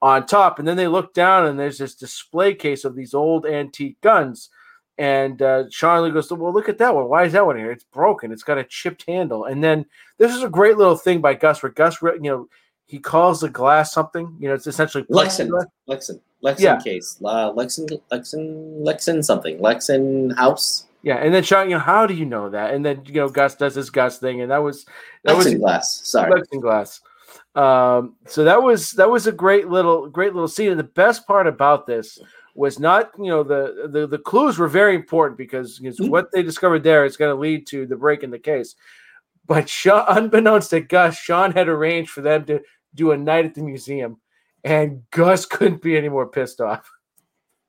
on 0.00 0.24
top. 0.26 0.58
And 0.58 0.66
then 0.66 0.78
they 0.78 0.88
look 0.88 1.12
down, 1.12 1.44
and 1.46 1.58
there's 1.60 1.78
this 1.78 1.94
display 1.94 2.54
case 2.54 2.84
of 2.84 2.96
these 2.96 3.12
old 3.12 3.44
antique 3.44 4.00
guns. 4.00 4.48
And 4.96 5.42
uh, 5.42 5.64
Charlie 5.70 6.12
goes, 6.12 6.30
"Well, 6.30 6.52
look 6.52 6.68
at 6.68 6.78
that 6.78 6.94
one. 6.94 7.08
Why 7.08 7.24
is 7.24 7.32
that 7.32 7.44
one 7.44 7.56
here? 7.56 7.72
It's 7.72 7.84
broken. 7.84 8.30
It's 8.30 8.44
got 8.44 8.58
a 8.58 8.64
chipped 8.64 9.04
handle." 9.08 9.44
And 9.44 9.62
then 9.62 9.86
this 10.18 10.32
is 10.32 10.42
a 10.42 10.48
great 10.48 10.76
little 10.76 10.96
thing 10.96 11.20
by 11.20 11.34
Gus, 11.34 11.62
where 11.62 11.72
Gus, 11.72 12.00
you 12.00 12.20
know, 12.20 12.48
he 12.86 12.98
calls 12.98 13.40
the 13.40 13.48
glass 13.48 13.92
something. 13.92 14.36
You 14.38 14.48
know, 14.48 14.54
it's 14.54 14.68
essentially 14.68 15.02
Lexan. 15.04 15.50
Lexan, 15.88 16.20
Lexan 16.44 16.60
Yeah. 16.60 16.80
case, 16.80 17.18
uh, 17.24 17.50
Lexan, 17.52 18.00
Lexan, 18.12 18.84
Lexan 18.84 19.24
something, 19.24 19.58
Lexan 19.58 20.36
house, 20.36 20.86
Yeah, 21.02 21.16
and 21.16 21.34
then 21.34 21.42
Shawn, 21.42 21.68
you 21.68 21.74
know, 21.74 21.80
how 21.80 22.06
do 22.06 22.14
you 22.14 22.24
know 22.24 22.48
that? 22.50 22.72
And 22.72 22.84
then 22.84 23.02
you 23.04 23.14
know, 23.14 23.28
Gus 23.28 23.56
does 23.56 23.74
his 23.74 23.90
Gus 23.90 24.18
thing, 24.18 24.42
and 24.42 24.50
that 24.50 24.62
was 24.62 24.86
that 25.24 25.36
was 25.36 25.46
Lexan 25.46 25.60
glass. 25.60 26.00
Sorry, 26.04 26.30
plexiglass. 26.30 27.00
Um, 27.56 28.16
so 28.26 28.44
that 28.44 28.62
was 28.62 28.92
that 28.92 29.10
was 29.10 29.26
a 29.26 29.32
great 29.32 29.68
little 29.68 30.08
great 30.08 30.34
little 30.34 30.48
scene. 30.48 30.70
And 30.70 30.78
the 30.78 30.84
best 30.84 31.26
part 31.26 31.46
about 31.46 31.86
this 31.86 32.18
was 32.54 32.78
not 32.78 33.10
you 33.18 33.26
know 33.26 33.42
the 33.42 33.88
the, 33.90 34.06
the 34.06 34.18
clues 34.18 34.58
were 34.58 34.68
very 34.68 34.94
important 34.94 35.36
because 35.36 35.80
Mhm. 35.80 36.08
what 36.08 36.30
they 36.32 36.42
discovered 36.42 36.82
there 36.84 37.04
is 37.04 37.16
going 37.16 37.34
to 37.34 37.40
lead 37.40 37.66
to 37.68 37.86
the 37.86 37.96
break 37.96 38.22
in 38.22 38.30
the 38.30 38.38
case. 38.38 38.76
But 39.46 39.68
Shawn, 39.68 40.04
unbeknownst 40.08 40.70
to 40.70 40.80
Gus, 40.80 41.16
Shawn 41.18 41.52
had 41.52 41.68
arranged 41.68 42.10
for 42.10 42.22
them 42.22 42.44
to 42.46 42.60
do 42.94 43.10
a 43.12 43.16
night 43.16 43.44
at 43.44 43.54
the 43.54 43.62
museum, 43.62 44.20
and 44.62 45.02
Gus 45.10 45.44
couldn't 45.46 45.82
be 45.82 45.96
any 45.96 46.08
more 46.08 46.26
pissed 46.26 46.60
off. 46.60 46.88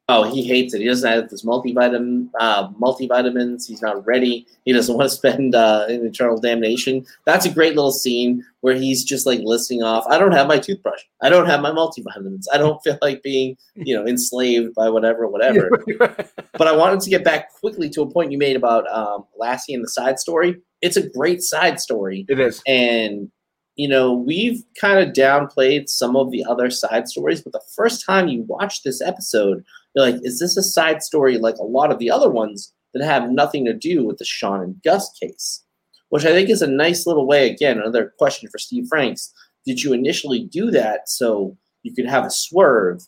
Oh, 0.08 0.22
he 0.24 0.44
hates 0.44 0.76
it. 0.76 0.82
He 0.82 0.88
doesn't 0.88 1.10
have 1.10 1.30
this 1.30 1.44
multivitamin, 1.44 2.30
uh, 2.40 2.70
multivitamins. 2.74 3.66
He's 3.68 3.82
not 3.82 4.06
ready. 4.06 4.46
He 4.64 4.72
doesn't 4.72 4.96
want 4.98 5.10
to 5.10 5.16
spend 5.16 5.56
uh, 5.56 5.88
in 5.90 6.06
eternal 6.06 6.40
damnation. 6.40 7.04
That's 7.26 7.48
a 7.48 7.52
great 7.52 7.76
little 7.76 7.92
scene 7.92 8.46
where 8.62 8.76
he's 8.76 9.04
just 9.04 9.26
like 9.26 9.40
listing 9.44 9.82
off. 9.82 10.06
I 10.08 10.20
don't 10.20 10.34
have 10.34 10.48
my 10.48 10.60
toothbrush. 10.60 11.02
I 11.24 11.30
don't 11.30 11.48
have 11.48 11.62
my 11.62 11.72
multivitamins. 11.72 12.46
I 12.54 12.60
don't 12.60 12.80
feel 12.84 13.00
like 13.02 13.24
being, 13.24 13.58
you 13.74 13.96
know, 13.96 14.06
enslaved 14.06 14.76
by 14.76 14.90
whatever, 14.90 15.28
whatever. 15.28 15.72
but 15.98 16.68
I 16.68 16.76
wanted 16.76 17.00
to 17.02 17.10
get 17.10 17.24
back 17.24 17.52
quickly 17.54 17.90
to 17.90 18.04
a 18.04 18.10
point 18.10 18.32
you 18.32 18.38
made 18.38 18.56
about 18.56 18.88
um, 18.92 19.26
Lassie 19.40 19.74
and 19.74 19.84
the 19.84 19.90
side 19.90 20.20
story. 20.20 20.62
It's 20.82 20.98
a 20.98 21.10
great 21.10 21.42
side 21.42 21.80
story, 21.80 22.26
it 22.30 22.40
is. 22.40 22.62
and 22.68 23.32
you 23.76 23.88
know 23.88 24.14
we've 24.14 24.64
kind 24.80 25.00
of 25.00 25.16
downplayed 25.16 25.90
some 25.90 26.16
of 26.16 26.30
the 26.30 26.46
other 26.48 26.70
side 26.70 27.08
stories. 27.08 27.42
But 27.42 27.54
the 27.54 27.62
first 27.76 28.06
time 28.06 28.28
you 28.28 28.44
watch 28.44 28.84
this 28.84 29.02
episode, 29.02 29.64
You're 29.96 30.12
like, 30.12 30.22
is 30.24 30.40
this 30.40 30.58
a 30.58 30.64
side 30.64 31.02
story 31.02 31.38
like 31.38 31.58
a 31.58 31.64
lot 31.64 31.92
of 31.92 32.00
the 32.00 32.12
other 32.12 32.30
ones 32.30 32.74
that 32.94 33.04
have 33.04 33.30
nothing 33.30 33.66
to 33.66 33.74
do 33.74 34.06
with 34.06 34.18
the 34.18 34.26
Shawn 34.26 34.62
and 34.62 34.82
Gus 34.84 35.10
case? 35.22 35.64
Which 36.10 36.26
I 36.26 36.32
think 36.32 36.50
is 36.50 36.62
a 36.62 36.68
nice 36.68 37.06
little 37.08 37.28
way. 37.28 37.50
Again, 37.50 37.80
another 37.80 38.14
question 38.18 38.50
for 38.50 38.58
Steve 38.58 38.86
Franks. 38.88 39.34
Did 39.66 39.84
you 39.84 39.94
initially 39.94 40.44
do 40.44 40.70
that 40.72 41.10
so 41.10 41.58
you 41.84 41.94
could 41.94 42.06
have 42.06 42.26
a 42.26 42.30
swerve, 42.30 43.02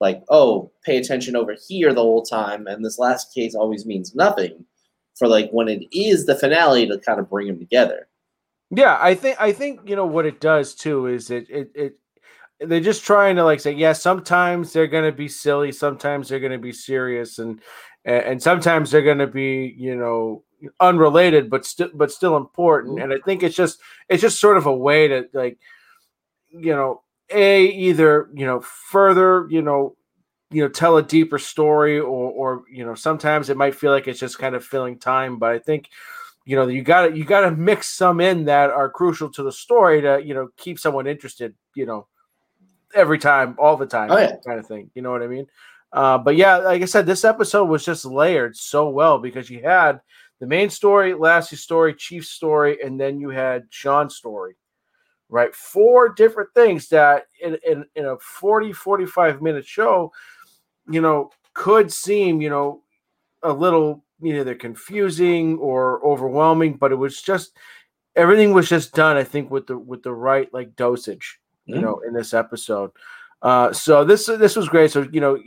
like, 0.00 0.22
oh, 0.28 0.70
pay 0.84 0.98
attention 0.98 1.36
over 1.36 1.56
here 1.68 1.94
the 1.94 2.02
whole 2.02 2.22
time, 2.22 2.66
and 2.66 2.84
this 2.84 2.98
last 2.98 3.32
case 3.34 3.54
always 3.54 3.86
means 3.86 4.14
nothing, 4.14 4.64
for 5.16 5.28
like 5.28 5.50
when 5.50 5.68
it 5.68 5.84
is 5.92 6.26
the 6.26 6.34
finale 6.34 6.86
to 6.86 6.98
kind 6.98 7.18
of 7.20 7.30
bring 7.30 7.46
them 7.46 7.58
together? 7.58 8.08
Yeah, 8.70 8.98
I 9.00 9.14
think 9.14 9.40
I 9.40 9.52
think 9.52 9.80
you 9.86 9.94
know 9.96 10.06
what 10.06 10.26
it 10.26 10.40
does 10.40 10.74
too 10.74 11.06
is 11.06 11.30
it 11.30 11.48
it 11.48 11.70
it 11.74 11.98
they're 12.66 12.80
just 12.80 13.04
trying 13.04 13.36
to 13.36 13.44
like 13.44 13.60
say 13.60 13.72
yeah 13.72 13.92
sometimes 13.92 14.72
they're 14.72 14.86
going 14.86 15.04
to 15.04 15.16
be 15.16 15.28
silly 15.28 15.72
sometimes 15.72 16.28
they're 16.28 16.40
going 16.40 16.52
to 16.52 16.58
be 16.58 16.72
serious 16.72 17.38
and 17.38 17.60
and 18.04 18.42
sometimes 18.42 18.90
they're 18.90 19.02
going 19.02 19.18
to 19.18 19.26
be 19.26 19.74
you 19.78 19.96
know 19.96 20.44
unrelated 20.80 21.50
but 21.50 21.64
still 21.64 21.90
but 21.94 22.10
still 22.10 22.36
important. 22.36 22.94
Mm-hmm. 22.96 23.04
And 23.04 23.12
i 23.12 23.24
think 23.24 23.42
it's 23.42 23.56
just 23.56 23.80
it's 24.08 24.22
just 24.22 24.40
sort 24.40 24.56
of 24.56 24.66
a 24.66 24.76
way 24.76 25.08
to 25.08 25.28
like 25.32 25.58
you 26.50 26.72
know 26.72 27.02
a 27.30 27.66
either 27.66 28.28
you 28.34 28.46
know 28.46 28.60
further 28.60 29.46
you 29.50 29.62
know 29.62 29.96
you 30.50 30.62
know 30.62 30.68
tell 30.68 30.96
a 30.96 31.02
deeper 31.02 31.38
story 31.38 31.98
or 31.98 32.30
or 32.30 32.62
you 32.70 32.84
know 32.84 32.94
sometimes 32.94 33.50
it 33.50 33.56
might 33.56 33.74
feel 33.74 33.90
like 33.90 34.06
it's 34.06 34.20
just 34.20 34.38
kind 34.38 34.54
of 34.54 34.64
filling 34.64 34.98
time 34.98 35.38
but 35.38 35.50
i 35.50 35.58
think 35.58 35.88
you 36.44 36.54
know 36.54 36.66
you 36.68 36.82
got 36.82 37.08
to 37.08 37.16
you 37.16 37.24
got 37.24 37.40
to 37.40 37.50
mix 37.50 37.88
some 37.88 38.20
in 38.20 38.44
that 38.44 38.70
are 38.70 38.90
crucial 38.90 39.30
to 39.30 39.42
the 39.42 39.50
story 39.52 40.02
to 40.02 40.22
you 40.24 40.34
know 40.34 40.48
keep 40.56 40.78
someone 40.78 41.06
interested 41.06 41.54
you 41.74 41.86
know 41.86 42.06
every 42.94 43.18
time 43.18 43.54
all 43.58 43.76
the 43.76 43.86
time 43.86 44.10
Oh, 44.10 44.18
yeah. 44.18 44.36
kind 44.46 44.58
of 44.58 44.66
thing 44.66 44.90
you 44.94 45.02
know 45.02 45.10
what 45.10 45.22
i 45.22 45.26
mean? 45.26 45.46
Uh, 45.92 46.18
but 46.18 46.36
yeah 46.36 46.56
like 46.58 46.82
i 46.82 46.86
said 46.86 47.06
this 47.06 47.24
episode 47.24 47.64
was 47.66 47.84
just 47.84 48.04
layered 48.04 48.56
so 48.56 48.88
well 48.88 49.18
because 49.18 49.48
you 49.50 49.62
had 49.62 50.00
the 50.40 50.46
main 50.46 50.68
story 50.70 51.12
Lassie's 51.12 51.62
story 51.62 51.94
chief's 51.94 52.28
story 52.30 52.78
and 52.82 52.98
then 53.00 53.20
you 53.20 53.30
had 53.30 53.64
sean's 53.70 54.16
story 54.16 54.56
right? 55.30 55.54
Four 55.54 56.10
different 56.10 56.50
things 56.54 56.88
that 56.90 57.24
in, 57.42 57.56
in, 57.66 57.84
in 57.96 58.04
a 58.04 58.16
40 58.18 58.72
45 58.72 59.40
minute 59.42 59.64
show 59.66 60.12
you 60.88 61.00
know 61.00 61.30
could 61.54 61.90
seem 61.92 62.40
you 62.42 62.50
know 62.50 62.82
a 63.42 63.52
little 63.52 64.04
either 64.22 64.54
confusing 64.54 65.56
or 65.58 66.04
overwhelming 66.04 66.74
but 66.74 66.92
it 66.92 66.96
was 66.96 67.20
just 67.22 67.52
everything 68.16 68.52
was 68.52 68.68
just 68.68 68.94
done 68.94 69.16
i 69.16 69.24
think 69.24 69.50
with 69.50 69.66
the 69.66 69.76
with 69.78 70.02
the 70.02 70.12
right 70.12 70.52
like 70.52 70.76
dosage 70.76 71.40
you 71.66 71.76
Mhm. 71.76 71.82
know 71.82 72.00
in 72.06 72.12
this 72.14 72.34
episode 72.34 72.90
uh 73.42 73.72
so 73.72 74.04
this 74.04 74.26
this 74.26 74.56
was 74.56 74.68
great 74.68 74.90
so 74.90 75.06
you 75.12 75.20
know 75.20 75.38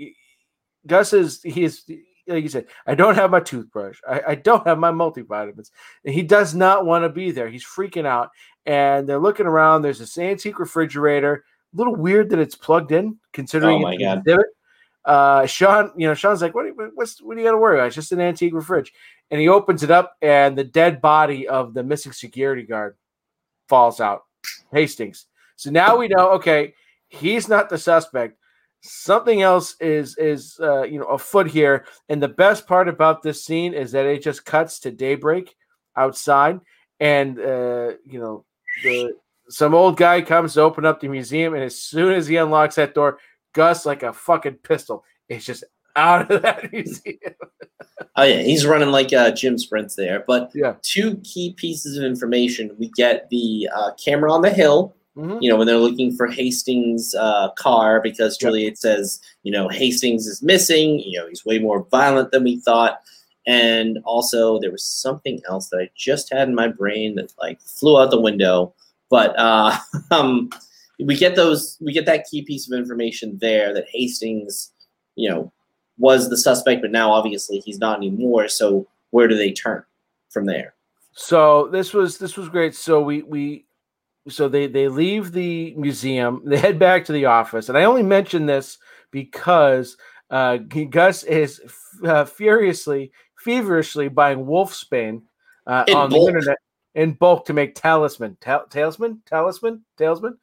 gus 0.85 1.13
is 1.13 1.41
he 1.43 1.63
is 1.63 1.83
like 2.27 2.43
you 2.43 2.49
said 2.49 2.65
i 2.85 2.95
don't 2.95 3.15
have 3.15 3.31
my 3.31 3.39
toothbrush 3.39 3.99
i, 4.07 4.21
I 4.29 4.35
don't 4.35 4.65
have 4.67 4.79
my 4.79 4.91
multivitamins 4.91 5.71
and 6.05 6.13
he 6.13 6.23
does 6.23 6.53
not 6.55 6.85
want 6.85 7.03
to 7.03 7.09
be 7.09 7.31
there 7.31 7.49
he's 7.49 7.65
freaking 7.65 8.05
out 8.05 8.29
and 8.65 9.07
they're 9.07 9.19
looking 9.19 9.45
around 9.47 9.81
there's 9.81 9.99
this 9.99 10.17
antique 10.17 10.59
refrigerator 10.59 11.43
a 11.73 11.77
little 11.77 11.95
weird 11.95 12.29
that 12.29 12.39
it's 12.39 12.55
plugged 12.55 12.91
in 12.91 13.17
considering 13.33 13.77
Oh 13.77 13.79
my 13.79 13.93
it's 13.93 14.03
God. 14.25 14.39
Uh, 15.05 15.45
Sean, 15.45 15.91
you 15.95 16.05
know, 16.05 16.13
Sean's 16.13 16.41
like, 16.41 16.53
what, 16.53 16.63
do 16.63 16.67
you- 16.69 16.91
what's, 16.93 17.21
what 17.21 17.35
do 17.35 17.39
you 17.41 17.47
got 17.47 17.53
to 17.53 17.57
worry 17.57 17.77
about? 17.77 17.87
It's 17.87 17.95
just 17.95 18.11
an 18.11 18.19
antique 18.19 18.53
fridge. 18.61 18.91
And 19.31 19.39
he 19.39 19.47
opens 19.47 19.81
it 19.83 19.89
up, 19.89 20.17
and 20.21 20.57
the 20.57 20.65
dead 20.65 20.99
body 21.01 21.47
of 21.47 21.73
the 21.73 21.81
missing 21.81 22.11
security 22.11 22.63
guard 22.63 22.97
falls 23.69 24.01
out. 24.01 24.23
Hastings. 24.73 25.27
So 25.57 25.71
now 25.71 25.97
we 25.97 26.07
know, 26.07 26.31
okay, 26.33 26.73
he's 27.09 27.49
not 27.49 27.69
the 27.69 27.77
suspect. 27.77 28.37
Something 28.81 29.41
else 29.41 29.75
is 29.81 30.15
is 30.17 30.57
uh, 30.61 30.83
you 30.83 30.99
know 30.99 31.07
afoot 31.07 31.47
here. 31.47 31.85
And 32.09 32.21
the 32.21 32.27
best 32.27 32.67
part 32.67 32.87
about 32.87 33.23
this 33.23 33.43
scene 33.43 33.73
is 33.73 33.91
that 33.91 34.05
it 34.05 34.23
just 34.23 34.45
cuts 34.45 34.79
to 34.81 34.91
daybreak 34.91 35.55
outside, 35.97 36.59
and 36.99 37.39
uh, 37.39 37.93
you 38.05 38.19
know 38.19 38.45
the 38.83 39.13
some 39.49 39.73
old 39.73 39.97
guy 39.97 40.21
comes 40.21 40.53
to 40.53 40.61
open 40.61 40.85
up 40.85 41.01
the 41.01 41.07
museum, 41.07 41.55
and 41.55 41.63
as 41.63 41.81
soon 41.81 42.13
as 42.13 42.27
he 42.27 42.37
unlocks 42.37 42.75
that 42.75 42.93
door, 42.93 43.17
Gus 43.53 43.85
like 43.85 44.03
a 44.03 44.13
fucking 44.13 44.59
pistol 44.63 45.03
is 45.27 45.43
just 45.43 45.63
out 45.95 46.29
of 46.31 46.41
that 46.43 46.71
museum. 46.71 47.17
Oh 48.15 48.23
yeah, 48.23 48.41
he's 48.41 48.65
running 48.65 48.89
like 48.91 49.11
uh, 49.11 49.31
Jim 49.31 49.57
sprints 49.57 49.95
there. 49.95 50.23
But 50.27 50.51
Yeah. 50.53 50.75
two 50.83 51.17
key 51.23 51.53
pieces 51.57 51.97
of 51.97 52.03
information: 52.03 52.75
we 52.77 52.91
get 52.95 53.27
the 53.31 53.67
uh, 53.75 53.91
camera 53.93 54.31
on 54.31 54.43
the 54.43 54.51
hill. 54.51 54.93
Mhm. 55.17 55.41
You 55.41 55.49
know, 55.49 55.57
when 55.57 55.65
they're 55.65 55.77
looking 55.77 56.15
for 56.15 56.27
Hastings' 56.27 57.15
uh, 57.15 57.49
car, 57.57 57.99
because. 58.01 58.37
Juliet 58.37 58.77
says, 58.77 59.19
you 59.43 59.51
know, 59.51 59.67
Hastings 59.67 60.27
is 60.27 60.43
missing. 60.43 60.99
You 60.99 61.19
know, 61.19 61.27
he's 61.27 61.45
way 61.45 61.57
more 61.59 61.87
violent 61.89 62.31
than 62.31 62.43
we 62.43 62.59
thought. 62.59 63.01
And 63.47 63.97
also, 64.03 64.59
there 64.59 64.71
was 64.71 64.83
something 64.83 65.41
else 65.49 65.69
that 65.69 65.79
I 65.79 65.89
just 65.95 66.31
had 66.31 66.47
in 66.47 66.55
my 66.55 66.67
brain 66.67 67.15
that 67.15 67.33
like 67.39 67.59
flew 67.61 67.99
out 67.99 68.11
the 68.11 68.21
window. 68.21 68.73
But 69.09 69.33
uh, 69.39 69.75
um, 70.11 70.49
we 70.99 71.15
get 71.15 71.35
those, 71.35 71.77
we 71.81 71.93
get 71.93 72.05
that 72.05 72.25
key 72.29 72.43
piece 72.43 72.71
of 72.71 72.77
information 72.77 73.37
there 73.39 73.73
that 73.73 73.87
Hastings, 73.89 74.71
you 75.15 75.29
know, 75.29 75.51
was 75.97 76.29
the 76.29 76.37
suspect, 76.37 76.81
but 76.81 76.91
now 76.91 77.11
obviously 77.11 77.59
he's 77.59 77.79
not 77.79 77.97
anymore. 77.97 78.47
So 78.47 78.85
where 79.09 79.27
do 79.27 79.35
they 79.35 79.51
turn 79.51 79.83
from 80.29 80.45
there? 80.45 80.75
So 81.13 81.69
this 81.69 81.93
was 81.93 82.19
this 82.19 82.37
was 82.37 82.49
great. 82.49 82.75
So 82.75 83.01
we 83.01 83.23
we 83.23 83.65
so 84.29 84.47
they 84.49 84.67
they 84.67 84.87
leave 84.87 85.31
the 85.31 85.73
museum. 85.75 86.41
They 86.45 86.57
head 86.57 86.79
back 86.79 87.05
to 87.05 87.13
the 87.13 87.25
office, 87.25 87.69
and 87.69 87.77
I 87.77 87.83
only 87.83 88.03
mention 88.03 88.45
this 88.45 88.77
because 89.11 89.97
uh, 90.29 90.57
Gus 90.57 91.23
is 91.23 91.61
f- 91.65 92.03
uh, 92.03 92.25
furiously, 92.25 93.11
feverishly 93.37 94.09
buying 94.09 94.45
Wolfsbane 94.45 95.21
uh, 95.65 95.85
on 95.93 96.09
bulk. 96.09 96.11
the 96.11 96.27
internet 96.27 96.57
in 96.95 97.13
bulk 97.13 97.45
to 97.45 97.53
make 97.53 97.75
talisman, 97.75 98.37
Ta- 98.41 98.65
talisman, 98.69 99.21
talisman, 99.25 99.85
talisman. 99.97 100.37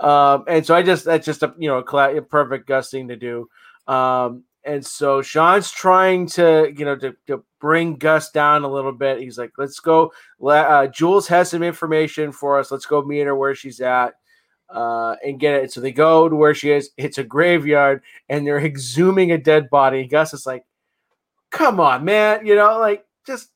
Um, 0.00 0.44
and 0.48 0.64
so 0.64 0.74
I 0.74 0.82
just 0.82 1.04
that's 1.04 1.26
just 1.26 1.42
a 1.42 1.54
you 1.58 1.68
know 1.68 1.78
a, 1.78 1.82
cla- 1.82 2.16
a 2.16 2.22
perfect 2.22 2.66
Gus 2.66 2.90
thing 2.90 3.08
to 3.08 3.16
do. 3.16 3.48
Um, 3.86 4.44
and 4.64 4.84
so 4.84 5.22
Sean's 5.22 5.70
trying 5.70 6.26
to 6.28 6.72
you 6.76 6.84
know 6.84 6.96
to, 6.96 7.16
to 7.26 7.44
bring 7.60 7.96
Gus 7.96 8.30
down 8.30 8.64
a 8.64 8.68
little 8.68 8.92
bit. 8.92 9.20
He's 9.20 9.38
like, 9.38 9.52
let's 9.58 9.80
go. 9.80 10.12
Uh, 10.44 10.86
Jules 10.88 11.26
has 11.28 11.50
some 11.50 11.62
information 11.62 12.32
for 12.32 12.58
us. 12.58 12.70
Let's 12.70 12.86
go 12.86 13.02
meet 13.02 13.26
her 13.26 13.34
where 13.34 13.54
she's 13.54 13.80
at 13.80 14.14
uh, 14.70 15.16
and 15.24 15.40
get 15.40 15.54
it. 15.54 15.72
So 15.72 15.80
they 15.80 15.92
go 15.92 16.28
to 16.28 16.36
where 16.36 16.54
she 16.54 16.70
is. 16.70 16.90
It's 16.96 17.18
a 17.18 17.24
graveyard, 17.24 18.02
and 18.28 18.46
they're 18.46 18.60
exhuming 18.68 19.32
a 19.32 19.38
dead 19.38 19.70
body. 19.70 20.06
Gus 20.06 20.34
is 20.34 20.46
like, 20.46 20.64
"Come 21.50 21.80
on, 21.80 22.04
man! 22.04 22.46
You 22.46 22.54
know, 22.54 22.78
like 22.78 23.06
just 23.26 23.50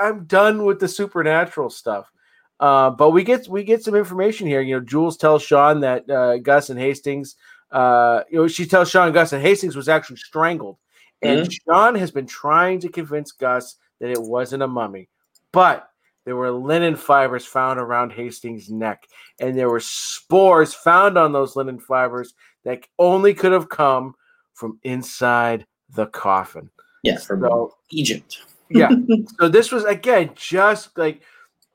I'm 0.00 0.24
done 0.24 0.64
with 0.64 0.80
the 0.80 0.88
supernatural 0.88 1.70
stuff." 1.70 2.10
Uh, 2.58 2.90
but 2.90 3.10
we 3.10 3.22
get 3.22 3.48
we 3.48 3.64
get 3.64 3.82
some 3.82 3.94
information 3.94 4.46
here. 4.46 4.62
You 4.62 4.76
know, 4.76 4.84
Jules 4.84 5.16
tells 5.16 5.42
Sean 5.42 5.80
that 5.80 6.08
uh, 6.08 6.38
Gus 6.38 6.70
and 6.70 6.80
Hastings. 6.80 7.36
Uh, 7.70 8.22
you 8.30 8.38
know, 8.38 8.48
she 8.48 8.66
tells 8.66 8.90
Sean 8.90 9.12
Gus 9.12 9.30
that 9.30 9.40
Hastings 9.40 9.76
was 9.76 9.88
actually 9.88 10.16
strangled, 10.16 10.78
and 11.22 11.50
Sean 11.52 11.94
has 11.94 12.10
been 12.10 12.26
trying 12.26 12.80
to 12.80 12.88
convince 12.88 13.32
Gus 13.32 13.76
that 14.00 14.10
it 14.10 14.20
wasn't 14.20 14.62
a 14.62 14.68
mummy, 14.68 15.08
but 15.52 15.88
there 16.24 16.36
were 16.36 16.50
linen 16.50 16.96
fibers 16.96 17.46
found 17.46 17.78
around 17.78 18.12
Hastings' 18.12 18.70
neck, 18.70 19.06
and 19.40 19.56
there 19.56 19.70
were 19.70 19.80
spores 19.80 20.74
found 20.74 21.16
on 21.16 21.32
those 21.32 21.56
linen 21.56 21.78
fibers 21.78 22.34
that 22.64 22.86
only 22.98 23.32
could 23.32 23.52
have 23.52 23.68
come 23.68 24.14
from 24.54 24.78
inside 24.82 25.66
the 25.94 26.06
coffin. 26.06 26.68
Yeah, 27.02 27.18
from 27.18 27.42
So, 27.42 27.76
Egypt. 27.90 28.42
yeah. 28.68 28.90
so 29.40 29.48
this 29.48 29.70
was 29.70 29.84
again 29.84 30.30
just 30.34 30.96
like 30.98 31.22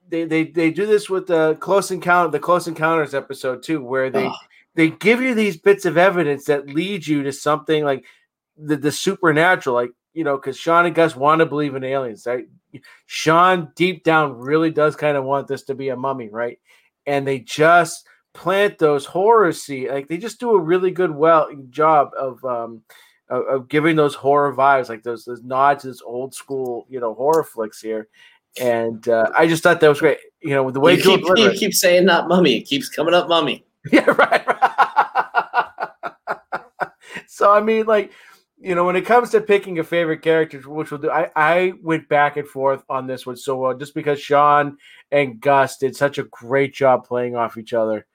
they 0.10 0.26
they 0.26 0.44
they 0.44 0.72
do 0.72 0.86
this 0.86 1.10
with 1.10 1.28
the 1.28 1.56
close 1.62 1.90
encounter 1.92 2.30
the 2.30 2.40
close 2.40 2.68
encounters 2.68 3.14
episode 3.14 3.64
too, 3.64 3.82
where 3.82 4.10
they 4.10 4.26
Ugh. 4.26 4.36
They 4.76 4.90
give 4.90 5.22
you 5.22 5.36
these 5.36 5.58
bits 5.58 5.86
of 5.86 5.98
evidence 5.98 6.46
that 6.46 6.68
lead 6.68 7.06
you 7.06 7.24
to 7.24 7.32
something 7.32 7.84
like 7.84 8.06
the, 8.58 8.78
the 8.78 8.92
supernatural, 8.92 9.76
like 9.76 9.92
you 10.14 10.24
know, 10.24 10.38
because 10.38 10.58
Sean 10.58 10.86
and 10.86 10.96
Gus 10.96 11.16
want 11.16 11.40
to 11.40 11.46
believe 11.46 11.76
in 11.76 11.84
aliens, 11.84 12.26
right? 12.26 12.46
Sean 13.06 13.72
deep 13.76 14.04
down 14.04 14.38
really 14.38 14.72
does 14.72 14.96
kind 14.96 15.18
of 15.18 15.24
want 15.24 15.48
this 15.48 15.64
to 15.64 15.76
be 15.76 15.90
a 15.90 15.96
mummy, 15.96 16.30
right? 16.30 16.60
And 17.06 17.26
they 17.26 17.40
just 17.40 18.06
plant 18.34 18.78
those 18.78 19.06
horror 19.06 19.52
seed, 19.52 19.90
like 19.90 20.08
they 20.08 20.18
just 20.18 20.40
do 20.40 20.52
a 20.52 20.60
really 20.60 20.92
good 20.92 21.12
well 21.12 21.50
job 21.70 22.12
of 22.18 22.44
um 22.46 22.82
of, 23.30 23.44
of 23.48 23.70
giving 23.70 23.96
those 23.96 24.16
horror 24.16 24.54
vibes, 24.56 24.90
like 24.90 25.04
those 25.04 25.26
those 25.26 25.44
nods 25.44 25.84
to 25.84 25.90
this 25.90 26.02
old 26.02 26.34
school, 26.34 26.86
you 26.90 27.00
know, 27.00 27.14
horror 27.14 27.44
flicks 27.44 27.82
here. 27.82 28.08
And 28.60 29.08
uh, 29.08 29.32
I 29.38 29.48
just 29.48 29.64
thought 29.64 29.80
that 29.80 29.88
was 29.88 30.02
great. 30.02 30.18
You 30.42 30.50
know, 30.50 30.64
with 30.64 30.74
the 30.74 30.82
way 30.82 30.96
you, 30.96 31.02
keep, 31.02 31.22
you 31.38 31.52
keep 31.52 31.74
saying 31.74 32.06
not 32.06 32.28
mummy. 32.28 32.58
It 32.58 32.64
keeps 32.64 32.90
coming 32.90 33.14
up 33.14 33.30
mummy. 33.30 33.64
Yeah, 33.92 34.12
right. 34.12 34.46
so 37.28 37.52
I 37.52 37.62
mean, 37.62 37.88
like, 37.88 38.12
you 38.60 38.76
know, 38.76 38.86
when 38.86 38.96
it 38.96 39.06
comes 39.06 39.32
to 39.32 39.42
picking 39.42 39.80
a 39.80 39.84
favorite 39.84 40.22
character, 40.22 40.60
which 40.60 40.92
we'll 40.92 41.00
do, 41.00 41.10
I, 41.10 41.30
I 41.36 41.74
went 41.82 42.08
back 42.08 42.38
and 42.38 42.48
forth 42.48 42.84
on 42.90 43.08
this 43.08 43.26
one 43.26 43.38
so 43.38 43.58
well, 43.58 43.76
just 43.76 43.96
because 43.96 44.22
Sean 44.22 44.78
and 45.12 45.42
Gus 45.42 45.78
did 45.78 45.96
such 45.96 46.20
a 46.20 46.26
great 46.26 46.76
job 46.76 47.08
playing 47.08 47.36
off 47.36 47.58
each 47.58 47.74
other. 47.74 48.06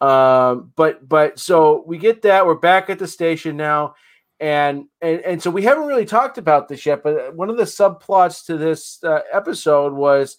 Um, 0.00 0.72
but 0.76 1.08
but 1.08 1.40
so 1.40 1.82
we 1.86 1.98
get 1.98 2.22
that 2.22 2.46
we're 2.46 2.54
back 2.54 2.88
at 2.88 3.00
the 3.00 3.08
station 3.08 3.56
now, 3.56 3.96
and 4.38 4.84
and 5.00 5.20
and 5.22 5.42
so 5.42 5.50
we 5.50 5.64
haven't 5.64 5.88
really 5.88 6.06
talked 6.06 6.38
about 6.38 6.68
this 6.68 6.86
yet. 6.86 7.02
But 7.02 7.34
one 7.34 7.50
of 7.50 7.56
the 7.56 7.64
subplots 7.64 8.46
to 8.46 8.56
this 8.56 9.02
uh, 9.02 9.22
episode 9.32 9.92
was, 9.92 10.36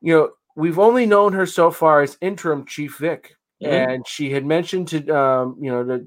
you 0.00 0.14
know, 0.14 0.30
we've 0.54 0.78
only 0.78 1.06
known 1.06 1.32
her 1.32 1.46
so 1.46 1.72
far 1.72 2.02
as 2.02 2.16
interim 2.20 2.66
chief 2.66 2.98
Vick. 2.98 3.34
Mhm. 3.62 3.68
And 3.94 4.06
she 4.08 4.30
had 4.30 4.46
mentioned 4.46 4.88
to 4.88 5.06
um, 5.14 5.56
you 5.60 5.70
know 5.70 5.84
to, 5.84 5.98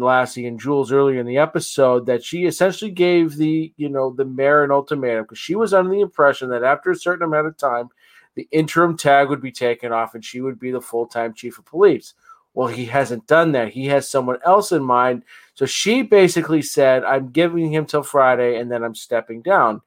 Lassie, 0.00 0.46
and 0.46 0.60
Jules 0.60 0.92
earlier 0.92 1.18
in 1.20 1.26
the 1.26 1.38
episode 1.38 2.04
that 2.06 2.22
she 2.22 2.44
essentially 2.44 2.90
gave 2.90 3.36
the 3.36 3.72
you 3.76 3.88
know 3.88 4.10
the 4.12 4.26
mayor 4.26 4.62
an 4.62 4.70
ultimatum 4.70 5.24
because 5.24 5.38
she 5.38 5.54
was 5.54 5.72
under 5.72 5.90
the 5.90 6.00
impression 6.02 6.50
that 6.50 6.62
after 6.64 6.90
a 6.90 6.96
certain 6.96 7.24
amount 7.24 7.46
of 7.46 7.56
time, 7.56 7.88
the 8.34 8.46
interim 8.52 8.96
tag 8.96 9.30
would 9.30 9.40
be 9.40 9.52
taken 9.52 9.90
off 9.92 10.14
and 10.14 10.24
she 10.24 10.40
would 10.42 10.58
be 10.58 10.70
the 10.70 10.80
full 10.80 11.06
time 11.06 11.32
chief 11.32 11.58
of 11.58 11.64
police. 11.64 12.12
Well, 12.52 12.68
he 12.68 12.84
hasn't 12.86 13.26
done 13.26 13.52
that. 13.52 13.68
He 13.70 13.86
has 13.86 14.08
someone 14.08 14.38
else 14.44 14.72
in 14.72 14.82
mind. 14.82 15.24
So 15.54 15.64
she 15.66 16.02
basically 16.02 16.60
said, 16.62 17.04
"I'm 17.04 17.30
giving 17.30 17.72
him 17.72 17.86
till 17.86 18.02
Friday, 18.02 18.58
and 18.58 18.70
then 18.70 18.82
I'm 18.84 18.94
stepping 18.94 19.40
down." 19.42 19.80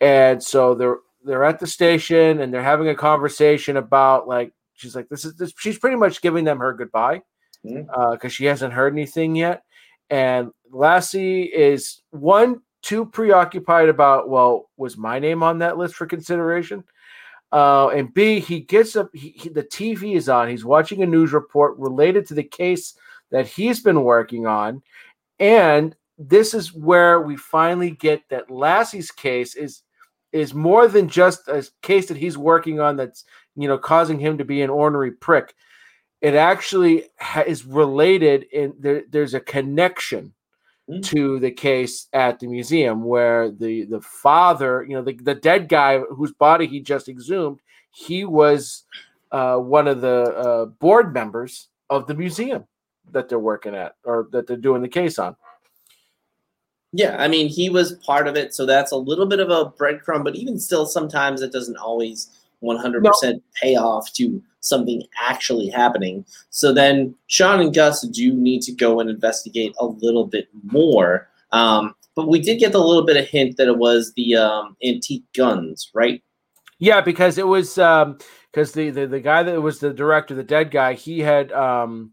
And 0.00 0.42
so 0.42 0.74
they're 0.74 0.98
they're 1.24 1.44
at 1.44 1.58
the 1.60 1.66
station 1.66 2.40
and 2.40 2.52
they're 2.52 2.62
having 2.62 2.88
a 2.88 2.94
conversation 2.94 3.76
about 3.78 4.28
like 4.28 4.52
she's 4.74 4.94
like 4.96 5.08
this 5.08 5.24
is 5.24 5.34
this 5.36 5.52
she's 5.58 5.78
pretty 5.78 5.96
much 5.96 6.20
giving 6.22 6.44
them 6.44 6.58
her 6.58 6.72
goodbye 6.72 7.22
because 8.12 8.32
she 8.32 8.44
hasn't 8.44 8.74
heard 8.74 8.92
anything 8.92 9.34
yet. 9.34 9.62
And 10.10 10.50
lassie 10.70 11.44
is 11.44 12.02
one 12.10 12.60
too 12.82 13.06
preoccupied 13.06 13.88
about 13.88 14.28
well 14.28 14.68
was 14.76 14.96
my 14.98 15.18
name 15.18 15.42
on 15.42 15.58
that 15.60 15.78
list 15.78 15.94
for 15.94 16.06
consideration? 16.06 16.84
Uh, 17.52 17.88
and 17.88 18.12
b 18.12 18.40
he 18.40 18.60
gets 18.60 18.96
up 18.96 19.08
he, 19.14 19.28
he- 19.30 19.48
the 19.48 19.62
tv 19.62 20.16
is 20.16 20.28
on 20.28 20.48
he's 20.48 20.64
watching 20.64 21.02
a 21.02 21.06
news 21.06 21.32
report 21.32 21.78
related 21.78 22.26
to 22.26 22.34
the 22.34 22.42
case 22.42 22.94
that 23.30 23.46
he's 23.46 23.80
been 23.80 24.02
working 24.02 24.46
on. 24.46 24.82
And 25.38 25.94
this 26.18 26.52
is 26.54 26.74
where 26.74 27.20
we 27.22 27.36
finally 27.36 27.90
get 27.92 28.22
that 28.28 28.50
lassie's 28.50 29.10
case 29.10 29.54
is 29.56 29.82
is 30.34 30.52
more 30.52 30.88
than 30.88 31.08
just 31.08 31.48
a 31.48 31.66
case 31.80 32.06
that 32.08 32.16
he's 32.18 32.36
working 32.36 32.80
on 32.80 32.96
that's 32.96 33.24
you 33.56 33.68
know 33.68 33.78
causing 33.78 34.18
him 34.18 34.36
to 34.36 34.44
be 34.44 34.60
an 34.60 34.68
ornery 34.70 35.12
prick 35.12 35.54
it 36.20 36.34
actually 36.34 37.04
ha- 37.20 37.44
is 37.46 37.64
related 37.64 38.44
in 38.52 38.74
there, 38.78 39.04
there's 39.10 39.34
a 39.34 39.40
connection 39.40 40.34
Mm. 40.86 41.02
to 41.02 41.38
the 41.40 41.50
case 41.50 42.08
at 42.12 42.38
the 42.38 42.46
museum 42.46 43.02
where 43.04 43.50
the 43.50 43.86
the 43.86 44.02
father 44.02 44.84
you 44.86 44.94
know 44.94 45.00
the, 45.02 45.14
the 45.22 45.34
dead 45.34 45.66
guy 45.66 45.98
whose 46.00 46.32
body 46.32 46.66
he 46.66 46.78
just 46.78 47.08
exhumed 47.08 47.58
he 47.90 48.26
was 48.26 48.82
uh, 49.32 49.56
one 49.56 49.88
of 49.88 50.02
the 50.02 50.24
uh, 50.36 50.66
board 50.66 51.14
members 51.14 51.68
of 51.88 52.06
the 52.06 52.14
museum 52.14 52.64
that 53.12 53.30
they're 53.30 53.38
working 53.38 53.74
at 53.74 53.94
or 54.04 54.28
that 54.30 54.46
they're 54.46 54.58
doing 54.58 54.82
the 54.82 54.88
case 55.00 55.18
on 55.18 55.34
Yeah, 56.96 57.16
I 57.18 57.26
mean, 57.26 57.48
he 57.48 57.70
was 57.70 57.94
part 58.06 58.28
of 58.28 58.36
it, 58.36 58.54
so 58.54 58.64
that's 58.64 58.92
a 58.92 58.96
little 58.96 59.26
bit 59.26 59.40
of 59.40 59.50
a 59.50 59.72
breadcrumb, 59.72 60.22
but 60.22 60.36
even 60.36 60.60
still, 60.60 60.86
sometimes 60.86 61.42
it 61.42 61.50
doesn't 61.50 61.76
always 61.76 62.30
100% 62.62 63.42
pay 63.60 63.74
off 63.74 64.12
to 64.12 64.40
something 64.60 65.02
actually 65.20 65.68
happening. 65.68 66.24
So 66.50 66.72
then 66.72 67.16
Sean 67.26 67.58
and 67.58 67.74
Gus 67.74 68.02
do 68.02 68.32
need 68.32 68.62
to 68.62 68.72
go 68.72 69.00
and 69.00 69.10
investigate 69.10 69.74
a 69.80 69.86
little 69.86 70.24
bit 70.24 70.48
more. 70.62 71.28
Um, 71.50 71.96
but 72.14 72.28
we 72.28 72.38
did 72.38 72.60
get 72.60 72.76
a 72.76 72.78
little 72.78 73.04
bit 73.04 73.16
of 73.16 73.26
hint 73.26 73.56
that 73.56 73.66
it 73.66 73.76
was 73.76 74.12
the 74.14 74.36
um, 74.36 74.76
antique 74.84 75.24
guns, 75.36 75.90
right? 75.94 76.22
Yeah, 76.78 77.00
because 77.00 77.38
it 77.38 77.46
was 77.46 77.76
um 77.76 78.18
because 78.52 78.70
the, 78.72 78.90
the 78.90 79.06
the 79.06 79.20
guy 79.20 79.42
that 79.42 79.60
was 79.60 79.80
the 79.80 79.92
director, 79.92 80.34
the 80.34 80.44
dead 80.44 80.70
guy, 80.70 80.94
he 80.94 81.20
had 81.20 81.50
um 81.50 82.12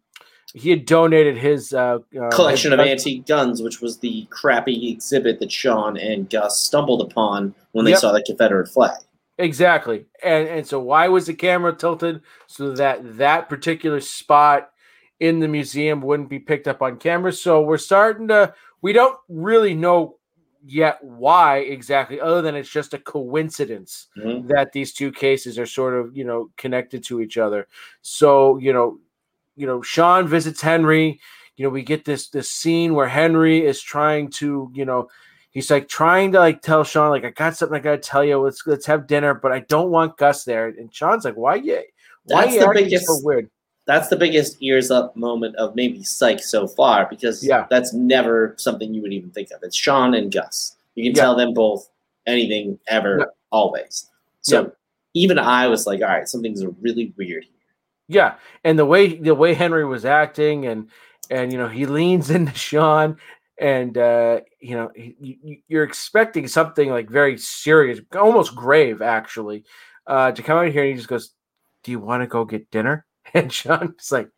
he 0.54 0.70
had 0.70 0.86
donated 0.86 1.38
his 1.38 1.74
uh, 1.74 2.00
uh 2.20 2.30
Collection 2.30 2.74
of 2.74 2.80
antique 2.80 3.26
guns, 3.26 3.62
which 3.62 3.82
was 3.82 4.00
the 4.00 4.26
crappy 4.30 4.90
exhibit 4.90 5.40
that 5.40 5.52
Sean 5.52 5.98
and 5.98 6.30
Gus 6.30 6.60
stumbled 6.60 7.02
upon 7.02 7.56
when 7.72 7.86
they 7.86 7.92
Yep. 7.92 8.00
saw 8.00 8.12
the 8.12 8.24
Confederate 8.24 8.68
flag. 8.68 9.00
Exactly. 9.38 10.06
And 10.24 10.48
and 10.48 10.68
so 10.68 10.80
why 10.80 11.08
was 11.08 11.26
the 11.26 11.34
camera 11.34 11.74
tilted 11.74 12.22
so 12.48 12.74
that 12.74 13.18
that 13.18 13.50
particular 13.50 14.00
spot 14.02 14.70
in 15.20 15.40
the 15.40 15.48
museum 15.48 16.02
wouldn't 16.02 16.30
be 16.30 16.40
picked 16.40 16.68
up 16.68 16.82
on 16.82 16.98
camera? 16.98 17.32
So 17.34 17.62
we're 17.62 17.78
starting 17.78 18.28
to 18.28 18.54
we 18.82 18.94
don't 18.94 19.18
really 19.30 19.74
know 19.74 20.18
yet 20.64 21.00
why 21.04 21.58
exactly 21.60 22.20
other 22.20 22.42
than 22.42 22.56
it's 22.56 22.70
just 22.70 22.94
a 22.94 23.00
coincidence 23.00 24.08
Mhm. 24.18 24.48
that 24.50 24.74
these 24.74 24.94
two 24.94 25.12
cases 25.12 25.58
are 25.58 25.66
sort 25.66 25.96
of, 25.96 26.16
you 26.16 26.24
know, 26.24 26.52
connected 26.58 27.04
to 27.06 27.20
each 27.20 27.38
other. 27.38 27.68
So, 28.04 28.58
you 28.58 28.72
know, 28.72 29.00
you 29.56 29.68
know, 29.68 29.82
Sean 29.82 30.28
visits 30.28 30.62
Henry, 30.62 31.20
you 31.58 31.64
know, 31.66 31.70
we 31.70 31.84
get 31.84 32.06
this 32.06 32.30
this 32.30 32.50
scene 32.50 32.94
where 32.94 33.08
Henry 33.08 33.66
is 33.66 33.82
trying 33.82 34.30
to, 34.32 34.72
you 34.74 34.86
know, 34.86 35.10
he's 35.52 35.70
like 35.70 35.88
trying 35.88 36.32
to 36.32 36.40
like 36.40 36.62
tell 36.62 36.84
Sean, 36.84 37.10
like, 37.10 37.26
I 37.26 37.30
got 37.32 37.56
something 37.56 37.76
I 37.78 37.82
gotta 37.82 37.98
tell 37.98 38.24
you. 38.24 38.40
Let's 38.40 38.66
let's 38.66 38.86
have 38.86 39.08
dinner, 39.08 39.34
but 39.34 39.52
I 39.52 39.60
don't 39.62 39.90
want 39.92 40.18
Gus 40.18 40.44
there. 40.44 40.68
And 40.70 40.94
Sean's 40.94 41.26
like, 41.26 41.36
why 41.36 41.56
you 41.56 41.82
why 42.26 42.46
That's 42.46 42.58
the 42.58 42.72
biggest- 42.74 43.06
so 43.08 43.20
weird? 43.24 43.50
that's 43.88 44.08
the 44.10 44.16
biggest 44.16 44.58
ears 44.62 44.92
up 44.92 45.16
moment 45.18 45.56
of 45.58 45.76
maybe 45.76 46.04
Psych 46.04 46.40
so 46.40 46.68
far 46.68 47.08
because 47.10 47.46
Yeah. 47.46 47.66
that's 47.70 47.94
never 47.94 48.54
something 48.58 48.94
you 48.94 49.02
would 49.02 49.12
even 49.12 49.32
think 49.32 49.50
of. 49.52 49.62
It's 49.64 49.76
Sean 49.76 50.14
and 50.14 50.32
Gus. 50.32 50.78
You 50.96 51.04
can 51.04 51.16
Yeah. 51.16 51.22
tell 51.24 51.36
them 51.36 51.54
both 51.54 51.90
anything 52.28 52.78
ever, 52.88 53.18
Yeah. 53.20 53.26
always. 53.52 54.08
So 54.42 54.62
Yeah. 54.62 54.68
even 55.16 55.40
I 55.40 55.68
was 55.68 55.88
like, 55.88 56.00
all 56.02 56.08
right, 56.08 56.28
something's 56.28 56.64
really 56.80 57.12
weird 57.18 57.44
here. 57.44 57.52
Yeah, 58.12 58.36
and 58.66 58.78
the 58.78 58.86
way 58.86 59.16
the 59.16 59.34
way 59.34 59.54
Henry 59.54 59.86
was 59.86 60.04
acting, 60.04 60.66
and 60.66 60.90
and 61.30 61.50
you 61.50 61.58
know 61.58 61.70
he 61.70 61.86
leans 61.86 62.30
into 62.38 62.54
Sean, 62.54 63.16
and 63.58 63.98
uh, 63.98 64.42
you 64.60 64.76
know 64.76 64.92
he, 64.94 65.16
you, 65.42 65.58
you're 65.70 65.86
expecting 65.86 66.46
something 66.48 66.90
like 66.90 67.10
very 67.10 67.38
serious, 67.38 68.02
almost 68.14 68.54
grave, 68.54 69.02
actually, 69.02 69.64
uh, 70.08 70.34
to 70.34 70.44
come 70.44 70.58
out 70.58 70.72
here, 70.74 70.84
and 70.84 70.92
he 70.92 70.98
just 70.98 71.08
goes, 71.08 71.32
"Do 71.86 71.92
you 71.92 72.00
want 72.00 72.22
to 72.22 72.28
go 72.28 72.44
get 72.44 72.70
dinner?" 72.70 73.06
And 73.34 73.52
Sean's 73.52 74.12
like, 74.12 74.30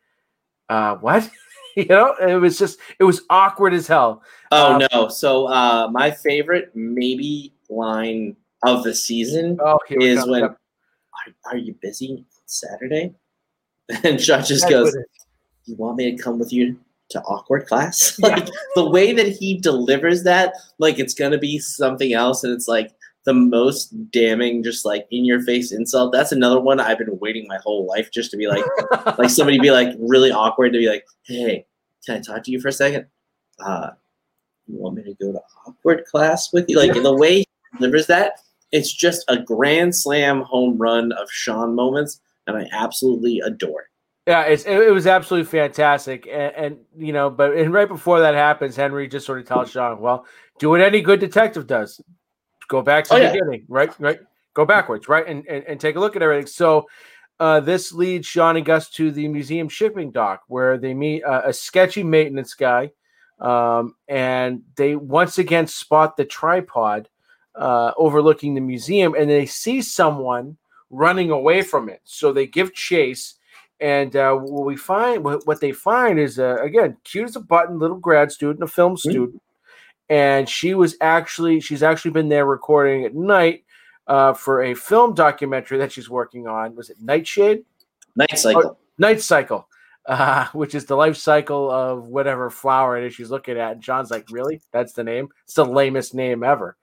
"Uh, 0.70 0.98
what?" 0.98 1.28
you 1.76 1.86
know, 1.86 2.14
it 2.22 2.36
was 2.36 2.60
just 2.60 2.78
it 3.00 3.06
was 3.06 3.24
awkward 3.32 3.74
as 3.74 3.88
hell. 3.88 4.22
Oh 4.52 4.74
Um, 4.74 4.88
no. 4.92 5.08
So 5.08 5.48
uh 5.48 5.90
my 5.92 6.12
favorite 6.12 6.70
maybe 6.76 7.56
line 7.72 8.36
of 8.64 8.84
the 8.84 8.94
season 8.94 9.58
Oh, 9.60 9.80
is 9.90 10.28
when 10.28 10.44
are, 10.44 10.58
are 11.46 11.58
you 11.58 11.76
busy 11.82 12.26
Saturday? 12.46 13.16
And 14.04 14.20
Sean 14.20 14.44
just 14.44 14.70
goes, 14.70 14.96
you 15.66 15.76
want 15.76 15.98
me 15.98 16.16
to 16.16 16.22
come 16.22 16.40
with 16.40 16.54
you 16.54 16.80
to 17.10 17.22
awkward 17.22 17.68
class? 17.68 18.18
Yeah. 18.24 18.30
like 18.30 18.50
the 18.76 18.90
way 18.90 19.14
that 19.14 19.28
he 19.28 19.58
delivers 19.58 20.24
that 20.24 20.54
like 20.80 21.00
it's 21.00 21.14
gonna 21.14 21.38
be 21.38 21.60
something 21.60 22.14
else 22.14 22.44
and 22.44 22.54
it's 22.54 22.68
like 22.68 22.92
the 23.26 23.34
most 23.34 23.90
damning 24.12 24.64
just 24.64 24.86
like 24.86 25.08
in 25.12 25.26
your 25.26 25.42
face 25.42 25.72
insult. 25.72 26.12
That's 26.12 26.32
another 26.32 26.60
one 26.60 26.80
i've 26.80 26.98
been 26.98 27.20
waiting 27.20 27.46
my 27.48 27.58
whole 27.58 27.86
life 27.86 28.12
just 28.12 28.32
to 28.32 28.38
be 28.38 28.48
like 28.48 28.66
like 29.18 29.30
somebody 29.30 29.60
be 29.60 29.72
like 29.72 29.96
really 30.00 30.32
awkward 30.32 30.74
to 30.74 30.80
be 30.80 30.90
like 30.90 31.06
hey 31.24 31.66
can 32.06 32.16
i 32.16 32.20
talk 32.20 32.44
to 32.44 32.52
you 32.52 32.60
for 32.60 32.70
a 32.70 32.74
second? 32.74 33.06
Uh 33.60 33.92
you 34.68 34.78
want 34.78 34.96
me 34.96 35.04
to 35.04 35.14
go 35.16 35.34
to 35.34 35.42
awkward 35.68 36.06
class 36.06 36.54
with 36.54 36.66
you? 36.70 36.78
Like 36.78 36.94
the 36.94 37.14
way 37.14 37.40
he 37.40 37.48
delivers 37.78 38.08
that 38.08 38.40
it's 38.72 38.92
just 38.92 39.24
a 39.28 39.38
grand 39.38 39.96
slam 39.96 40.42
home 40.42 40.78
run 40.78 41.12
of 41.14 41.30
sean 41.30 41.76
moments 41.76 42.20
and 42.48 42.58
i 42.58 42.68
absolutely 42.72 43.40
adore 43.46 43.82
it 43.82 43.88
Yeah, 44.28 44.44
it's 44.44 44.64
it, 44.66 44.78
it 44.78 44.92
was 44.92 45.06
absolutely 45.06 45.50
fantastic, 45.50 46.28
and, 46.28 46.56
and 46.56 46.78
you 46.96 47.12
know, 47.12 47.30
but 47.30 47.58
and 47.58 47.74
right 47.74 47.88
before 47.90 48.22
that 48.22 48.36
happens, 48.36 48.76
Henry 48.76 49.08
just 49.08 49.26
sort 49.26 49.40
of 49.40 49.46
tells 49.46 49.72
Sean, 49.72 50.00
"Well, 50.00 50.26
do 50.60 50.70
what 50.70 50.80
any 50.82 51.02
good 51.02 51.20
detective 51.20 51.68
does: 51.68 52.00
go 52.70 52.82
back 52.82 53.04
to 53.06 53.14
Oh, 53.14 53.18
the 53.18 53.24
yeah. 53.24 53.32
beginning, 53.34 53.66
right, 53.68 53.92
right, 54.00 54.20
go 54.54 54.66
backwards, 54.66 55.10
right, 55.10 55.28
and, 55.28 55.46
and 55.48 55.66
and 55.68 55.80
take 55.80 55.98
a 55.98 56.00
look 56.00 56.16
at 56.16 56.22
everything." 56.22 56.48
So, 56.48 56.88
uh, 57.40 57.60
this 57.60 57.92
leads 57.92 58.26
Sean 58.26 58.56
and 58.56 58.66
Gus 58.66 58.90
to 58.92 59.12
the 59.12 59.28
museum 59.28 59.68
shipping 59.68 60.12
dock, 60.12 60.44
where 60.48 60.78
they 60.78 60.94
meet 60.94 61.24
uh, 61.24 61.42
a 61.44 61.52
sketchy 61.52 62.04
maintenance 62.04 62.54
guy, 62.54 62.92
um, 63.42 63.96
and 64.08 64.62
they 64.78 64.96
once 64.96 65.38
again 65.38 65.68
spot 65.68 66.16
the 66.16 66.24
tripod 66.24 67.10
uh, 67.56 67.92
overlooking 67.98 68.54
the 68.56 68.62
museum, 68.62 69.16
and 69.16 69.30
they 69.30 69.46
see 69.48 69.82
someone 69.82 70.56
running 70.94 71.32
away 71.32 71.62
from 71.62 71.90
it. 71.90 72.02
So 72.04 72.32
they 72.32 72.48
give 72.48 72.74
chase 72.74 73.36
and 73.80 74.16
uh, 74.16 74.34
what 74.36 74.66
we 74.66 74.78
find, 74.78 75.26
what, 75.26 75.46
what 75.46 75.60
they 75.60 75.74
find 75.74 76.18
is, 76.18 76.40
uh, 76.40 76.56
again, 76.62 76.96
cute 77.04 77.28
as 77.28 77.36
a 77.36 77.42
button, 77.42 77.80
little 77.80 77.98
grad 77.98 78.32
student, 78.32 78.64
a 78.64 78.68
film 78.68 78.96
student, 78.96 79.42
and 80.10 80.48
she 80.48 80.74
was 80.74 80.96
actually, 81.02 81.60
she's 81.60 81.84
actually 81.84 82.12
been 82.12 82.30
there 82.30 82.46
recording 82.46 83.04
at 83.04 83.14
night 83.14 83.66
uh, 84.08 84.34
for 84.34 84.64
a 84.64 84.74
film 84.74 85.14
documentary 85.14 85.80
that 85.80 85.92
she's 85.92 86.10
working 86.10 86.48
on. 86.48 86.76
Was 86.76 86.90
it 86.90 86.98
Nightshade? 87.02 87.66
night 88.16 88.38
cycle 88.38 88.78
Night 88.98 89.22
Cycle, 89.22 89.68
uh, 90.06 90.48
which 90.54 90.76
is 90.76 90.86
the 90.86 90.96
life 90.96 91.18
cycle 91.18 91.70
of 91.70 92.08
whatever 92.08 92.50
flower 92.50 92.98
it 92.98 93.06
is 93.06 93.16
she's 93.16 93.32
looking 93.32 93.58
at. 93.58 93.74
And 93.74 93.82
John's 93.82 94.12
like, 94.12 94.28
really? 94.30 94.62
That's 94.72 94.94
the 94.94 95.04
name? 95.04 95.30
It's 95.44 95.56
the 95.56 95.66
lamest 95.66 96.14
name 96.14 96.44
ever. 96.44 96.78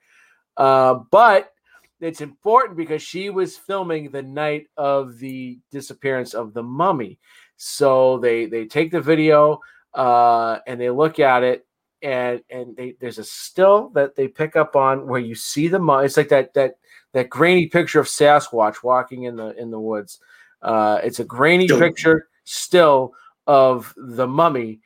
Uh, 0.56 0.94
but 1.10 1.52
it's 2.00 2.20
important 2.20 2.76
because 2.76 3.02
she 3.02 3.30
was 3.30 3.56
filming 3.56 4.10
the 4.10 4.22
night 4.22 4.66
of 4.76 5.18
the 5.18 5.58
disappearance 5.70 6.34
of 6.34 6.54
the 6.54 6.62
mummy. 6.62 7.18
So 7.56 8.18
they 8.18 8.46
they 8.46 8.66
take 8.66 8.90
the 8.90 9.00
video 9.00 9.60
uh, 9.94 10.58
and 10.66 10.80
they 10.80 10.90
look 10.90 11.18
at 11.18 11.42
it, 11.42 11.66
and 12.02 12.42
and 12.50 12.76
they, 12.76 12.94
there's 13.00 13.18
a 13.18 13.24
still 13.24 13.90
that 13.90 14.16
they 14.16 14.28
pick 14.28 14.56
up 14.56 14.76
on 14.76 15.06
where 15.06 15.20
you 15.20 15.34
see 15.34 15.68
the 15.68 15.78
mummy. 15.78 16.06
It's 16.06 16.16
like 16.16 16.30
that 16.30 16.54
that 16.54 16.76
that 17.12 17.28
grainy 17.28 17.66
picture 17.66 18.00
of 18.00 18.06
Sasquatch 18.06 18.82
walking 18.82 19.24
in 19.24 19.36
the 19.36 19.54
in 19.60 19.70
the 19.70 19.80
woods. 19.80 20.20
Uh, 20.62 21.00
it's 21.02 21.20
a 21.20 21.24
grainy 21.24 21.68
picture 21.68 22.28
still 22.44 23.14
of 23.46 23.92
the 23.96 24.26
mummy, 24.26 24.80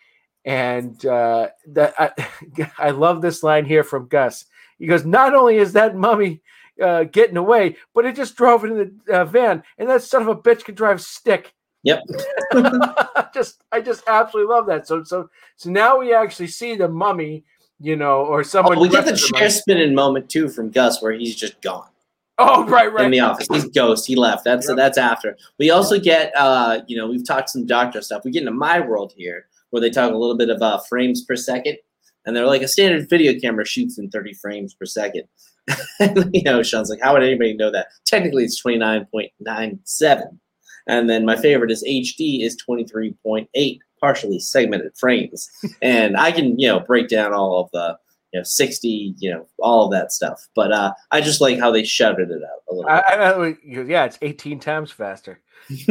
and 0.45 1.05
uh, 1.07 1.49
that 1.69 1.95
I, 1.99 2.71
I 2.79 2.91
love 2.91 3.23
this 3.23 3.43
line 3.43 3.65
here 3.65 3.85
from 3.85 4.09
Gus. 4.09 4.47
He 4.79 4.87
goes, 4.87 5.05
"Not 5.05 5.35
only 5.35 5.59
is 5.59 5.75
that 5.75 5.97
mummy." 5.97 6.41
Uh, 6.83 7.05
getting 7.05 7.37
away, 7.37 7.77
but 7.95 8.05
it 8.05 8.17
just 8.17 8.37
drove 8.37 8.65
into 8.65 8.91
the 9.07 9.21
uh, 9.21 9.25
van, 9.25 9.63
and 9.79 9.89
that 9.89 10.03
son 10.03 10.23
of 10.23 10.29
a 10.29 10.35
bitch 10.35 10.65
could 10.65 10.75
drive 10.75 11.01
stick. 11.01 11.55
Yep. 11.85 12.01
just 13.35 13.63
I 13.71 13.81
just 13.81 14.03
absolutely 14.09 14.53
love 14.53 14.67
that. 14.67 14.89
So 14.89 15.05
so 15.05 15.31
so 15.57 15.71
now 15.71 15.99
we 15.99 16.13
actually 16.13 16.49
see 16.49 16.75
the 16.75 16.89
mummy, 16.89 17.45
you 17.79 17.95
know, 17.95 18.25
or 18.25 18.43
someone. 18.43 18.79
Oh, 18.79 18.81
we 18.81 18.89
get 18.89 19.05
the 19.05 19.17
chair 19.17 19.51
spinning 19.51 19.95
moment 19.95 20.29
too 20.29 20.49
from 20.49 20.71
Gus, 20.71 21.01
where 21.01 21.13
he's 21.13 21.37
just 21.37 21.61
gone 21.61 21.87
Oh 22.39 22.67
right, 22.67 22.93
right. 22.93 23.05
in 23.05 23.11
the 23.13 23.21
office. 23.21 23.47
He's 23.51 23.69
ghost. 23.69 24.07
He 24.07 24.17
left. 24.17 24.45
That's 24.45 24.69
Yep. 24.69 24.77
that's 24.77 24.99
after. 24.99 25.37
We 25.59 25.71
also 25.71 26.01
get, 26.01 26.33
uh, 26.37 26.81
you 26.89 26.97
know, 26.97 27.07
we've 27.07 27.27
talked 27.27 27.51
some 27.51 27.67
doctor 27.67 28.03
stuff. 28.03 28.25
We 28.25 28.33
get 28.33 28.41
into 28.41 28.53
my 28.53 28.81
world 28.81 29.13
here, 29.17 29.47
where 29.71 29.81
they 29.81 29.91
talk 29.91 30.13
a 30.13 30.17
little 30.17 30.37
bit 30.37 30.51
of 30.51 30.61
uh, 30.61 30.79
frames 30.89 31.23
per 31.23 31.37
second, 31.37 31.77
and 32.27 32.35
they're 32.35 32.47
like 32.47 32.63
a 32.63 32.69
standard 32.69 33.09
video 33.09 33.39
camera 33.39 33.65
shoots 33.65 33.99
in 33.99 34.11
30 34.11 34.35
frames 34.35 34.75
per 34.75 34.87
second. 34.87 35.25
you 36.33 36.43
know, 36.43 36.63
Sean's 36.63 36.91
like, 36.91 37.01
how 37.01 37.15
would 37.15 37.23
anybody 37.23 37.55
know 37.55 37.71
that? 37.71 37.89
Technically, 38.05 38.45
it's 38.45 38.63
29.97. 38.63 40.39
And 40.87 41.09
then 41.09 41.25
my 41.25 41.37
favorite 41.37 41.71
is 41.71 41.83
HD 41.85 42.43
is 42.43 42.63
23.8 42.69 43.79
partially 44.01 44.39
segmented 44.39 44.93
frames. 44.97 45.51
and 45.83 46.17
I 46.17 46.31
can, 46.33 46.59
you 46.59 46.69
know, 46.69 46.81
break 46.81 47.09
down 47.09 47.33
all 47.33 47.61
of 47.61 47.71
the, 47.73 47.97
you 48.33 48.41
know, 48.41 48.45
60, 48.45 49.15
you 49.19 49.31
know, 49.31 49.47
all 49.61 49.87
of 49.87 49.93
that 49.93 50.13
stuff. 50.13 50.47
But 50.55 50.73
uh, 50.73 50.93
I 51.11 51.21
just 51.21 51.41
like 51.41 51.59
how 51.59 51.71
they 51.71 51.85
shouted 51.85 52.31
it 52.31 52.43
out 52.43 52.63
a 52.69 52.75
little 52.75 52.91
I, 52.91 53.01
I, 53.01 53.55
yeah, 53.65 54.05
it's 54.05 54.19
18 54.21 54.61
times 54.61 54.91
faster. 54.91 55.41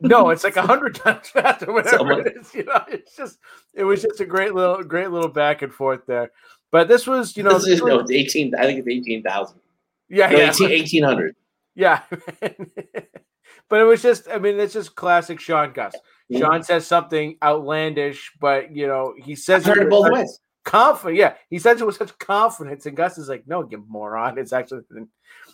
no, 0.00 0.30
it's 0.30 0.44
like 0.44 0.54
hundred 0.54 0.94
times 0.94 1.28
faster, 1.28 1.72
whatever 1.72 1.96
Someone- 1.96 2.26
it 2.26 2.36
is. 2.36 2.54
You 2.54 2.64
know, 2.64 2.84
it's 2.88 3.16
just 3.16 3.38
it 3.74 3.82
was 3.82 4.02
just 4.02 4.20
a 4.20 4.24
great 4.24 4.54
little 4.54 4.82
great 4.84 5.10
little 5.10 5.28
back 5.28 5.62
and 5.62 5.72
forth 5.72 6.02
there. 6.06 6.30
But 6.70 6.88
this 6.88 7.06
was, 7.06 7.36
you 7.36 7.42
know, 7.42 7.54
This 7.54 7.66
is- 7.66 7.82
no, 7.82 7.98
it's 8.00 8.10
18, 8.10 8.54
I 8.54 8.64
think 8.64 8.80
it's 8.80 8.88
18,000. 8.88 9.58
yeah, 10.08 10.30
No, 10.30 10.38
yeah. 10.38 10.50
18 10.50 10.68
1800. 10.70 11.34
Yeah. 11.74 12.02
but 13.68 13.80
it 13.80 13.84
was 13.84 14.02
just, 14.02 14.28
I 14.28 14.38
mean, 14.38 14.58
it's 14.58 14.72
just 14.74 14.94
classic 14.94 15.40
Sean 15.40 15.72
Gus. 15.72 15.94
Yeah. 16.28 16.40
Sean 16.40 16.62
says 16.62 16.86
something 16.86 17.36
outlandish, 17.42 18.32
but 18.40 18.74
you 18.74 18.86
know, 18.86 19.14
he 19.16 19.34
says 19.34 19.66
I've 19.66 19.76
heard 19.76 19.86
it 19.86 19.90
both 19.90 20.10
ways. 20.12 20.40
confident. 20.64 21.16
Yeah, 21.18 21.34
he 21.48 21.58
says 21.58 21.80
it 21.80 21.86
with 21.86 21.96
such 21.96 22.16
confidence, 22.18 22.84
and 22.84 22.94
Gus 22.94 23.16
is 23.16 23.30
like, 23.30 23.46
"No, 23.46 23.66
you 23.70 23.82
moron!" 23.88 24.36
It's 24.36 24.52
actually, 24.52 24.82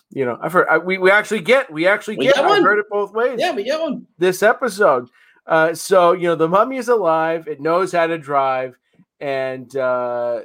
you 0.09 0.25
know, 0.25 0.37
I've 0.41 0.51
heard 0.51 0.67
I, 0.69 0.77
we 0.79 0.97
we 0.97 1.11
actually 1.11 1.39
get 1.39 1.71
we 1.71 1.87
actually 1.87 2.17
We 2.17 2.25
get. 2.25 2.37
I've 2.37 2.49
one. 2.49 2.61
heard 2.63 2.79
it 2.79 2.87
both 2.89 3.13
ways. 3.13 3.39
Yeah, 3.39 3.53
we 3.53 3.63
get 3.63 3.79
one. 3.79 4.05
This 4.17 4.43
episode. 4.43 5.07
Uh, 5.47 5.73
so 5.73 6.11
you 6.11 6.27
know, 6.27 6.35
the 6.35 6.49
mummy 6.49 6.75
is 6.75 6.89
alive. 6.89 7.47
It 7.47 7.61
knows 7.61 7.93
how 7.93 8.07
to 8.07 8.17
drive, 8.17 8.77
and 9.21 9.73
uh, 9.77 10.41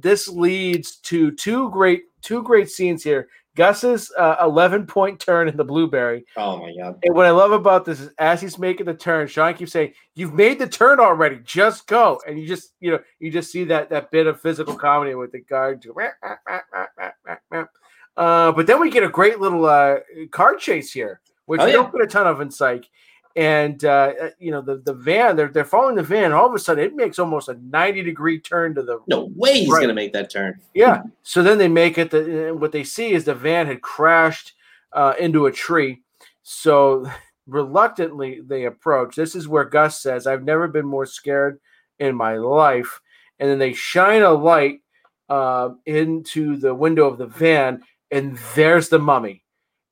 this 0.00 0.28
leads 0.28 0.96
to 0.96 1.30
two 1.32 1.70
great 1.70 2.04
two 2.22 2.42
great 2.42 2.68
scenes 2.68 3.02
here. 3.02 3.28
Gus's 3.56 4.12
uh, 4.16 4.36
eleven 4.40 4.86
point 4.86 5.18
turn 5.18 5.48
in 5.48 5.56
the 5.56 5.64
blueberry. 5.64 6.24
Oh 6.36 6.58
my 6.58 6.72
god. 6.76 6.98
And 7.02 7.14
what 7.14 7.26
I 7.26 7.30
love 7.30 7.50
about 7.50 7.84
this 7.84 7.98
is 7.98 8.10
as 8.18 8.40
he's 8.40 8.56
making 8.56 8.86
the 8.86 8.94
turn, 8.94 9.26
Sean 9.26 9.52
keeps 9.54 9.72
saying, 9.72 9.94
"You've 10.14 10.34
made 10.34 10.60
the 10.60 10.68
turn 10.68 11.00
already. 11.00 11.40
Just 11.44 11.88
go." 11.88 12.20
And 12.26 12.38
you 12.38 12.46
just, 12.46 12.74
you 12.78 12.92
know, 12.92 13.00
you 13.18 13.32
just 13.32 13.50
see 13.50 13.64
that 13.64 13.90
that 13.90 14.12
bit 14.12 14.28
of 14.28 14.40
physical 14.40 14.76
comedy 14.76 15.14
with 15.16 15.32
the 15.32 15.40
guard. 15.40 15.84
Uh, 18.16 18.52
but 18.52 18.66
then 18.66 18.80
we 18.80 18.90
get 18.90 19.02
a 19.02 19.08
great 19.08 19.40
little 19.40 19.64
uh, 19.64 19.96
car 20.30 20.56
chase 20.56 20.92
here, 20.92 21.20
which 21.46 21.60
Oh, 21.60 21.66
we 21.66 21.72
don't 21.72 21.92
get 21.92 22.02
a 22.02 22.06
ton 22.06 22.26
of 22.26 22.40
in 22.40 22.50
Psych. 22.50 22.88
And 23.38 23.84
uh, 23.84 24.14
uh, 24.20 24.30
you 24.40 24.50
know, 24.50 24.60
the 24.60 24.78
the 24.78 24.92
van, 24.94 25.36
they're 25.36 25.46
they're 25.48 25.64
following 25.64 25.94
the 25.94 26.02
van. 26.02 26.32
All 26.32 26.48
of 26.48 26.54
a 26.54 26.58
sudden, 26.58 26.82
it 26.82 26.96
makes 26.96 27.20
almost 27.20 27.48
a 27.48 27.54
ninety 27.62 28.02
degree 28.02 28.40
turn 28.40 28.74
to 28.74 28.82
the 28.82 28.98
No 29.06 29.30
way 29.36 29.60
he's 29.60 29.68
Right. 29.70 29.80
gonna 29.82 29.94
make 29.94 30.12
that 30.14 30.28
turn. 30.28 30.60
yeah. 30.74 31.02
So 31.22 31.44
then 31.44 31.56
they 31.56 31.68
make 31.68 31.98
it. 31.98 32.10
The, 32.10 32.50
what 32.58 32.72
they 32.72 32.82
see 32.82 33.12
is 33.12 33.24
the 33.24 33.36
van 33.36 33.66
had 33.68 33.80
crashed 33.80 34.54
uh, 34.92 35.14
into 35.20 35.46
a 35.46 35.52
tree. 35.52 36.02
So 36.42 37.08
reluctantly 37.46 38.40
they 38.44 38.64
approach. 38.64 39.14
This 39.14 39.36
is 39.36 39.46
where 39.46 39.64
Gus 39.64 40.02
says, 40.02 40.26
"I've 40.26 40.42
never 40.42 40.66
been 40.66 40.86
more 40.86 41.06
scared 41.06 41.60
in 42.00 42.16
my 42.16 42.38
life." 42.38 43.00
And 43.38 43.48
then 43.48 43.60
they 43.60 43.72
shine 43.72 44.22
a 44.22 44.32
light 44.32 44.80
uh, 45.28 45.70
into 45.86 46.56
the 46.56 46.74
window 46.74 47.06
of 47.06 47.18
the 47.18 47.26
van, 47.28 47.84
and 48.10 48.36
there's 48.56 48.88
the 48.88 48.98
mummy. 48.98 49.44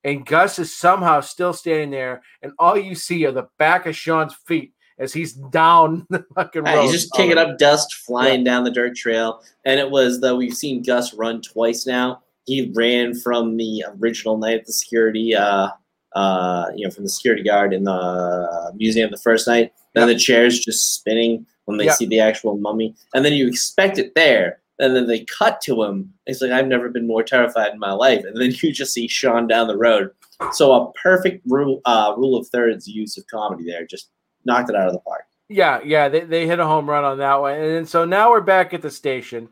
And 0.03 0.25
Gus 0.25 0.59
is 0.59 0.75
somehow 0.75 1.21
still 1.21 1.53
standing 1.53 1.89
there, 1.91 2.21
and 2.41 2.51
all 2.59 2.77
you 2.77 2.95
see 2.95 3.25
are 3.25 3.31
the 3.31 3.47
back 3.57 3.85
of 3.85 3.95
Sean's 3.95 4.35
feet 4.45 4.73
as 4.99 5.13
he's 5.13 5.33
down 5.33 6.05
the 6.09 6.25
fucking 6.35 6.63
road. 6.63 6.71
Yeah, 6.71 6.81
he's 6.83 6.91
just 6.91 7.13
kicking 7.13 7.37
up 7.37 7.57
dust, 7.57 7.93
flying 8.05 8.43
down 8.43 8.63
the 8.63 8.71
dirt 8.71 8.95
trail. 8.95 9.41
And 9.65 9.79
it 9.79 9.89
was 9.89 10.21
that 10.21 10.35
we've 10.35 10.53
seen 10.55 10.81
Gus 10.83 11.13
run 11.13 11.41
twice 11.41 11.85
now. 11.85 12.21
He 12.45 12.71
ran 12.75 13.13
from 13.13 13.57
the 13.57 13.83
original 13.99 14.37
night 14.37 14.61
of 14.61 14.65
the 14.65 14.73
security, 14.73 15.35
uh, 15.35 15.69
uh, 16.15 16.67
you 16.75 16.85
know, 16.85 16.91
from 16.91 17.03
the 17.03 17.09
security 17.09 17.43
guard 17.43 17.73
in 17.73 17.83
the 17.83 18.71
museum 18.75 19.11
the 19.11 19.17
first 19.17 19.47
night. 19.47 19.73
Then 19.93 20.07
the 20.07 20.15
chair's 20.15 20.59
just 20.59 20.93
spinning 20.95 21.45
when 21.65 21.77
they 21.77 21.85
Yep. 21.85 21.95
see 21.95 22.05
the 22.05 22.19
actual 22.21 22.57
mummy, 22.57 22.95
and 23.13 23.25
then 23.25 23.33
you 23.33 23.47
expect 23.47 23.97
it 23.97 24.13
there. 24.15 24.59
And 24.79 24.95
then 24.95 25.07
they 25.07 25.25
cut 25.25 25.59
to 25.61 25.83
him. 25.83 26.13
He's 26.25 26.41
like, 26.41 26.51
"I've 26.51 26.67
never 26.67 26.89
been 26.89 27.07
more 27.07 27.23
terrified 27.23 27.73
in 27.73 27.79
my 27.79 27.93
life." 27.93 28.23
And 28.23 28.39
then 28.39 28.51
you 28.61 28.71
just 28.71 28.93
see 28.93 29.07
Sean 29.07 29.47
down 29.47 29.67
the 29.67 29.77
road. 29.77 30.11
So 30.51 30.71
a 30.73 30.91
perfect 30.93 31.43
rule, 31.47 31.81
uh, 31.85 32.13
rule 32.15 32.37
of 32.37 32.47
thirds 32.47 32.87
use 32.87 33.17
of 33.17 33.25
comedy 33.27 33.65
there. 33.65 33.85
Just 33.85 34.11
knocked 34.45 34.69
it 34.69 34.75
out 34.75 34.87
of 34.87 34.93
the 34.93 34.99
park. 34.99 35.23
Yeah, 35.49 35.79
yeah, 35.83 36.09
they, 36.09 36.21
they 36.21 36.47
hit 36.47 36.59
a 36.59 36.65
home 36.65 36.89
run 36.89 37.05
on 37.05 37.19
that 37.19 37.35
one. 37.35 37.53
And 37.53 37.87
so 37.87 38.05
now 38.05 38.31
we're 38.31 38.41
back 38.41 38.73
at 38.73 38.81
the 38.81 38.91
station. 38.91 39.49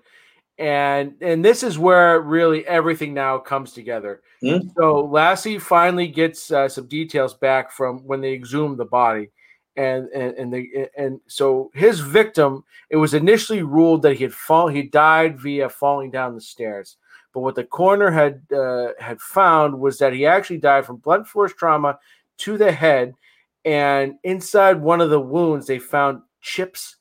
And 0.57 1.15
and 1.21 1.43
this 1.43 1.63
is 1.63 1.78
where 1.78 2.21
really 2.21 2.65
everything 2.65 3.13
now 3.13 3.38
comes 3.39 3.73
together. 3.73 4.21
Hmm. 4.41 4.69
So 4.78 5.01
Lassie 5.05 5.59
finally 5.59 6.07
gets 6.07 6.49
uh, 6.49 6.69
some 6.69 6.88
details 6.88 7.34
back 7.34 7.71
from 7.71 7.99
when 7.99 8.21
they 8.21 8.34
exhumed 8.34 8.78
the 8.78 8.86
body. 8.86 9.32
And 9.78 10.07
and 10.09 10.34
and 10.38 10.53
they 10.53 10.88
and 10.97 11.19
so 11.28 11.69
his 11.73 11.99
victim, 11.99 12.63
it 12.89 12.95
was 12.95 13.13
initially 13.13 13.61
ruled 13.61 14.03
that 14.03 14.15
he 14.15 14.23
had 14.23 14.34
fall 14.34 14.67
he 14.67 14.84
died 14.84 15.38
via 15.38 15.67
falling 15.67 16.11
down 16.11 16.34
the 16.34 16.41
stairs. 16.41 16.97
But 17.34 17.41
what 17.41 17.55
the 17.55 17.65
coroner 17.65 18.09
had 18.09 18.41
uh, 18.55 18.93
had 18.99 19.19
found 19.19 19.78
was 19.78 19.97
that 19.97 20.13
he 20.13 20.26
actually 20.26 20.59
died 20.59 20.86
from 20.86 20.97
blunt 20.97 21.28
force 21.28 21.53
trauma 21.53 21.99
to 22.38 22.57
the 22.57 22.71
head 22.71 23.13
and 23.65 24.15
inside 24.23 24.80
one 24.80 25.01
of 25.01 25.09
the 25.09 25.19
wounds 25.19 25.67
they 25.67 25.80
found 25.80 26.21
chips 26.41 26.97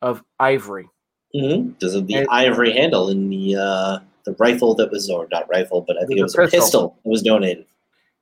of 0.00 0.22
ivory. 0.40 0.88
Mm-hmm. 1.34 1.70
Because 1.70 1.94
of 1.94 2.06
the 2.06 2.14
And- 2.14 2.28
ivory 2.30 2.72
handle 2.72 3.10
in 3.10 3.28
the 3.28 3.56
uh, 3.56 3.98
the 4.24 4.34
rifle 4.38 4.74
that 4.76 4.90
was, 4.90 5.10
or 5.10 5.28
not 5.30 5.48
rifle, 5.50 5.82
but 5.82 5.98
I 5.98 6.06
think 6.06 6.18
it 6.18 6.22
was 6.22 6.34
a 6.34 6.42
pistol. 6.42 6.60
pistol 6.60 6.98
that 7.04 7.10
was 7.10 7.22
donated. 7.22 7.66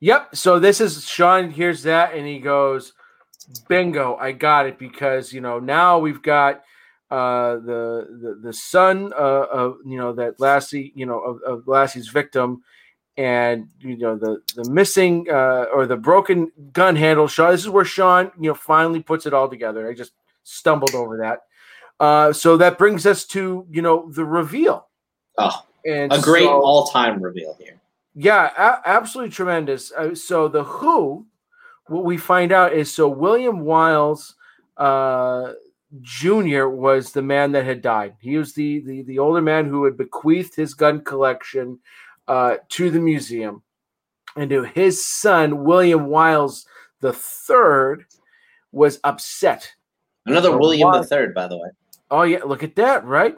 Yep. 0.00 0.34
So 0.34 0.58
this 0.58 0.80
is 0.80 1.06
Sean 1.08 1.50
hears 1.50 1.84
that 1.84 2.14
and 2.14 2.26
he 2.26 2.40
goes, 2.40 2.92
"Bingo! 3.68 4.16
I 4.16 4.32
got 4.32 4.66
it." 4.66 4.78
Because 4.78 5.32
you 5.32 5.40
know 5.40 5.58
now 5.58 5.98
we've 5.98 6.22
got 6.22 6.62
uh, 7.10 7.54
the, 7.56 8.06
the 8.22 8.40
the 8.42 8.52
son 8.52 9.12
uh, 9.14 9.46
of 9.50 9.76
you 9.84 9.96
know 9.98 10.12
that 10.14 10.40
Lassie 10.40 10.92
you 10.94 11.06
know 11.06 11.18
of, 11.20 11.40
of 11.42 11.66
Lassie's 11.66 12.08
victim, 12.08 12.62
and 13.16 13.68
you 13.80 13.96
know 13.98 14.16
the 14.16 14.40
the 14.56 14.68
missing 14.70 15.26
uh, 15.30 15.66
or 15.74 15.86
the 15.86 15.96
broken 15.96 16.50
gun 16.72 16.96
handle. 16.96 17.26
Sean. 17.28 17.50
This 17.52 17.60
is 17.62 17.68
where 17.68 17.84
Sean 17.84 18.30
you 18.40 18.48
know 18.48 18.54
finally 18.54 19.00
puts 19.02 19.26
it 19.26 19.34
all 19.34 19.48
together. 19.48 19.88
I 19.88 19.94
just 19.94 20.12
stumbled 20.44 20.94
over 20.94 21.18
that. 21.18 21.40
Uh, 22.00 22.32
so 22.32 22.56
that 22.56 22.78
brings 22.78 23.06
us 23.06 23.24
to 23.26 23.66
you 23.70 23.82
know 23.82 24.10
the 24.10 24.24
reveal. 24.24 24.88
Oh, 25.38 25.64
And 25.86 26.12
a 26.12 26.20
great 26.20 26.44
so- 26.44 26.60
all 26.62 26.86
time 26.86 27.22
reveal 27.22 27.56
here. 27.60 27.80
yeah, 28.14 28.50
a- 28.56 28.88
absolutely 28.88 29.30
tremendous. 29.32 29.92
Uh, 29.92 30.14
so 30.14 30.48
the 30.48 30.64
Who, 30.64 31.26
what 31.92 32.04
we 32.04 32.16
find 32.16 32.52
out 32.52 32.72
is 32.72 32.92
so 32.92 33.08
William 33.08 33.60
Wiles 33.60 34.34
uh, 34.76 35.52
Jr. 36.00 36.66
was 36.66 37.12
the 37.12 37.22
man 37.22 37.52
that 37.52 37.64
had 37.64 37.82
died. 37.82 38.14
He 38.20 38.36
was 38.36 38.54
the 38.54 38.80
the, 38.80 39.02
the 39.02 39.18
older 39.18 39.42
man 39.42 39.66
who 39.66 39.84
had 39.84 39.96
bequeathed 39.96 40.54
his 40.54 40.74
gun 40.74 41.02
collection 41.02 41.78
uh, 42.26 42.56
to 42.70 42.90
the 42.90 43.00
museum, 43.00 43.62
and 44.36 44.50
to 44.50 44.64
his 44.64 45.04
son 45.04 45.64
William 45.64 46.06
Wiles 46.06 46.66
the 47.00 47.12
third 47.12 48.06
was 48.72 49.00
upset 49.04 49.72
Another 50.26 50.56
William 50.56 50.92
the 50.92 51.04
Third, 51.04 51.34
by 51.34 51.48
the 51.48 51.56
way. 51.56 51.68
Oh 52.10 52.22
yeah, 52.22 52.40
look 52.44 52.62
at 52.62 52.76
that, 52.76 53.04
right? 53.04 53.36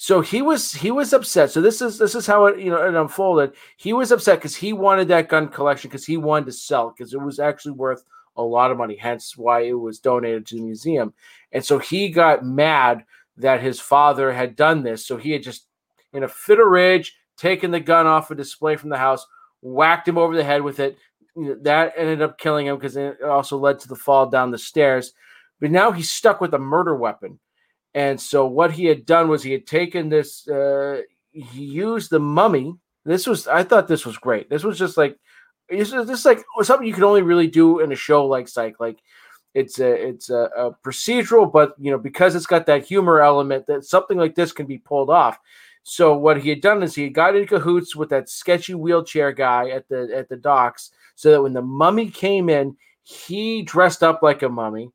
So 0.00 0.20
he 0.20 0.42
was 0.42 0.72
he 0.72 0.92
was 0.92 1.12
upset. 1.12 1.50
So 1.50 1.60
this 1.60 1.82
is 1.82 1.98
this 1.98 2.14
is 2.14 2.24
how 2.24 2.46
it 2.46 2.60
you 2.60 2.70
know 2.70 2.86
it 2.86 2.94
unfolded. 2.94 3.54
He 3.76 3.92
was 3.92 4.12
upset 4.12 4.38
because 4.38 4.54
he 4.54 4.72
wanted 4.72 5.08
that 5.08 5.28
gun 5.28 5.48
collection 5.48 5.90
because 5.90 6.06
he 6.06 6.16
wanted 6.16 6.46
to 6.46 6.52
sell 6.52 6.94
because 6.96 7.12
it 7.12 7.20
was 7.20 7.40
actually 7.40 7.72
worth 7.72 8.04
a 8.36 8.42
lot 8.42 8.70
of 8.70 8.78
money. 8.78 8.94
Hence 8.96 9.36
why 9.36 9.62
it 9.62 9.72
was 9.72 9.98
donated 9.98 10.46
to 10.46 10.54
the 10.54 10.62
museum. 10.62 11.12
And 11.50 11.64
so 11.64 11.78
he 11.78 12.10
got 12.10 12.46
mad 12.46 13.04
that 13.38 13.60
his 13.60 13.80
father 13.80 14.32
had 14.32 14.54
done 14.54 14.84
this. 14.84 15.04
So 15.04 15.16
he 15.16 15.32
had 15.32 15.42
just, 15.42 15.66
in 16.12 16.22
a 16.22 16.28
fit 16.28 16.60
of 16.60 16.68
rage, 16.68 17.16
taken 17.36 17.72
the 17.72 17.80
gun 17.80 18.06
off 18.06 18.30
a 18.30 18.36
display 18.36 18.76
from 18.76 18.90
the 18.90 18.98
house, 18.98 19.26
whacked 19.62 20.06
him 20.06 20.16
over 20.16 20.36
the 20.36 20.44
head 20.44 20.62
with 20.62 20.78
it. 20.78 20.96
That 21.36 21.94
ended 21.96 22.22
up 22.22 22.38
killing 22.38 22.66
him 22.66 22.76
because 22.76 22.96
it 22.96 23.20
also 23.22 23.58
led 23.58 23.80
to 23.80 23.88
the 23.88 23.96
fall 23.96 24.26
down 24.28 24.52
the 24.52 24.58
stairs. 24.58 25.12
But 25.60 25.72
now 25.72 25.90
he's 25.90 26.10
stuck 26.10 26.40
with 26.40 26.54
a 26.54 26.58
murder 26.58 26.94
weapon. 26.94 27.40
And 27.94 28.20
so 28.20 28.46
what 28.46 28.72
he 28.72 28.84
had 28.84 29.06
done 29.06 29.28
was 29.28 29.42
he 29.42 29.52
had 29.52 29.66
taken 29.66 30.08
this, 30.08 30.46
uh, 30.48 31.02
he 31.32 31.64
used 31.64 32.10
the 32.10 32.20
mummy. 32.20 32.74
This 33.04 33.26
was, 33.26 33.48
I 33.48 33.62
thought 33.62 33.88
this 33.88 34.04
was 34.04 34.18
great. 34.18 34.50
This 34.50 34.64
was 34.64 34.78
just 34.78 34.96
like, 34.96 35.16
this 35.68 35.92
is 35.92 36.06
this 36.06 36.24
like 36.24 36.44
something 36.62 36.86
you 36.86 36.94
can 36.94 37.04
only 37.04 37.22
really 37.22 37.46
do 37.46 37.80
in 37.80 37.92
a 37.92 37.96
show 37.96 38.26
like 38.26 38.48
Psych. 38.48 38.80
Like 38.80 38.98
it's 39.54 39.78
a 39.80 40.08
it's 40.08 40.30
a, 40.30 40.48
a 40.56 40.72
procedural, 40.84 41.50
but 41.50 41.74
you 41.78 41.90
know 41.90 41.98
because 41.98 42.34
it's 42.34 42.46
got 42.46 42.66
that 42.66 42.84
humor 42.84 43.20
element 43.20 43.66
that 43.66 43.84
something 43.84 44.18
like 44.18 44.34
this 44.34 44.52
can 44.52 44.66
be 44.66 44.78
pulled 44.78 45.10
off. 45.10 45.38
So 45.82 46.16
what 46.16 46.40
he 46.40 46.50
had 46.50 46.60
done 46.60 46.82
is 46.82 46.94
he 46.94 47.08
got 47.08 47.36
in 47.36 47.46
cahoots 47.46 47.96
with 47.96 48.10
that 48.10 48.28
sketchy 48.28 48.74
wheelchair 48.74 49.32
guy 49.32 49.70
at 49.70 49.88
the 49.88 50.10
at 50.14 50.28
the 50.28 50.36
docks, 50.36 50.90
so 51.16 51.30
that 51.30 51.42
when 51.42 51.52
the 51.52 51.62
mummy 51.62 52.10
came 52.10 52.48
in, 52.48 52.76
he 53.02 53.62
dressed 53.62 54.02
up 54.02 54.22
like 54.22 54.42
a 54.42 54.48
mummy. 54.48 54.90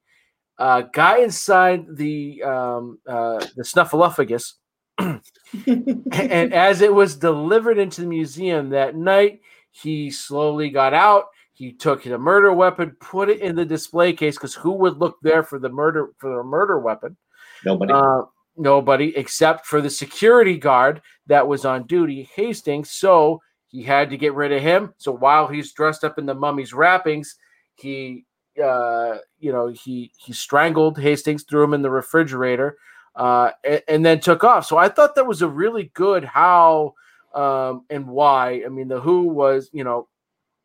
Uh, 0.63 0.79
guy 0.93 1.17
inside 1.17 1.85
the 1.97 2.41
um, 2.41 2.97
uh, 3.05 3.45
the 3.57 3.63
snuffleupagus, 3.63 4.53
and 4.97 6.53
as 6.53 6.79
it 6.79 6.93
was 6.93 7.17
delivered 7.17 7.77
into 7.77 7.99
the 7.99 8.07
museum 8.07 8.69
that 8.69 8.95
night, 8.95 9.41
he 9.71 10.09
slowly 10.09 10.69
got 10.69 10.93
out. 10.93 11.25
He 11.51 11.73
took 11.73 12.03
the 12.03 12.17
murder 12.17 12.53
weapon, 12.53 12.95
put 13.01 13.27
it 13.27 13.41
in 13.41 13.57
the 13.57 13.65
display 13.65 14.13
case 14.13 14.37
because 14.37 14.53
who 14.53 14.71
would 14.71 14.99
look 14.99 15.17
there 15.21 15.43
for 15.43 15.59
the 15.59 15.67
murder 15.67 16.11
for 16.17 16.33
the 16.33 16.43
murder 16.43 16.79
weapon? 16.79 17.17
Nobody. 17.65 17.91
Uh, 17.91 18.21
nobody 18.55 19.17
except 19.17 19.65
for 19.65 19.81
the 19.81 19.89
security 19.89 20.57
guard 20.57 21.01
that 21.27 21.45
was 21.45 21.65
on 21.65 21.87
duty, 21.87 22.29
Hastings. 22.37 22.89
So 22.89 23.41
he 23.67 23.83
had 23.83 24.09
to 24.11 24.17
get 24.17 24.33
rid 24.33 24.53
of 24.53 24.61
him. 24.61 24.93
So 24.97 25.11
while 25.11 25.45
he's 25.45 25.73
dressed 25.73 26.05
up 26.05 26.17
in 26.17 26.25
the 26.25 26.33
mummy's 26.33 26.73
wrappings, 26.73 27.35
he, 27.75 28.23
uh, 28.61 29.17
you 29.39 29.51
know, 29.51 29.67
he 29.67 30.11
he 30.17 30.33
strangled 30.33 30.99
Hastings, 30.99 31.43
threw 31.43 31.63
him 31.63 31.73
in 31.73 31.81
the 31.81 31.89
refrigerator, 31.89 32.77
uh, 33.15 33.51
and, 33.63 33.81
and 33.87 34.05
then 34.05 34.19
took 34.19 34.43
off. 34.43 34.65
So 34.65 34.77
I 34.77 34.89
thought 34.89 35.15
that 35.15 35.27
was 35.27 35.41
a 35.41 35.47
really 35.47 35.91
good 35.93 36.23
how 36.23 36.93
um, 37.33 37.85
and 37.89 38.07
why. 38.07 38.63
I 38.65 38.69
mean, 38.69 38.87
the 38.87 38.99
Who 39.01 39.23
was, 39.27 39.69
you 39.73 39.83
know, 39.83 40.07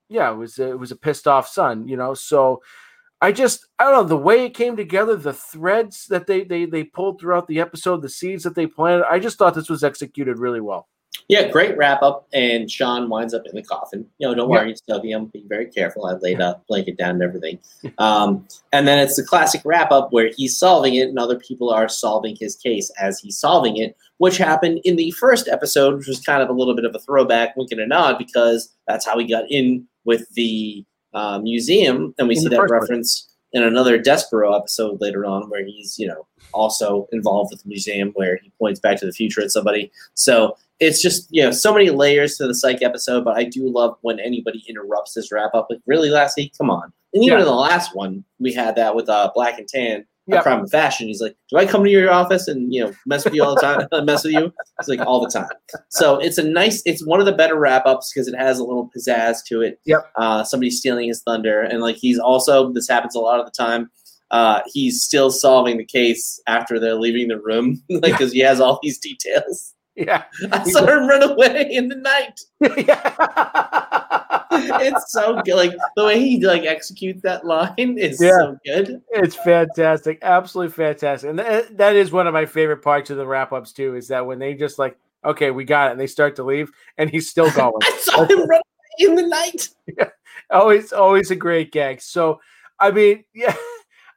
yeah, 0.09 0.30
it 0.30 0.36
was 0.36 0.59
a, 0.59 0.70
it 0.70 0.78
was 0.78 0.91
a 0.91 0.97
pissed 0.97 1.26
off 1.26 1.49
son, 1.49 1.89
you 1.89 1.97
know. 1.97 2.14
So 2.14 2.62
I 3.20 3.32
just 3.32 3.66
I 3.78 3.84
don't 3.84 3.95
know 3.95 4.05
the 4.05 4.16
way 4.16 4.45
it 4.45 4.55
came 4.55 4.76
together, 4.76 5.16
the 5.16 5.32
threads 5.32 6.07
that 6.07 6.26
they 6.26 6.45
they 6.45 6.66
they 6.66 6.84
pulled 6.84 7.20
throughout 7.20 7.49
the 7.49 7.61
episode, 7.61 8.03
the 8.03 8.09
seeds 8.09 8.45
that 8.45 8.55
they 8.55 8.66
planted. 8.66 9.07
I 9.11 9.18
just 9.18 9.39
thought 9.39 9.55
this 9.55 9.70
was 9.70 9.84
executed 9.84 10.39
really 10.39 10.61
well. 10.61 10.89
Yeah, 11.29 11.49
great 11.49 11.76
wrap 11.76 12.03
up. 12.03 12.26
And 12.33 12.70
Sean 12.70 13.11
winds 13.11 13.35
up 13.35 13.47
in 13.47 13.55
the 13.55 13.62
coffin. 13.62 14.07
You 14.18 14.29
know, 14.29 14.35
don't 14.35 14.49
worry, 14.49 14.74
Stubby. 14.74 15.12
I'm 15.12 15.26
being 15.26 15.47
very 15.47 15.66
careful. 15.66 16.07
I 16.07 16.14
laid 16.14 16.41
a 16.41 16.61
blanket 16.68 16.97
down 16.97 17.11
and 17.11 17.22
everything. 17.22 17.59
Um, 17.99 18.47
and 18.72 18.87
then 18.87 18.99
it's 18.99 19.16
the 19.16 19.24
classic 19.24 19.61
wrap 19.64 19.91
up 19.91 20.12
where 20.12 20.31
he's 20.37 20.57
solving 20.57 20.95
it 20.95 21.09
and 21.09 21.18
other 21.18 21.37
people 21.37 21.70
are 21.70 21.89
solving 21.89 22.37
his 22.39 22.55
case 22.55 22.91
as 23.01 23.18
he's 23.18 23.37
solving 23.37 23.76
it, 23.76 23.97
which 24.18 24.37
happened 24.37 24.81
in 24.85 24.97
the 24.97 25.11
first 25.12 25.49
episode, 25.49 25.97
which 25.97 26.07
was 26.07 26.20
kind 26.20 26.41
of 26.43 26.49
a 26.49 26.53
little 26.53 26.76
bit 26.76 26.85
of 26.85 26.95
a 26.95 26.99
throwback, 27.01 27.57
wink 27.57 27.72
and 27.72 27.81
a 27.81 27.87
nod, 27.87 28.18
because 28.18 28.72
that's 28.87 29.05
how 29.05 29.18
he 29.18 29.26
got 29.26 29.51
in 29.51 29.87
with 30.05 30.29
the 30.35 30.85
uh, 31.12 31.39
museum. 31.41 32.14
And 32.18 32.29
we 32.29 32.37
In 32.37 32.43
see 32.43 32.49
that 32.49 32.70
reference. 32.70 33.29
In 33.53 33.62
another 33.62 33.99
Despereaux 33.99 34.57
episode 34.59 35.01
later 35.01 35.24
on 35.24 35.49
where 35.49 35.64
he's, 35.64 35.99
you 35.99 36.07
know, 36.07 36.26
also 36.53 37.09
involved 37.12 37.51
with 37.53 37.62
the 37.62 37.68
museum 37.68 38.11
where 38.14 38.38
he 38.42 38.51
points 38.59 38.80
back 38.80 38.99
to 38.99 39.07
the 39.07 39.12
future 39.12 39.40
at 39.42 39.51
somebody. 39.51 39.90
So 40.14 40.57
it's 40.80 41.03
just 41.03 41.26
you 41.30 41.42
know 41.42 41.51
so 41.51 41.72
many 41.72 41.90
layers 41.90 42.36
to 42.36 42.46
the 42.46 42.55
psych 42.55 42.82
episode, 42.82 43.24
but 43.24 43.36
I 43.36 43.44
do 43.44 43.68
love 43.68 43.96
when 44.03 44.20
anybody 44.20 44.64
interrupts 44.68 45.14
this 45.14 45.32
wrap 45.32 45.55
up. 45.55 45.66
Like, 45.70 45.80
really, 45.86 46.09
Lassie, 46.11 46.53
come 46.57 46.70
on! 46.70 46.92
And 47.14 47.24
even 47.24 47.38
Yeah. 47.38 47.44
in 47.44 47.46
the 47.46 47.55
last 47.55 47.94
one, 47.96 48.24
we 48.38 48.53
had 48.53 48.76
that 48.76 48.94
with 48.94 49.09
uh, 49.09 49.30
Black 49.34 49.59
and 49.59 49.66
Tan, 49.68 50.07
a 50.29 50.43
crime 50.43 50.62
of 50.62 50.70
fashion. 50.70 51.07
He's 51.07 51.20
like, 51.20 51.37
"Do 51.51 51.57
I 51.57 51.66
come 51.66 51.85
to 51.85 51.91
your 51.91 52.11
office 52.11 52.49
and 52.49 52.72
you 52.72 52.85
know 52.85 52.93
mess 53.07 53.24
with 53.24 53.35
you 53.35 53.43
all 53.43 53.55
the 53.55 53.61
time? 53.61 53.89
mess 54.05 54.24
with 54.24 54.33
you?" 54.35 54.53
It's 54.79 54.89
like 54.89 55.01
all 55.01 55.20
the 55.20 55.31
time. 55.31 55.49
So 55.91 56.18
it's 56.18 56.39
a 56.39 56.45
nice. 56.45 56.83
It's 56.87 57.05
one 57.07 57.20
of 57.20 57.26
the 57.26 57.33
better 57.33 57.59
wrap 57.59 57.87
ups 57.87 58.12
because 58.12 58.29
it 58.29 58.37
has 58.37 58.59
a 58.59 58.64
little 58.64 58.91
pizzazz 58.97 59.45
to 59.49 59.62
it. 59.62 59.81
Yep. 59.85 60.11
Uh, 60.16 60.45
somebody 60.45 60.70
stealing 60.70 61.09
his 61.09 61.22
thunder, 61.22 61.62
and 61.62 61.81
like 61.81 61.97
he's 61.97 62.18
also 62.18 62.72
this 62.72 62.89
happens 62.89 63.14
a 63.14 63.20
lot 63.20 63.41
of 63.41 63.47
the 63.47 63.53
time. 63.53 63.91
Uh, 64.31 64.61
he's 64.66 65.03
still 65.03 65.31
solving 65.31 65.79
the 65.79 65.85
case 65.85 66.41
after 66.47 66.79
they're 66.79 66.95
leaving 66.95 67.29
the 67.29 67.41
room, 67.41 67.83
like 67.91 68.12
because 68.12 68.33
he 68.33 68.41
has 68.41 68.61
all 68.61 68.79
these 68.83 68.99
details. 68.99 69.74
Yeah, 69.97 70.24
I 70.53 70.64
saw 70.64 70.87
him 70.87 71.09
run 71.09 71.22
away 71.22 71.68
in 71.70 71.89
the 71.89 71.97
night. 71.97 72.41
yeah. 72.87 74.18
It's 74.81 75.13
so 75.13 75.41
good. 75.43 75.55
Like 75.57 75.73
the 75.97 76.05
way 76.05 76.19
he 76.21 76.45
like 76.45 76.63
executes 76.65 77.23
that 77.23 77.45
line 77.45 77.75
is 77.99 78.21
Yeah. 78.21 78.31
so 78.39 78.59
good. 78.65 79.03
It's 79.11 79.37
fantastic, 79.37 80.19
absolutely 80.23 80.73
fantastic, 80.73 81.31
and 81.31 81.39
that, 81.39 81.77
that 81.77 81.97
is 81.97 82.11
one 82.13 82.27
of 82.27 82.35
my 82.35 82.47
favorite 82.47 82.83
parts 82.83 83.11
of 83.11 83.17
the 83.17 83.27
wrap 83.27 83.53
ups 83.53 83.73
too. 83.73 83.95
Is 83.97 84.09
that 84.09 84.27
when 84.27 84.39
they 84.39 84.55
just 84.55 84.79
like, 84.79 84.97
okay, 85.25 85.51
we 85.51 85.65
got 85.65 85.89
it, 85.89 85.93
and 85.93 86.01
they 86.01 86.07
start 86.07 86.37
to 86.37 86.45
leave, 86.45 86.71
and 86.97 87.09
he's 87.11 87.29
still 87.31 87.51
going. 87.53 87.73
I 87.83 87.99
saw 88.01 88.25
him 88.25 88.47
run 88.49 88.61
in 88.99 89.15
the 89.15 89.27
night. 89.27 89.69
Yeah. 89.99 90.11
always, 90.51 90.93
always 90.93 91.31
a 91.31 91.37
great 91.37 91.73
gag. 91.73 92.01
So, 92.03 92.41
I 92.79 92.91
mean, 92.91 93.25
yeah, 93.35 93.55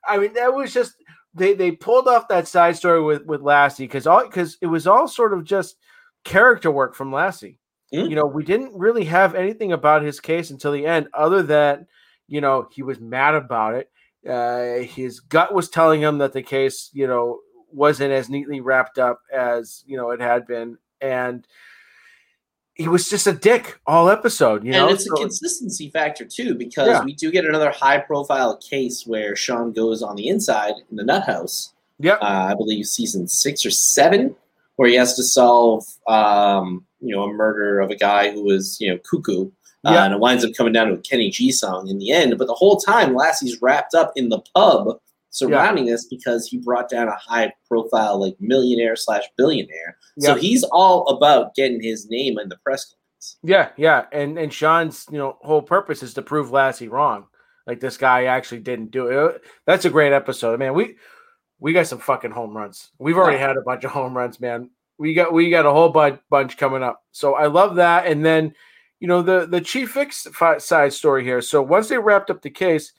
I 0.07 0.17
mean 0.17 0.33
that 0.33 0.53
was 0.53 0.73
just 0.73 0.95
they 1.33 1.53
they 1.53 1.71
pulled 1.71 2.07
off 2.09 2.27
that 2.27 2.47
side 2.47 2.75
story 2.75 3.01
with 3.01 3.25
with 3.25 3.41
Lassie 3.41 3.85
because 3.85 4.05
all 4.05 4.23
because 4.25 4.57
it 4.61 4.67
was 4.67 4.85
all 4.87 5.07
sort 5.07 5.33
of 5.33 5.45
just 5.45 5.77
character 6.25 6.69
work 6.69 6.93
from 6.95 7.13
Lassie. 7.13 7.57
Mm. 7.93 8.09
You 8.09 8.15
know, 8.15 8.25
we 8.25 8.43
didn't 8.43 8.73
really 8.77 9.05
have 9.05 9.35
anything 9.35 9.71
about 9.73 10.01
his 10.03 10.19
case 10.19 10.49
until 10.49 10.71
the 10.71 10.85
end, 10.85 11.07
other 11.13 11.43
than 11.43 11.87
you 12.27 12.41
know 12.41 12.67
he 12.71 12.83
was 12.83 12.99
mad 12.99 13.35
about 13.35 13.75
it. 13.75 13.89
Uh, 14.27 14.83
his 14.85 15.19
gut 15.19 15.53
was 15.53 15.69
telling 15.69 16.01
him 16.01 16.19
that 16.19 16.31
the 16.33 16.43
case, 16.43 16.89
you 16.93 17.07
know, 17.07 17.39
wasn't 17.71 18.11
as 18.11 18.29
neatly 18.29 18.61
wrapped 18.61 18.97
up 18.99 19.21
as 19.33 19.83
you 19.85 19.97
know 19.97 20.11
it 20.11 20.21
had 20.21 20.45
been, 20.47 20.77
and 21.01 21.45
he 22.75 22.87
was 22.87 23.09
just 23.09 23.27
a 23.27 23.33
dick 23.33 23.79
all 23.85 24.09
episode. 24.09 24.63
You 24.63 24.71
know, 24.71 24.87
and 24.87 24.95
it's 24.95 25.05
So- 25.05 25.15
a 25.15 25.19
consistency 25.19 25.89
factor 25.89 26.23
too, 26.25 26.55
because 26.55 26.87
Yeah. 26.87 27.03
we 27.03 27.13
do 27.13 27.29
get 27.31 27.45
another 27.45 27.69
high 27.71 27.97
profile 27.99 28.55
case 28.57 29.05
where 29.05 29.35
Sean 29.35 29.73
goes 29.73 30.01
on 30.01 30.15
the 30.15 30.29
inside 30.29 30.75
in 30.89 30.95
the 30.95 31.03
nut 31.03 31.23
house. 31.23 31.73
Yep. 31.99 32.19
Uh, 32.21 32.25
I 32.25 32.53
believe 32.55 32.85
season 32.87 33.27
six 33.27 33.65
or 33.65 33.69
seven, 33.71 34.35
where 34.77 34.89
he 34.89 34.95
has 34.95 35.15
to 35.15 35.23
solve 35.23 35.85
um, 36.07 36.85
you 36.99 37.15
know, 37.15 37.23
a 37.23 37.33
murder 37.33 37.79
of 37.79 37.89
a 37.89 37.95
guy 37.95 38.31
who 38.31 38.43
was, 38.43 38.77
you 38.79 38.89
know, 38.91 38.99
cuckoo. 39.09 39.47
Uh, 39.83 39.91
Yeah. 39.93 40.05
and 40.05 40.13
it 40.13 40.19
winds 40.19 40.45
up 40.45 40.51
coming 40.55 40.73
down 40.73 40.87
to 40.87 40.93
a 40.93 40.97
Kenny 40.99 41.29
G 41.31 41.51
song 41.51 41.87
in 41.87 41.97
the 41.97 42.11
end. 42.11 42.37
But 42.37 42.47
the 42.47 42.53
whole 42.53 42.77
time, 42.77 43.15
Lassie's 43.15 43.59
wrapped 43.61 43.95
up 43.95 44.11
in 44.15 44.29
the 44.29 44.39
pub 44.55 44.99
surrounding 45.31 45.85
this 45.85 46.05
because 46.05 46.45
he 46.47 46.57
brought 46.57 46.89
down 46.89 47.07
a 47.07 47.15
high 47.15 47.51
profile, 47.67 48.19
like 48.19 48.35
millionaire 48.39 48.95
slash 48.95 49.23
billionaire. 49.37 49.97
So 50.19 50.35
he's 50.35 50.63
all 50.65 51.07
about 51.07 51.55
getting 51.55 51.81
his 51.81 52.09
name 52.09 52.37
in 52.37 52.49
the 52.49 52.57
press 52.57 52.85
clippings. 52.85 53.37
Yeah, 53.43 53.69
yeah, 53.77 54.05
and 54.11 54.37
and 54.37 54.53
Sean's 54.53 55.05
you 55.11 55.17
know 55.17 55.37
whole 55.41 55.61
purpose 55.63 56.03
is 56.03 56.13
to 56.15 56.21
prove 56.21 56.51
Lassie 56.51 56.87
wrong. 56.87 57.25
Like 57.65 57.79
this 57.79 57.97
guy 57.97 58.25
actually 58.25 58.59
didn't 58.59 58.91
do 58.91 59.07
it. 59.07 59.41
That's 59.65 59.85
a 59.85 59.89
great 59.89 60.13
episode, 60.13 60.59
man. 60.59 60.73
We 60.75 60.97
we 61.61 61.71
got 61.71 61.87
some 61.87 61.99
fucking 61.99 62.31
home 62.31 62.57
runs. 62.57 62.89
We've 62.99 63.15
already 63.17 63.37
had 63.37 63.55
a 63.55 63.61
bunch 63.61 63.85
of 63.85 63.91
home 63.91 64.17
runs, 64.17 64.39
man. 64.41 64.69
We 64.97 65.13
got 65.13 65.31
we 65.31 65.49
got 65.49 65.65
a 65.65 65.71
whole 65.71 65.89
bunch 65.89 66.19
bunch 66.29 66.57
coming 66.57 66.83
up. 66.83 67.03
So 67.13 67.35
I 67.35 67.45
love 67.47 67.75
that. 67.75 68.07
And 68.07 68.25
then 68.25 68.53
you 68.99 69.07
know 69.07 69.21
the 69.21 69.45
the 69.45 69.61
Chief 69.61 69.93
Vick's 69.93 70.27
fi- 70.33 70.57
side 70.57 70.91
story 70.91 71.23
here. 71.23 71.41
So 71.41 71.61
once 71.61 71.87
they 71.87 71.97
wrapped 71.97 72.29
up 72.29 72.41
the 72.41 72.49
case, 72.49 72.91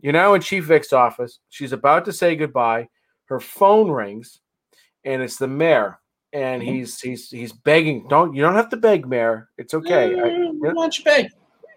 you're 0.00 0.12
now 0.12 0.34
in 0.34 0.40
Chief 0.40 0.64
Vick's 0.64 0.92
office. 0.92 1.40
She's 1.48 1.72
about 1.72 2.04
to 2.04 2.12
say 2.12 2.36
goodbye. 2.36 2.88
Her 3.26 3.40
phone 3.40 3.90
rings, 3.90 4.40
and 5.04 5.22
it's 5.22 5.36
the 5.36 5.48
mayor. 5.48 5.98
And 6.34 6.62
he's 6.62 7.00
he's 7.00 7.28
he's 7.30 7.52
begging. 7.52 8.06
Don't 8.08 8.34
you 8.34 8.40
don't 8.42 8.54
have 8.54 8.70
to 8.70 8.76
beg, 8.76 9.06
mayor. 9.08 9.48
It's 9.58 9.74
okay. 9.74 10.14
I- 10.20 10.28
Eh, 10.28 10.48
why 10.52 10.72
don't 10.72 10.98
you 10.98 11.04
beg? 11.04 11.26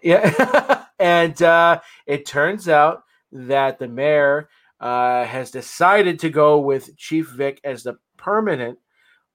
yeah. 0.02 0.84
and 0.98 1.42
uh, 1.42 1.80
it 2.06 2.24
turns 2.26 2.68
out 2.68 3.02
that 3.32 3.78
the 3.78 3.88
mayor 3.88 4.48
uh, 4.80 5.24
has 5.24 5.50
decided 5.50 6.18
to 6.20 6.30
go 6.30 6.58
with 6.58 6.96
Chief 6.96 7.28
Vick 7.30 7.60
as 7.64 7.82
the 7.82 7.96
permanent 8.16 8.78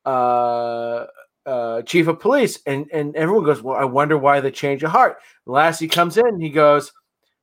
uh, 0.05 1.05
uh, 1.45 1.81
chief 1.83 2.07
of 2.07 2.19
police. 2.19 2.59
And, 2.65 2.87
and 2.91 3.15
everyone 3.15 3.45
goes, 3.45 3.61
Well, 3.61 3.77
I 3.77 3.85
wonder 3.85 4.17
why 4.17 4.39
the 4.39 4.51
change 4.51 4.83
of 4.83 4.91
heart. 4.91 5.17
Lassie 5.45 5.87
comes 5.87 6.17
in 6.17 6.39
he 6.39 6.49
goes, 6.49 6.91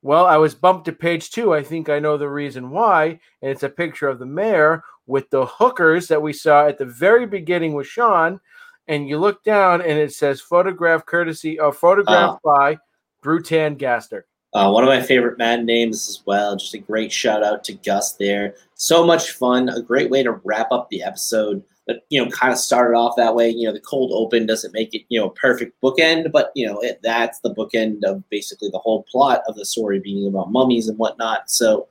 Well, 0.02 0.26
I 0.26 0.36
was 0.36 0.54
bumped 0.54 0.84
to 0.86 0.92
page 0.92 1.30
two. 1.30 1.54
I 1.54 1.62
think 1.62 1.88
I 1.88 1.98
know 1.98 2.16
the 2.16 2.28
reason 2.28 2.70
why. 2.70 3.20
And 3.42 3.50
it's 3.50 3.62
a 3.62 3.68
picture 3.68 4.08
of 4.08 4.18
the 4.18 4.26
mayor 4.26 4.82
with 5.06 5.30
the 5.30 5.46
hookers 5.46 6.08
that 6.08 6.22
we 6.22 6.32
saw 6.32 6.66
at 6.66 6.78
the 6.78 6.84
very 6.84 7.26
beginning 7.26 7.74
with 7.74 7.86
Sean. 7.86 8.40
And 8.86 9.08
you 9.08 9.18
look 9.18 9.42
down 9.42 9.82
and 9.82 9.98
it 9.98 10.12
says 10.12 10.40
photograph 10.40 11.04
courtesy 11.04 11.58
or 11.58 11.72
photographed 11.72 12.42
by 12.42 12.78
Burton 13.22 13.76
Guster. 13.76 14.22
Uh, 14.54 14.70
one 14.70 14.82
of 14.82 14.88
my 14.88 15.02
favorite 15.02 15.38
Madden 15.38 15.66
names 15.66 16.08
as 16.08 16.22
well. 16.26 16.56
Just 16.56 16.74
a 16.74 16.78
great 16.78 17.12
shout 17.12 17.44
out 17.44 17.64
to 17.64 17.74
Gus 17.74 18.14
there. 18.14 18.54
So 18.74 19.04
much 19.04 19.32
fun. 19.32 19.68
A 19.68 19.82
great 19.82 20.10
way 20.10 20.22
to 20.22 20.40
wrap 20.44 20.72
up 20.72 20.88
the 20.88 21.02
episode. 21.02 21.62
But 21.86 22.04
you 22.08 22.22
know, 22.22 22.30
kind 22.30 22.52
of 22.52 22.58
started 22.58 22.96
off 22.96 23.16
that 23.16 23.34
way. 23.34 23.50
You 23.50 23.66
know, 23.66 23.72
the 23.72 23.80
cold 23.80 24.10
open 24.12 24.46
doesn't 24.46 24.74
make 24.74 24.94
it 24.94 25.02
you 25.08 25.18
know 25.18 25.26
a 25.26 25.32
perfect 25.32 25.80
bookend, 25.82 26.30
but 26.32 26.50
you 26.54 26.66
know 26.66 26.78
it, 26.80 27.00
that's 27.02 27.40
the 27.40 27.54
bookend 27.54 28.04
of 28.04 28.28
basically 28.30 28.68
the 28.70 28.78
whole 28.78 29.04
plot 29.04 29.42
of 29.48 29.56
the 29.56 29.64
story 29.64 29.98
being 29.98 30.26
about 30.28 30.52
mummies 30.52 30.88
and 30.88 30.98
whatnot. 30.98 31.50
So, 31.50 31.88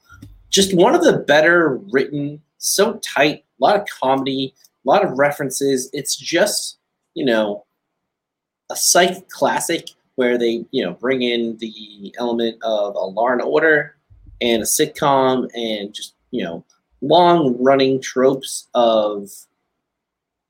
just 0.49 0.75
one 0.75 0.93
of 0.93 1.03
the 1.03 1.19
better 1.19 1.77
written, 1.91 2.41
so 2.59 2.99
tight, 3.03 3.43
a 3.59 3.63
lot 3.63 3.75
of 3.75 3.87
comedy, 3.87 4.53
a 4.85 4.89
lot 4.89 5.03
of 5.03 5.17
references. 5.17 5.89
It's 5.93 6.15
just 6.15 6.77
you 7.15 7.25
know 7.25 7.65
a 8.69 8.75
psych 8.75 9.29
classic 9.29 9.89
where 10.17 10.37
they 10.37 10.65
you 10.71 10.83
know 10.83 10.93
bring 10.93 11.21
in 11.21 11.55
the 11.57 12.13
element 12.19 12.57
of 12.63 12.95
a 12.95 12.99
Law 12.99 13.29
and 13.29 13.41
Order 13.41 13.95
and 14.41 14.61
a 14.61 14.65
sitcom 14.65 15.47
and 15.55 15.93
just 15.93 16.15
you 16.31 16.43
know 16.43 16.65
long 17.01 17.55
running 17.61 18.01
tropes 18.01 18.67
of 18.73 19.29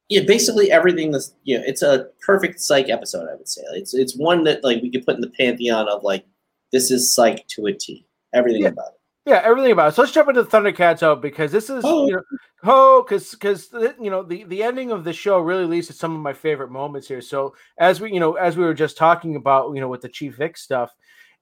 yeah 0.09 0.21
basically 0.25 0.71
everything 0.71 1.11
that's 1.11 1.33
you 1.43 1.57
know 1.57 1.63
it's 1.67 1.81
a 1.81 2.07
perfect 2.25 2.59
psych 2.61 2.89
episode 2.89 3.27
I 3.29 3.35
would 3.35 3.47
say. 3.47 3.61
It's 3.73 3.93
it's 3.93 4.15
one 4.15 4.43
that 4.45 4.63
like 4.63 4.81
we 4.81 4.89
could 4.89 5.05
put 5.05 5.15
in 5.15 5.21
the 5.21 5.29
pantheon 5.29 5.87
of 5.89 6.01
like 6.03 6.25
this 6.71 6.89
is 6.89 7.13
psych 7.13 7.45
to 7.49 7.67
a 7.67 7.73
T. 7.73 8.05
Everything 8.33 8.63
Yeah. 8.63 8.69
about 8.69 8.93
it 8.93 8.96
Yeah, 9.27 9.41
everything 9.43 9.73
about 9.73 9.89
it. 9.89 9.95
So 9.95 10.03
let's 10.03 10.13
jump 10.13 10.29
into 10.29 10.41
the 10.41 10.49
Thundercats 10.49 11.03
out 11.03 11.21
because 11.21 11.51
this 11.51 11.69
is 11.69 11.83
Oh. 11.85 12.07
you 12.07 12.13
know 12.15 12.21
oh 12.63 13.03
because 13.03 13.31
because 13.31 13.69
you 13.99 14.09
know 14.09 14.23
the 14.23 14.45
the 14.45 14.63
ending 14.63 14.91
of 14.91 15.03
the 15.03 15.11
show 15.11 15.39
really 15.39 15.65
leads 15.65 15.87
to 15.87 15.93
some 15.93 16.15
of 16.15 16.21
my 16.21 16.31
favorite 16.33 16.71
moments 16.71 17.07
here. 17.09 17.19
So 17.21 17.53
as 17.77 17.99
we 17.99 18.13
you 18.13 18.21
know 18.21 18.33
as 18.35 18.55
we 18.55 18.63
were 18.63 18.73
just 18.73 18.95
talking 18.97 19.35
about 19.35 19.73
you 19.75 19.81
know 19.81 19.89
with 19.89 20.01
the 20.01 20.07
Chief 20.09 20.35
Vick 20.37 20.55
stuff 20.57 20.95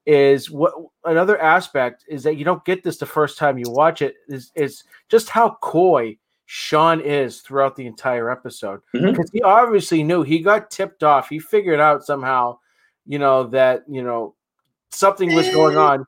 is 0.07 0.49
what 0.51 0.73
another 1.03 1.39
aspect 1.39 2.05
is 2.07 2.23
that 2.23 2.37
you 2.37 2.43
don't 2.45 2.65
get 2.65 2.83
this 2.83 2.97
the 2.97 3.05
first 3.05 3.37
time 3.37 3.57
you 3.57 3.69
watch 3.69 4.01
it 4.01 4.15
is 4.27 4.51
is 4.55 4.83
just 5.09 5.29
how 5.29 5.57
coy 5.61 6.17
Sean 6.47 7.01
is 7.01 7.41
throughout 7.41 7.75
the 7.75 7.85
entire 7.87 8.29
episode 8.31 8.81
because 8.93 9.29
he 9.31 9.41
obviously 9.43 10.03
knew 10.03 10.21
he 10.23 10.39
got 10.39 10.69
tipped 10.71 11.03
off. 11.03 11.27
He 11.29 11.39
figured 11.39 11.79
out 11.79 12.03
somehow, 12.03 12.57
you 13.05 13.17
know 13.19 13.45
that 13.45 13.83
you 13.87 14.03
know 14.03 14.33
something 14.91 15.33
was 15.35 15.49
going 15.49 15.75
Eh. 15.75 15.79
on. 15.79 16.05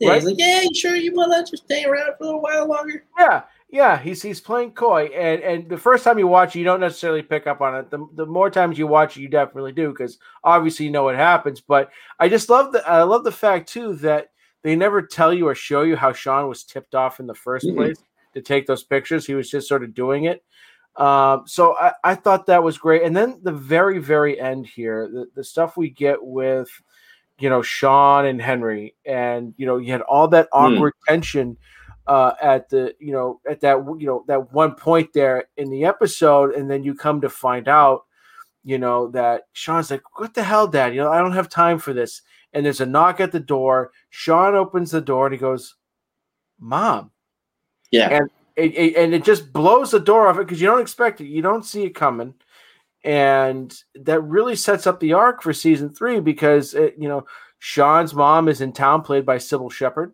Yeah, 0.00 0.08
Right. 0.10 0.14
he's 0.16 0.24
like 0.24 0.38
yeah 0.38 0.62
you 0.62 0.74
sure 0.74 0.94
you 0.96 1.12
want 1.14 1.32
to 1.32 1.50
just 1.50 1.64
stay 1.64 1.84
around 1.84 2.12
for 2.18 2.24
a 2.24 2.26
little 2.26 2.42
while 2.42 2.68
longer 2.68 3.04
Yeah, 3.18 3.42
yeah, 3.68 3.98
he's 3.98 4.22
he's 4.22 4.40
playing 4.40 4.72
coy, 4.72 5.06
and 5.06 5.42
and 5.42 5.68
the 5.68 5.76
first 5.78 6.04
time 6.04 6.18
you 6.18 6.26
watch, 6.28 6.54
it, 6.54 6.60
you 6.60 6.64
don't 6.64 6.80
necessarily 6.80 7.22
pick 7.22 7.46
up 7.48 7.60
on 7.60 7.74
it. 7.74 7.90
The, 7.90 8.06
the 8.14 8.24
more 8.26 8.48
times 8.48 8.78
you 8.78 8.86
watch 8.86 9.16
it, 9.16 9.20
you 9.22 9.28
definitely 9.28 9.72
do 9.72 9.88
because 9.90 10.18
obviously 10.44 10.86
you 10.86 10.92
know 10.92 11.02
what 11.04 11.16
happens. 11.16 11.60
But 11.60 11.90
I 12.20 12.28
just 12.28 12.48
love 12.48 12.72
the 12.72 12.88
I 12.88 13.02
love 13.02 13.24
the 13.24 13.32
fact 13.32 13.68
too 13.68 13.94
that 13.96 14.28
they 14.62 14.76
never 14.76 15.02
tell 15.02 15.32
you 15.34 15.48
or 15.48 15.54
show 15.54 15.82
you 15.82 15.96
how 15.96 16.12
Sean 16.12 16.48
was 16.48 16.62
tipped 16.64 16.94
off 16.94 17.18
in 17.20 17.26
the 17.26 17.34
1st 17.34 17.66
Mhm. 17.66 17.74
place 17.76 17.98
to 18.34 18.40
take 18.42 18.66
those 18.66 18.84
pictures. 18.84 19.26
He 19.26 19.34
was 19.34 19.50
just 19.50 19.68
sort 19.68 19.82
of 19.82 19.94
doing 19.94 20.24
it. 20.24 20.44
Um, 20.96 21.42
so 21.46 21.76
I, 21.76 21.92
I 22.04 22.14
thought 22.14 22.46
that 22.46 22.62
was 22.62 22.78
great. 22.78 23.02
And 23.02 23.16
then 23.16 23.40
the 23.42 23.52
very 23.52 23.98
very 23.98 24.40
end 24.40 24.66
here, 24.66 25.08
the, 25.12 25.26
the 25.34 25.44
stuff 25.44 25.76
we 25.76 25.90
get 25.90 26.22
with 26.22 26.68
you 27.38 27.48
know 27.50 27.62
Sean 27.62 28.26
and 28.26 28.40
Henry, 28.40 28.94
and 29.04 29.54
you 29.56 29.66
know 29.66 29.76
you 29.78 29.92
had 29.92 30.02
all 30.02 30.28
that 30.28 30.48
Hmm. 30.52 30.76
awkward 30.76 30.94
tension 31.06 31.56
uh, 32.06 32.32
at 32.40 32.68
the 32.70 32.94
you 33.00 33.12
know 33.12 33.40
at 33.48 33.60
that 33.60 33.76
you 33.98 34.06
know 34.06 34.24
that 34.28 34.52
one 34.52 34.74
point 34.74 35.12
there 35.12 35.44
in 35.56 35.70
the 35.70 35.84
episode, 35.84 36.54
and 36.54 36.70
then 36.70 36.82
you 36.82 36.94
come 36.94 37.20
to 37.20 37.28
find 37.28 37.68
out, 37.68 38.04
you 38.64 38.78
know 38.78 39.08
that 39.10 39.42
Sean's 39.52 39.90
like, 39.90 40.02
"What 40.18 40.34
the 40.34 40.42
hell, 40.42 40.66
Dad? 40.66 40.94
You 40.94 41.00
know 41.02 41.10
I 41.12 41.18
don't 41.18 41.32
have 41.32 41.48
time 41.48 41.78
for 41.78 41.92
this." 41.92 42.22
And 42.52 42.64
there's 42.64 42.80
a 42.80 42.86
knock 42.86 43.20
at 43.20 43.32
the 43.32 43.40
door. 43.40 43.90
Sean 44.08 44.54
opens 44.54 44.90
the 44.92 45.00
door 45.02 45.26
and 45.26 45.32
he 45.34 45.38
goes, 45.38 45.74
"Mom," 46.58 47.10
yeah 47.90 48.08
And- 48.08 48.30
it, 48.56 48.72
it- 48.74 48.96
and 48.96 49.12
it 49.12 49.22
just 49.22 49.52
blows 49.52 49.90
the 49.90 50.00
door 50.00 50.28
off 50.28 50.36
it 50.38 50.46
because 50.46 50.60
you 50.62 50.66
don't 50.66 50.80
expect 50.80 51.20
it, 51.20 51.26
you 51.26 51.42
don't 51.42 51.64
see 51.66 51.84
it 51.84 51.90
coming, 51.94 52.32
and 53.06 53.72
that 53.94 54.20
really 54.22 54.56
sets 54.56 54.86
up 54.86 54.98
the 55.00 55.12
arc 55.14 55.40
for 55.40 55.52
season 55.52 55.88
three 55.94 56.20
because 56.20 56.74
it, 56.74 56.96
you 56.98 57.08
know 57.08 57.24
Sean's 57.58 58.12
mom 58.12 58.48
is 58.48 58.60
in 58.60 58.72
town, 58.72 59.00
played 59.02 59.24
by 59.24 59.38
Cybill 59.38 59.72
Shepherd, 59.72 60.12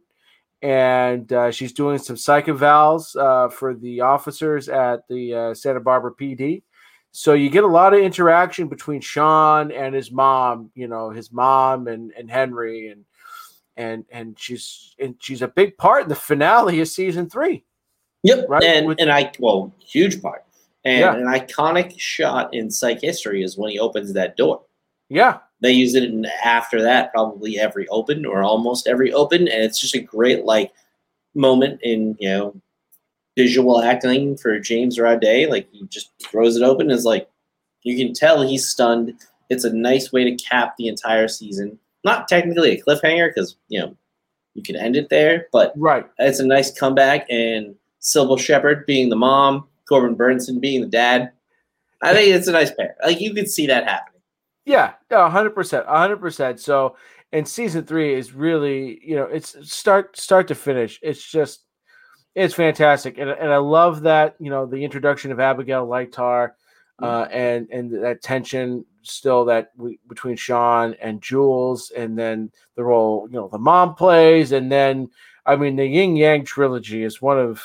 and 0.61 1.33
uh, 1.33 1.51
she's 1.51 1.73
doing 1.73 1.99
some 1.99 2.17
psych 2.17 2.47
evals 2.47 3.17
uh, 3.17 3.49
for 3.49 3.75
the 3.75 4.03
officers 4.03 4.69
at 4.69 5.09
the 5.09 5.35
uh, 5.35 5.55
Santa 5.55 5.81
Barbara 5.81 6.13
PD. 6.15 6.63
So 7.11 7.35
you 7.35 7.51
get 7.51 7.65
a 7.65 7.69
lot 7.69 7.93
of 7.95 8.01
interaction 8.01 8.69
between 8.69 9.01
Sean 9.01 9.73
and 9.73 9.95
his 9.95 10.11
mom, 10.13 10.71
you 10.75 10.87
know, 10.87 11.11
his 11.11 11.33
mom 11.33 11.89
and, 11.89 12.13
and 12.17 12.31
Henry 12.31 12.89
and 12.89 13.05
and 13.77 14.05
and 14.11 14.39
she's 14.39 14.95
and 14.99 15.17
she's 15.19 15.41
a 15.43 15.49
big 15.49 15.77
part 15.79 16.03
in 16.05 16.09
the 16.11 16.15
finale 16.15 16.81
of 16.81 16.89
season 16.89 17.29
three. 17.29 17.65
Yep, 18.23 18.47
Right, 18.49 18.63
and 18.63 18.87
with- 18.87 19.01
and 19.01 19.11
I 19.11 19.33
well, 19.39 19.75
huge 19.81 20.23
part, 20.23 20.45
and 20.85 21.01
Yeah. 21.01 21.15
an 21.15 21.25
iconic 21.25 21.99
shot 21.99 22.53
in 22.55 22.71
psych 22.71 23.01
history 23.01 23.43
is 23.43 23.57
when 23.57 23.71
he 23.71 23.79
opens 23.79 24.13
that 24.13 24.37
door. 24.37 24.63
Yeah, 25.09 25.39
They 25.61 25.73
use 25.73 25.95
it 25.95 26.05
in 26.05 26.27
after 26.43 26.81
that, 26.83 27.13
probably 27.13 27.59
every 27.59 27.87
open 27.89 28.25
or 28.27 28.43
almost 28.43 28.87
every 28.89 29.13
open, 29.13 29.43
and 29.43 29.63
it's 29.63 29.79
just 29.81 29.95
a 29.95 30.01
great 30.01 30.45
like 30.45 30.73
moment 31.35 31.81
in 31.83 32.17
you 32.19 32.29
know 32.29 32.61
visual 33.37 33.81
acting 33.81 34.37
for 34.37 34.59
James 34.59 34.99
Roday. 34.99 35.49
Like 35.49 35.69
he 35.71 35.87
just 35.89 36.11
throws 36.21 36.57
it 36.57 36.63
open, 36.63 36.91
and 36.91 36.99
is 36.99 37.05
like 37.05 37.29
you 37.83 37.97
can 37.97 38.15
tell 38.15 38.43
he's 38.43 38.67
stunned. 38.69 39.15
It's 39.51 39.65
a 39.65 39.73
nice 39.73 40.13
way 40.13 40.25
to 40.25 40.35
cap 40.43 40.75
the 40.79 40.89
entire 40.89 41.29
season. 41.29 41.79
Not 42.05 42.27
technically 42.27 42.71
a 42.73 42.83
cliffhanger 42.83 43.29
because 43.29 43.57
you 43.69 43.81
know 43.81 43.95
you 44.55 44.63
can 44.63 44.77
end 44.77 44.97
it 44.97 45.11
there, 45.11 45.47
but 45.53 45.73
right. 45.77 46.07
it's 46.19 46.41
a 46.41 46.47
nice 46.47 46.77
comeback, 46.77 47.27
and 47.31 47.75
Cybill 48.01 48.39
Shepherd 48.41 48.85
being 48.87 49.11
the 49.11 49.17
mom, 49.17 49.69
Corbin 49.89 50.17
Bernsen 50.17 50.61
being 50.61 50.81
the 50.81 50.87
dad. 50.87 51.33
I 52.03 52.15
think 52.15 52.35
it's 52.35 52.49
a 52.49 52.53
nice 52.53 52.73
pair. 52.73 52.97
Like 53.05 53.21
you 53.21 53.33
could 53.33 53.49
see 53.49 53.67
that 53.69 53.85
happening. 53.85 54.21
Yeah, 54.65 54.95
a 55.11 55.31
hundred 55.31 55.55
percent, 55.55 55.87
a 55.89 55.99
hundred 55.99 56.19
percent. 56.19 56.61
So, 56.61 56.97
and 57.33 57.47
season 57.47 57.85
three 57.85 58.15
is 58.15 58.33
really, 58.33 59.01
you 59.05 59.17
know, 59.17 59.25
it's 59.25 59.57
start 59.71 60.17
start 60.17 60.49
to 60.49 60.55
finish. 60.55 61.01
It's 61.03 61.23
just, 61.23 61.65
it's 62.35 62.55
fantastic, 62.55 63.19
and 63.19 63.31
and 63.31 63.53
I 63.53 63.57
love 63.57 64.03
that 64.03 64.37
you 64.39 64.51
know 64.51 64.67
the 64.67 64.85
introduction 64.85 65.33
of 65.33 65.41
Abigail 65.41 65.87
Lytar, 65.87 66.53
uh, 67.01 67.27
and 67.31 67.69
and 67.71 68.05
that 68.05 68.23
tension 68.23 68.85
still 69.03 69.45
that 69.47 69.73
we, 69.77 69.99
between 70.09 70.37
Sean 70.37 70.95
and 71.01 71.21
Jules, 71.21 71.91
and 71.91 72.17
then 72.17 72.51
the 72.77 72.85
role 72.85 73.27
you 73.29 73.37
know 73.37 73.49
the 73.49 73.59
mom 73.59 73.95
plays, 73.97 74.53
and 74.53 74.71
then 74.71 75.11
I 75.45 75.57
mean 75.57 75.77
the 75.77 75.87
Yin 75.87 76.17
Yang 76.17 76.45
trilogy 76.45 77.03
is 77.03 77.21
one 77.21 77.39
of, 77.39 77.63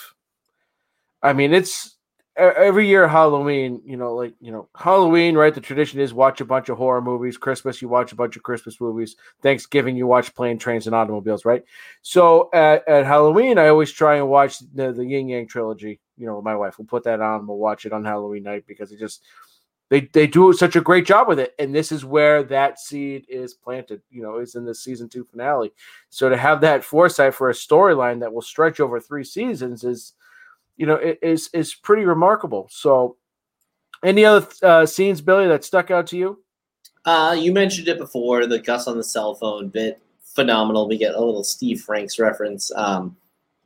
I 1.22 1.34
mean 1.34 1.54
it's 1.54 1.97
every 2.38 2.88
year 2.88 3.08
Halloween, 3.08 3.82
you 3.84 3.98
know, 3.98 4.14
like 4.14 4.34
you 4.40 4.52
know, 4.52 4.70
Halloween, 4.76 5.36
right? 5.36 5.54
The 5.54 5.62
tradition 5.62 6.00
is 6.00 6.14
watch 6.14 6.40
a 6.40 6.46
bunch 6.46 6.70
of 6.70 6.78
horror 6.78 7.02
movies. 7.02 7.38
Christmas, 7.38 7.82
you 7.82 7.90
watch 7.90 8.12
a 8.12 8.16
bunch 8.16 8.36
of 8.36 8.44
Christmas 8.44 8.80
movies. 8.80 9.16
Thanksgiving, 9.42 9.96
you 9.96 10.08
watch 10.08 10.34
plane, 10.36 10.58
trains, 10.58 10.86
and 10.86 10.96
automobiles, 10.96 11.46
right? 11.46 11.64
So 12.02 12.50
at, 12.54 12.88
at 12.88 13.06
Halloween, 13.06 13.58
I 13.58 13.70
always 13.70 13.92
try 13.92 14.18
and 14.18 14.30
watch 14.30 14.60
the, 14.74 14.94
the 14.94 15.06
Yin 15.06 15.30
Yang 15.30 15.48
trilogy. 15.48 16.00
You 16.18 16.28
know, 16.28 16.42
my 16.42 16.56
wife, 16.56 16.78
we'll 16.78 16.88
put 16.88 17.04
that 17.04 17.22
on. 17.22 17.48
We'll 17.48 17.58
watch 17.58 17.86
it 17.86 17.94
on 17.94 18.06
Halloween 18.06 18.44
night 18.44 18.66
because 18.68 18.92
it 18.92 19.00
just 19.00 19.24
they 19.90 20.02
they 20.14 20.28
do 20.28 20.54
such 20.54 20.76
a 20.76 20.82
great 20.82 21.06
job 21.06 21.28
with 21.28 21.40
it, 21.40 21.54
and 21.60 21.74
this 21.74 21.92
is 21.92 22.06
where 22.06 22.44
that 22.44 22.80
seed 22.80 23.26
is 23.30 23.54
planted. 23.54 24.02
You 24.10 24.22
know, 24.22 24.38
is 24.38 24.56
in 24.56 24.66
the 24.66 24.76
season 24.76 25.10
two 25.10 25.24
finale. 25.24 25.72
So 26.10 26.30
to 26.30 26.38
have 26.38 26.62
that 26.62 26.84
foresight 26.84 27.34
for 27.34 27.50
a 27.50 27.54
storyline 27.54 28.20
that 28.20 28.34
will 28.34 28.42
stretch 28.42 28.80
over 28.80 29.00
three 29.00 29.24
seasons 29.24 29.84
is 29.84 30.14
you 30.78 30.86
know, 30.86 30.96
it 30.96 31.20
is 31.22 31.50
is 31.54 31.76
pretty 31.76 32.06
remarkable. 32.06 32.68
So, 32.72 33.18
any 34.04 34.24
other 34.24 34.48
uh, 34.64 34.86
scenes, 34.86 35.22
Billy, 35.22 35.48
that 35.48 35.64
stuck 35.64 35.92
out 35.92 36.08
to 36.08 36.18
you? 36.18 36.44
Uh, 37.06 37.36
you 37.38 37.52
mentioned 37.52 37.88
it 37.88 37.98
before, 37.98 38.46
the 38.46 38.60
Gus 38.60 38.88
on 38.88 38.98
the 38.98 39.04
cell 39.04 39.36
phone 39.36 39.70
bit, 39.70 40.02
phenomenal. 40.22 40.88
We 40.88 40.98
get 40.98 41.16
a 41.16 41.20
little 41.20 41.44
Steve 41.44 41.82
Franks 41.82 42.20
reference. 42.20 42.72
Um, 42.76 43.16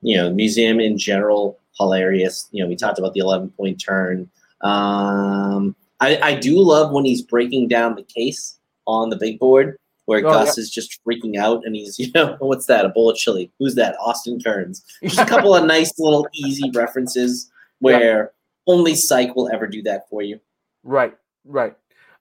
you 0.01 0.18
know, 0.18 0.32
museum 0.32 0.80
in 0.80 0.97
general, 0.97 1.59
hilarious. 1.78 2.47
You 2.51 2.64
know, 2.64 2.70
we 2.70 2.76
talked 2.76 2.99
about 2.99 3.14
the 3.14 3.20
11 3.20 3.49
point 3.51 3.80
turn. 3.80 4.30
Um, 4.62 5.76
I, 5.99 6.20
I 6.22 6.36
do 6.36 6.59
love 6.59 6.91
when 6.91 7.05
he's 7.05 7.22
breaking 7.22 7.68
down 7.68 7.95
the 7.95 8.03
case 8.03 8.57
on 8.88 9.09
the 9.09 9.16
big 9.16 9.39
board 9.39 9.78
where 10.06 10.20
Oh, 10.20 10.32
Gus 10.32 10.58
is 10.58 10.70
just 10.70 10.99
freaking 11.06 11.38
out 11.38 11.64
and 11.66 11.76
he's, 11.76 11.97
you 11.99 12.12
know, 12.14 12.38
what's 12.39 12.66
that? 12.68 12.86
A 12.86 12.89
bowl 12.89 13.10
of 13.10 13.18
chili. 13.18 13.52
Who's 13.60 13.76
that? 13.76 13.95
Austin 13.99 14.39
Kearns. 14.41 14.84
Just 15.04 15.20
a 15.20 15.26
couple 15.26 15.56
of 15.56 15.66
nice 15.68 15.93
little 15.99 16.28
easy 16.34 16.70
references 16.74 17.52
where 17.80 18.32
only 18.68 18.95
Psych 18.95 19.36
will 19.36 19.49
ever 19.52 19.68
do 19.68 19.82
that 19.84 20.08
for 20.10 20.22
you. 20.22 20.39
Right, 20.84 21.16
right. 21.45 21.76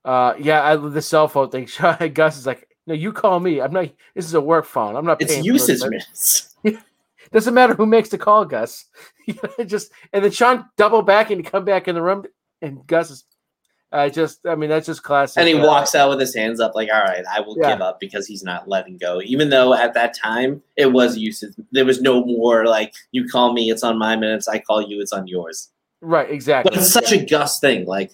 Uh, 0.04 0.34
yeah, 0.38 0.62
I, 0.62 0.76
the 0.76 1.02
cell 1.02 1.28
phone 1.28 1.50
thing. 1.50 1.68
Gus 2.14 2.38
is 2.38 2.46
like, 2.46 2.68
no, 2.86 2.94
you 2.94 3.12
call 3.12 3.38
me. 3.40 3.60
I'm 3.60 3.72
not. 3.72 3.90
This 4.14 4.24
is 4.24 4.34
a 4.34 4.40
work 4.40 4.64
phone. 4.64 4.96
I'm 4.96 5.04
not. 5.04 5.20
It's 5.20 5.32
paying 5.32 5.44
for 5.44 5.52
usage 5.52 5.80
this." 5.80 6.56
minutes. 6.64 6.80
Doesn't 7.32 7.54
matter 7.54 7.74
who 7.74 7.86
makes 7.86 8.08
the 8.08 8.18
call, 8.18 8.44
Gus. 8.44 8.86
just 9.66 9.92
and 10.12 10.24
then 10.24 10.32
Sean 10.32 10.64
double 10.76 11.02
back 11.02 11.30
and 11.30 11.44
come 11.44 11.64
back 11.64 11.86
in 11.86 11.94
the 11.94 12.02
room, 12.02 12.24
and 12.62 12.84
Gus 12.86 13.10
is 13.10 13.24
I 13.92 14.08
just, 14.08 14.46
I 14.46 14.54
mean, 14.54 14.70
that's 14.70 14.86
just 14.86 15.02
classic. 15.02 15.40
And 15.40 15.48
he 15.48 15.54
uh, 15.54 15.66
walks 15.66 15.94
out 15.96 16.10
with 16.10 16.20
his 16.20 16.34
hands 16.34 16.60
up, 16.60 16.74
like, 16.76 16.88
"All 16.92 17.02
right, 17.02 17.24
I 17.30 17.40
will 17.40 17.56
Yeah. 17.60 17.72
give 17.72 17.82
up," 17.82 17.98
because 17.98 18.26
he's 18.26 18.44
not 18.44 18.68
letting 18.68 18.98
go. 18.98 19.20
Even 19.24 19.50
though 19.50 19.74
at 19.74 19.94
that 19.94 20.14
time 20.16 20.62
it 20.76 20.92
was 20.92 21.18
usage, 21.18 21.54
there 21.72 21.84
was 21.84 22.00
no 22.00 22.24
more 22.24 22.66
like, 22.66 22.92
"You 23.10 23.26
call 23.28 23.52
me, 23.52 23.68
it's 23.70 23.82
on 23.82 23.98
my 23.98 24.14
minutes. 24.14 24.46
I 24.46 24.60
call 24.60 24.80
you, 24.80 25.00
it's 25.00 25.12
on 25.12 25.26
yours." 25.26 25.70
Right, 26.00 26.30
exactly. 26.30 26.70
But 26.70 26.78
it's 26.78 26.92
such 26.92 27.10
a 27.12 27.24
Gus 27.24 27.58
thing. 27.58 27.84
Like, 27.84 28.12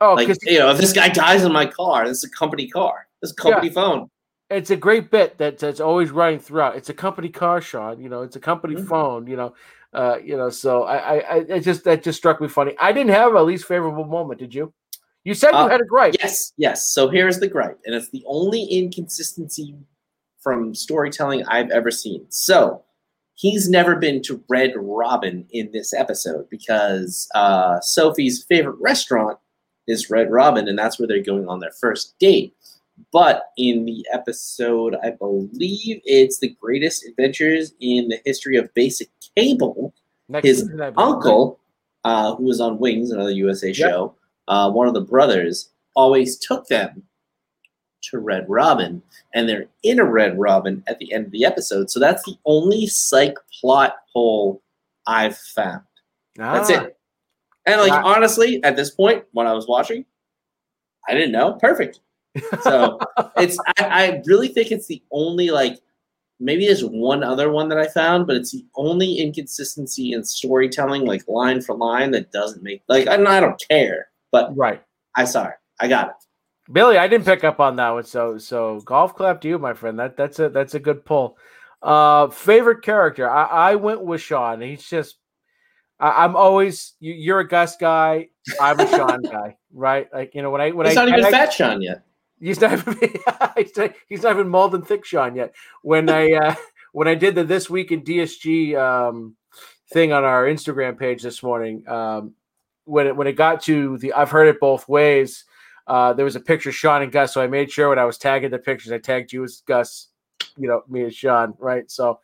oh, 0.00 0.14
like 0.14 0.28
because 0.28 0.42
you 0.44 0.58
know, 0.58 0.70
if 0.70 0.78
this 0.78 0.92
guy 0.92 1.08
dies 1.08 1.44
in 1.44 1.52
my 1.52 1.66
car, 1.66 2.08
this 2.08 2.18
is 2.18 2.24
a 2.24 2.30
company 2.30 2.66
car. 2.68 3.06
This 3.20 3.32
company 3.32 3.70
phone. 3.70 4.08
it's 4.50 4.70
a 4.70 4.76
great 4.76 5.10
bit 5.10 5.38
that, 5.38 5.58
that's 5.58 5.80
always 5.80 6.10
running 6.10 6.38
throughout. 6.38 6.76
It's 6.76 6.88
a 6.90 6.94
company 6.94 7.28
car, 7.28 7.60
Sean. 7.60 8.00
You 8.00 8.08
know, 8.08 8.22
it's 8.22 8.36
a 8.36 8.40
company 8.40 8.74
Mhm. 8.76 8.86
phone. 8.88 9.26
You 9.26 9.36
know, 9.36 9.54
uh, 9.94 10.18
you 10.22 10.36
know. 10.36 10.50
So 10.50 10.84
I, 10.84 10.96
I, 10.96 11.14
I 11.18 11.36
it 11.48 11.60
just 11.60 11.84
that 11.84 12.02
just 12.02 12.18
struck 12.18 12.40
me 12.40 12.48
funny. 12.48 12.74
I 12.80 12.92
didn't 12.92 13.12
have 13.12 13.34
a 13.34 13.42
least 13.42 13.64
favorable 13.66 14.04
moment. 14.04 14.40
Did 14.40 14.54
you? 14.54 14.72
You 15.24 15.34
said 15.34 15.52
you 15.52 15.56
Uh, 15.56 15.68
had 15.68 15.80
a 15.80 15.84
gripe. 15.84 16.14
Yes, 16.20 16.52
yes. 16.56 16.92
So 16.92 17.08
here's 17.08 17.40
the 17.40 17.48
gripe, 17.48 17.78
and 17.86 17.94
it's 17.94 18.10
the 18.10 18.22
only 18.26 18.64
inconsistency 18.64 19.74
from 20.40 20.74
storytelling 20.74 21.44
I've 21.46 21.70
ever 21.70 21.90
seen. 21.90 22.26
So 22.28 22.84
he's 23.34 23.68
never 23.68 23.96
been 23.96 24.20
to 24.22 24.44
Red 24.48 24.72
Robin 24.76 25.46
in 25.50 25.70
this 25.72 25.94
episode 25.94 26.48
because 26.50 27.26
uh, 27.34 27.80
Sophie's 27.80 28.44
favorite 28.44 28.76
restaurant 28.80 29.38
is 29.86 30.10
Red 30.10 30.30
Robin, 30.30 30.68
and 30.68 30.78
that's 30.78 30.98
where 30.98 31.08
they're 31.08 31.22
going 31.22 31.48
on 31.48 31.60
their 31.60 31.72
first 31.80 32.18
date. 32.18 32.54
But 33.14 33.52
in 33.56 33.84
the 33.84 34.04
episode, 34.12 34.96
I 35.04 35.10
believe 35.12 36.00
it's 36.04 36.40
the 36.40 36.48
greatest 36.60 37.06
adventures 37.06 37.72
in 37.80 38.08
the 38.08 38.18
history 38.24 38.56
of 38.56 38.74
basic 38.74 39.08
cable 39.36 39.94
Next 40.28 40.44
his 40.48 40.58
season, 40.62 40.80
I 40.80 40.90
believe, 40.90 40.96
right? 40.96 41.14
uncle, 41.14 41.60
uh, 42.02 42.34
who 42.34 42.42
was 42.42 42.60
on 42.60 42.80
Wings, 42.80 43.12
another 43.12 43.30
USA 43.30 43.68
Yep. 43.68 43.76
show, 43.76 44.14
uh, 44.48 44.68
one 44.72 44.88
of 44.88 44.94
the 44.94 45.00
brothers, 45.00 45.70
always 45.94 46.36
took 46.36 46.66
them 46.66 47.04
to 48.02 48.18
Red 48.18 48.46
Robin, 48.48 49.00
and 49.32 49.48
they're 49.48 49.66
in 49.84 50.00
a 50.00 50.04
Red 50.04 50.36
Robin 50.36 50.82
at 50.88 50.98
the 50.98 51.12
end 51.12 51.26
of 51.26 51.30
the 51.30 51.44
episode. 51.44 51.92
So 51.92 52.00
that's 52.00 52.24
the 52.24 52.36
only 52.44 52.88
psych 52.88 53.36
plot 53.60 53.94
hole 54.12 54.60
I've 55.06 55.38
found. 55.38 55.82
That's 56.34 56.68
Ah, 56.68 56.82
it. 56.82 56.98
And 57.64 57.80
like 57.80 57.92
Wow. 57.92 58.12
honestly, 58.16 58.60
at 58.64 58.74
this 58.74 58.90
point, 58.90 59.24
when 59.30 59.46
I 59.46 59.52
was 59.52 59.68
watching, 59.68 60.04
I 61.08 61.14
didn't 61.14 61.30
know. 61.32 61.52
Perfect. 61.60 62.00
So 62.62 62.98
it's 63.36 63.58
I, 63.78 63.84
I 63.84 64.22
really 64.26 64.48
think 64.48 64.72
it's 64.72 64.86
the 64.86 65.02
only 65.10 65.50
like 65.50 65.78
maybe 66.40 66.66
there's 66.66 66.84
one 66.84 67.22
other 67.22 67.50
one 67.50 67.68
that 67.68 67.78
I 67.78 67.86
found, 67.86 68.26
but 68.26 68.36
it's 68.36 68.50
the 68.52 68.64
only 68.74 69.18
inconsistency 69.18 70.12
in 70.12 70.24
storytelling, 70.24 71.04
like 71.04 71.26
line 71.28 71.60
for 71.62 71.76
line, 71.76 72.10
that 72.12 72.32
doesn't 72.32 72.62
make 72.62 72.82
like 72.88 73.06
I 73.06 73.16
don't, 73.16 73.26
I 73.26 73.40
don't 73.40 73.62
care, 73.68 74.08
but 74.32 74.56
right. 74.56 74.82
I 75.16 75.24
saw 75.24 75.46
it. 75.46 75.54
I 75.80 75.86
got 75.88 76.08
it. 76.08 76.14
Billy, 76.72 76.98
I 76.98 77.06
didn't 77.08 77.26
pick 77.26 77.44
up 77.44 77.60
on 77.60 77.76
that 77.76 77.90
one. 77.90 78.04
So 78.04 78.38
so 78.38 78.80
golf 78.80 79.14
clap 79.14 79.40
to 79.42 79.48
you, 79.48 79.58
my 79.58 79.74
friend. 79.74 79.98
That 79.98 80.16
that's 80.16 80.38
a 80.38 80.48
that's 80.48 80.74
a 80.74 80.80
good 80.80 81.04
pull. 81.04 81.36
Uh 81.82 82.28
favorite 82.28 82.82
character. 82.82 83.30
I, 83.30 83.44
I 83.44 83.74
went 83.76 84.02
with 84.02 84.20
Sean. 84.22 84.60
He's 84.60 84.82
just 84.88 85.18
I, 86.00 86.24
I'm 86.24 86.34
always 86.34 86.94
you, 86.98 87.12
you're 87.12 87.40
a 87.40 87.46
Gus 87.48 87.76
guy. 87.76 88.28
I'm 88.60 88.80
a 88.80 88.88
Sean 88.88 89.22
guy, 89.30 89.56
right? 89.72 90.08
Like 90.12 90.34
you 90.34 90.42
know 90.42 90.50
when 90.50 90.60
I 90.62 90.70
when 90.70 90.86
It's 90.86 90.96
I 90.96 91.04
not 91.04 91.08
even 91.10 91.24
I- 91.26 91.30
Fat 91.30 91.52
Sean 91.52 91.80
yet. 91.82 92.02
He's 92.40 92.60
not 92.60 92.72
even 92.72 92.94
he's 94.08 94.22
not, 94.22 94.34
even 94.34 94.48
mold 94.48 94.74
and 94.74 94.86
thick 94.86 95.04
Sean 95.04 95.36
yet. 95.36 95.54
When 95.82 96.10
I 96.10 96.32
uh, 96.32 96.54
when 96.92 97.08
I 97.08 97.14
did 97.14 97.34
the 97.34 97.44
this 97.44 97.70
week 97.70 97.92
in 97.92 98.02
DSG 98.02 98.76
um, 98.76 99.36
thing 99.92 100.12
on 100.12 100.24
our 100.24 100.44
Instagram 100.44 100.98
page 100.98 101.22
this 101.22 101.42
morning, 101.42 101.86
um, 101.88 102.34
when 102.84 103.06
it 103.06 103.16
when 103.16 103.26
it 103.26 103.32
got 103.32 103.62
to 103.64 103.98
the 103.98 104.12
I've 104.12 104.30
heard 104.30 104.48
it 104.48 104.60
both 104.60 104.88
ways. 104.88 105.44
Uh, 105.86 106.14
there 106.14 106.24
was 106.24 106.34
a 106.34 106.40
picture 106.40 106.70
of 106.70 106.74
Sean 106.74 107.02
and 107.02 107.12
Gus, 107.12 107.34
so 107.34 107.42
I 107.42 107.46
made 107.46 107.70
sure 107.70 107.90
when 107.90 107.98
I 107.98 108.06
was 108.06 108.16
tagging 108.16 108.50
the 108.50 108.58
pictures, 108.58 108.90
I 108.90 108.96
tagged 108.96 109.34
you 109.34 109.44
as 109.44 109.62
Gus, 109.66 110.08
you 110.56 110.66
know, 110.66 110.82
me 110.88 111.02
as 111.04 111.14
Sean, 111.14 111.52
right? 111.58 111.90
So, 111.90 112.20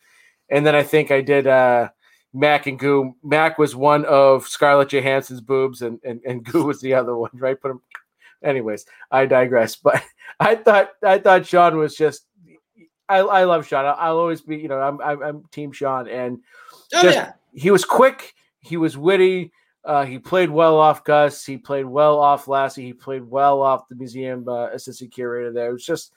and 0.49 0.65
then 0.65 0.75
I 0.75 0.83
think 0.83 1.11
I 1.11 1.21
did 1.21 1.47
uh, 1.47 1.91
Mac 2.33 2.67
and 2.67 2.79
Goo. 2.79 3.15
Mac 3.23 3.59
was 3.59 3.77
one 3.77 4.05
of 4.07 4.47
Scarlett 4.47 4.89
Johansson's 4.89 5.41
boobs, 5.41 5.83
and 5.83 6.01
and, 6.05 6.21
and 6.27 6.45
Goo 6.45 6.65
was 6.65 6.81
the 6.81 6.95
other 6.95 7.17
one, 7.17 7.31
right? 7.35 7.61
Put 7.61 7.73
him. 7.73 7.81
Anyways, 8.43 8.87
I 9.11 9.27
digress. 9.27 9.77
But 9.83 10.03
I 10.39 10.55
thought 10.57 10.91
I 11.03 11.19
thought 11.19 11.47
Sean 11.47 11.77
was 11.77 11.95
just. 11.97 12.27
I, 13.09 13.19
I 13.19 13.45
love 13.45 13.67
Sean. 13.67 13.85
I'll, 13.85 13.97
I'll 13.99 14.19
always 14.19 14.41
be, 14.41 14.57
you 14.57 14.69
know, 14.69 14.79
I'm, 14.81 15.01
I'm 15.03 15.23
I'm 15.23 15.45
Team 15.51 15.73
Sean, 15.73 16.09
and 16.09 16.39
Oh 16.95 17.03
Just- 17.03 17.17
yeah. 17.17 17.33
he 17.53 17.71
was 17.71 17.85
quick. 17.85 18.35
He 18.61 18.77
was 18.77 18.97
witty. 18.97 19.53
Uh, 19.85 20.05
he 20.05 20.19
played 20.19 20.51
well 20.51 20.79
off 20.79 21.05
Gus. 21.05 21.45
He 21.45 21.57
played 21.57 21.87
well 21.87 22.19
off 22.21 22.47
Lassie. 22.49 22.85
He 22.85 22.93
played 22.93 23.25
well 23.25 23.63
off 23.63 23.89
the 23.89 23.95
museum 23.97 24.47
uh, 24.49 24.69
assistant 24.69 25.11
curator. 25.13 25.53
There 25.53 25.71
it 25.71 25.73
was 25.73 25.85
just 25.87 26.13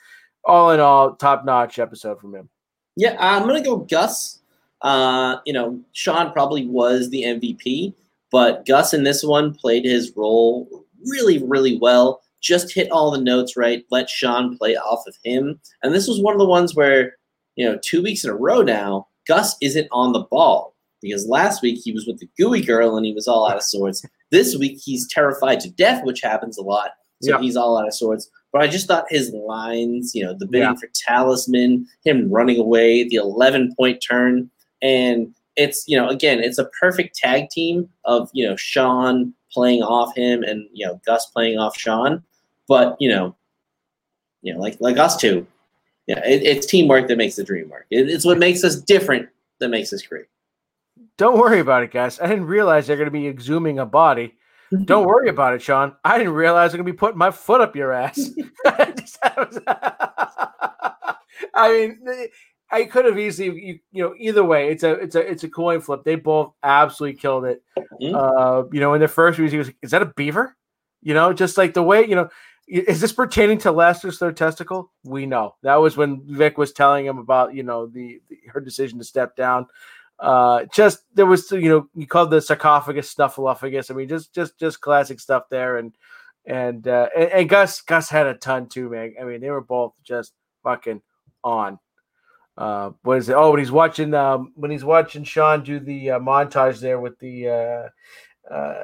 all 0.45 0.71
in 0.71 0.79
all 0.79 1.15
top 1.15 1.45
notch 1.45 1.79
episode 1.79 2.19
from 2.19 2.35
him. 2.35 2.49
Yeah, 2.95 3.15
I'm 3.19 3.47
gonna 3.47 3.63
go 3.63 3.77
Gus. 3.77 4.39
Uh, 4.81 5.37
you 5.45 5.53
know, 5.53 5.79
Sean 5.93 6.31
probably 6.33 6.67
was 6.67 7.09
the 7.09 7.23
MVP, 7.23 7.93
but 8.31 8.65
Gus 8.65 8.93
in 8.93 9.03
this 9.03 9.23
one 9.23 9.53
played 9.55 9.85
his 9.85 10.11
role 10.15 10.82
really, 11.07 11.43
really 11.43 11.77
well. 11.79 12.21
Just 12.41 12.73
hit 12.73 12.91
all 12.91 13.11
the 13.11 13.21
notes 13.21 13.55
right. 13.55 13.83
Let 13.91 14.09
Sean 14.09 14.57
play 14.57 14.75
off 14.75 15.03
of 15.07 15.15
him. 15.23 15.59
And 15.81 15.93
this 15.93 16.07
was 16.07 16.21
one 16.21 16.33
of 16.33 16.39
the 16.39 16.45
ones 16.45 16.75
where, 16.75 17.15
you 17.55 17.65
know, 17.65 17.77
two 17.81 18.01
weeks 18.03 18.23
in 18.23 18.29
a 18.29 18.35
row 18.35 18.61
now, 18.61 19.07
Gus 19.27 19.55
isn't 19.61 19.87
on 19.91 20.11
the 20.11 20.23
ball 20.29 20.75
because 21.01 21.25
last 21.27 21.61
week 21.61 21.79
he 21.83 21.91
was 21.93 22.05
with 22.05 22.19
the 22.19 22.29
gooey 22.37 22.61
girl 22.61 22.97
and 22.97 23.05
he 23.05 23.13
was 23.13 23.27
all 23.27 23.49
out 23.49 23.55
of 23.57 23.63
sorts. 23.63 24.03
This 24.31 24.55
week 24.57 24.79
he's 24.83 25.07
terrified 25.07 25.59
to 25.61 25.69
death, 25.69 26.03
which 26.03 26.21
happens 26.21 26.57
a 26.57 26.61
lot. 26.63 26.91
So 27.21 27.35
Yeah. 27.37 27.41
he's 27.41 27.55
all 27.55 27.77
out 27.77 27.87
of 27.87 27.93
sorts. 27.93 28.29
But 28.51 28.61
I 28.61 28.67
just 28.67 28.87
thought 28.87 29.05
his 29.09 29.31
lines, 29.31 30.13
you 30.13 30.23
know, 30.25 30.33
the 30.37 30.45
bidding 30.45 30.67
Yeah. 30.69 30.75
for 30.75 30.89
talisman, 30.93 31.87
him 32.03 32.29
running 32.29 32.59
away, 32.59 33.07
the 33.07 33.15
11 33.15 33.73
point 33.77 34.03
turn, 34.07 34.49
and 34.81 35.33
it's 35.55 35.87
you 35.87 35.95
know 35.95 36.09
again 36.09 36.39
it's 36.39 36.57
a 36.57 36.65
perfect 36.81 37.15
tag 37.15 37.47
team 37.51 37.87
of 38.05 38.27
you 38.33 38.43
know 38.43 38.55
Sean 38.55 39.31
playing 39.53 39.83
off 39.83 40.15
him 40.15 40.43
and 40.43 40.67
you 40.73 40.85
know 40.85 40.99
Gus 41.05 41.27
playing 41.27 41.59
off 41.59 41.77
Sean, 41.77 42.23
but 42.67 42.97
you 42.99 43.09
know, 43.09 43.35
you 44.41 44.53
know 44.53 44.59
like 44.59 44.77
like 44.79 44.97
us 44.97 45.17
two, 45.17 45.45
yeah, 46.07 46.19
it, 46.25 46.43
it's 46.43 46.65
teamwork 46.65 47.07
that 47.07 47.17
makes 47.17 47.35
the 47.35 47.43
dream 47.43 47.69
work. 47.69 47.85
It, 47.89 48.09
it's 48.09 48.25
what 48.25 48.37
makes 48.37 48.63
us 48.63 48.75
different 48.75 49.29
that 49.59 49.69
makes 49.69 49.93
us 49.93 50.01
great. 50.01 50.25
Don't 51.17 51.37
worry 51.37 51.59
about 51.59 51.83
it, 51.83 51.91
guys. 51.91 52.19
I 52.19 52.27
didn't 52.27 52.45
realize 52.45 52.87
they're 52.87 52.97
going 52.97 53.05
to 53.05 53.11
be 53.11 53.31
exhuming 53.31 53.81
a 53.81 53.85
body. 53.85 54.35
Don't 54.85 55.05
worry 55.05 55.29
about 55.29 55.53
it, 55.53 55.61
Sean. 55.61 55.95
I 56.03 56.17
didn't 56.17 56.33
realize 56.33 56.73
I'm 56.73 56.79
going 56.79 56.87
to 56.87 56.93
be 56.93 56.97
putting 56.97 57.17
my 57.17 57.29
foot 57.29 57.61
up 57.61 57.75
your 57.75 57.91
ass. 57.93 58.31
I 61.53 61.71
mean, 61.71 61.99
I 62.73 62.85
could 62.85 63.05
have 63.05 63.19
easily, 63.19 63.47
you, 63.61 63.79
you 63.91 64.03
know, 64.03 64.15
either 64.17 64.43
way, 64.43 64.69
it's 64.69 64.83
a, 64.83 64.91
it's 64.93 65.15
a, 65.15 65.19
it's 65.19 65.43
a 65.43 65.49
coin 65.49 65.79
flip. 65.79 66.03
They 66.03 66.15
both 66.15 66.53
absolutely 66.63 67.19
killed 67.19 67.45
it. 67.45 67.61
Mhm. 68.01 68.15
Uh, 68.15 68.67
you 68.71 68.79
know, 68.79 68.93
in 68.95 69.01
the 69.01 69.07
first 69.07 69.39
music, 69.39 69.53
he 69.53 69.57
was 69.59 69.67
like, 69.67 69.77
"Is 69.81 69.91
that 69.91 70.01
a 70.01 70.13
beaver?" 70.17 70.57
You 71.01 71.13
know, 71.13 71.33
just 71.33 71.57
like 71.57 71.73
the 71.73 71.83
way, 71.83 72.05
you 72.05 72.15
know, 72.15 72.29
is 72.67 73.01
this 73.01 73.11
pertaining 73.11 73.57
to 73.59 73.71
Lester's 73.71 74.17
third 74.17 74.37
testicle? 74.37 74.91
We 75.03 75.25
know 75.25 75.55
that 75.63 75.75
was 75.75 75.97
when 75.97 76.21
Vick 76.25 76.57
was 76.57 76.71
telling 76.71 77.05
him 77.05 77.17
about, 77.17 77.53
you 77.53 77.63
know, 77.63 77.87
the, 77.87 78.21
the 78.29 78.37
her 78.47 78.61
decision 78.61 78.99
to 78.99 79.05
step 79.05 79.35
down. 79.35 79.67
Uh, 80.19 80.63
just 80.73 81.03
there 81.13 81.25
was, 81.25 81.51
you 81.51 81.67
know, 81.67 81.89
you 81.93 82.07
called 82.07 82.31
the 82.31 82.39
sarcophagus 82.39 83.13
snuffleupagus. 83.13 83.91
I 83.91 83.93
mean, 83.95 84.07
just, 84.07 84.33
just, 84.33 84.57
just 84.57 84.79
classic 84.79 85.19
stuff 85.19 85.43
there. 85.49 85.77
And, 85.77 85.93
and, 86.45 86.87
uh, 86.87 87.09
and, 87.15 87.29
and 87.31 87.49
Gus, 87.49 87.81
Gus 87.81 88.09
had 88.09 88.27
a 88.27 88.35
ton 88.35 88.69
too, 88.69 88.89
man. 88.89 89.15
I 89.19 89.25
mean, 89.25 89.41
they 89.41 89.49
were 89.49 89.59
both 89.59 89.93
just 90.03 90.31
fucking 90.63 91.01
on. 91.43 91.79
Uh, 92.57 92.91
what 93.01 93.17
is 93.17 93.29
it? 93.29 93.33
Oh, 93.33 93.51
when 93.51 93.59
he's 93.59 93.71
watching, 93.71 94.13
um, 94.13 94.51
when 94.55 94.71
he's 94.71 94.85
watching 94.85 95.23
Sean 95.23 95.63
do 95.63 95.79
the 95.79 96.11
uh, 96.11 96.19
montage 96.19 96.79
there 96.79 96.99
with 96.99 97.17
the, 97.19 97.49
uh, 97.49 98.53
uh, 98.53 98.83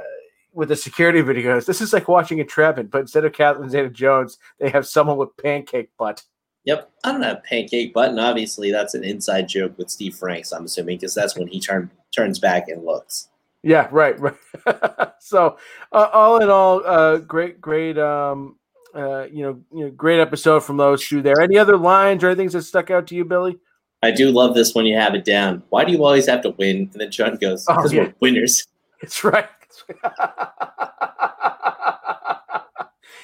with 0.54 0.70
the 0.70 0.76
security 0.76 1.22
videos. 1.22 1.66
This 1.66 1.82
is 1.82 1.94
like 1.94 2.08
watching 2.08 2.42
a 2.42 2.44
Trevin, 2.44 2.90
but 2.90 3.02
instead 3.02 3.26
of 3.26 3.34
Catherine 3.34 3.70
Zeta 3.70 3.90
Jones, 3.90 4.38
they 4.60 4.70
have 4.70 4.88
someone 4.88 5.18
with 5.18 5.36
pancake 5.38 5.90
butt. 5.98 6.24
Yep, 6.66 6.92
I 7.04 7.12
don't 7.12 7.22
have 7.22 7.44
pancake 7.44 7.94
button. 7.94 8.20
Obviously, 8.20 8.72
that's 8.72 8.94
an 8.94 9.04
inside 9.04 9.48
joke 9.48 9.78
with 9.78 9.90
Steve 9.90 10.16
Franks. 10.16 10.52
I'm 10.52 10.66
assuming 10.66 10.98
because 10.98 11.16
that's 11.16 11.38
when 11.38 11.48
he 11.48 11.60
turn 11.60 11.90
turns 12.16 12.40
back 12.40 12.68
and 12.68 12.84
looks. 12.84 13.30
Yeah, 13.64 13.88
right, 13.92 14.20
right. 14.20 14.36
so, 15.20 15.58
uh, 15.92 16.10
all 16.14 16.42
in 16.42 16.50
all, 16.50 16.86
uh, 16.86 17.18
great, 17.18 17.60
great, 17.60 17.98
um, 17.98 18.58
uh, 18.96 19.26
you 19.32 19.44
know, 19.44 19.62
you 19.74 19.86
know, 19.86 19.92
great 19.92 20.20
episode 20.20 20.62
from 20.62 20.78
those 20.78 21.06
two 21.08 21.22
there. 21.22 21.40
Any 21.42 21.58
other 21.58 21.78
lines 21.78 22.24
or 22.24 22.28
anything 22.28 22.50
that 22.50 22.64
stuck 22.64 22.90
out 22.92 23.08
to 23.08 23.16
you, 23.16 23.26
Billy? 23.26 23.58
I 24.02 24.12
do 24.12 24.32
love 24.32 24.56
this 24.56 24.74
when 24.74 24.86
you 24.86 24.96
have 24.98 25.14
it 25.16 25.26
down. 25.26 25.62
Why 25.70 25.84
do 25.84 25.92
you 25.92 26.04
always 26.04 26.28
have 26.28 26.42
to 26.44 26.52
win? 26.52 26.90
And 26.94 27.02
then 27.02 27.12
John 27.12 27.36
goes, 27.36 27.66
Oh, 27.68 27.76
"Because 27.76 27.94
yeah. 27.94 28.04
we're 28.04 28.14
winners." 28.22 28.66
It's 29.02 29.24
right. 29.24 29.48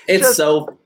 It's 0.07 0.23
Just- 0.23 0.37
so 0.37 0.77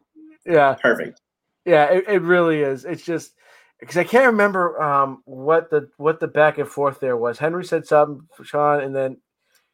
yeah, 0.45 0.75
perfect. 0.81 1.21
yeah, 1.65 1.85
it, 1.91 2.05
it 2.07 2.21
really 2.21 2.61
is. 2.61 2.85
It's 2.85 3.03
just 3.03 3.33
because 3.79 3.97
I 3.97 4.03
can't 4.05 4.27
remember 4.27 4.81
um 4.81 5.21
what 5.25 5.69
the 5.69 5.89
what 5.97 6.19
the 6.21 6.27
back 6.27 6.57
and 6.57 6.67
forth 6.67 6.99
there 7.01 7.17
was. 7.17 7.37
Henry 7.37 7.65
said 7.65 7.85
something, 7.85 8.25
Sean, 8.43 8.79
and 8.81 8.95
then 8.95 9.17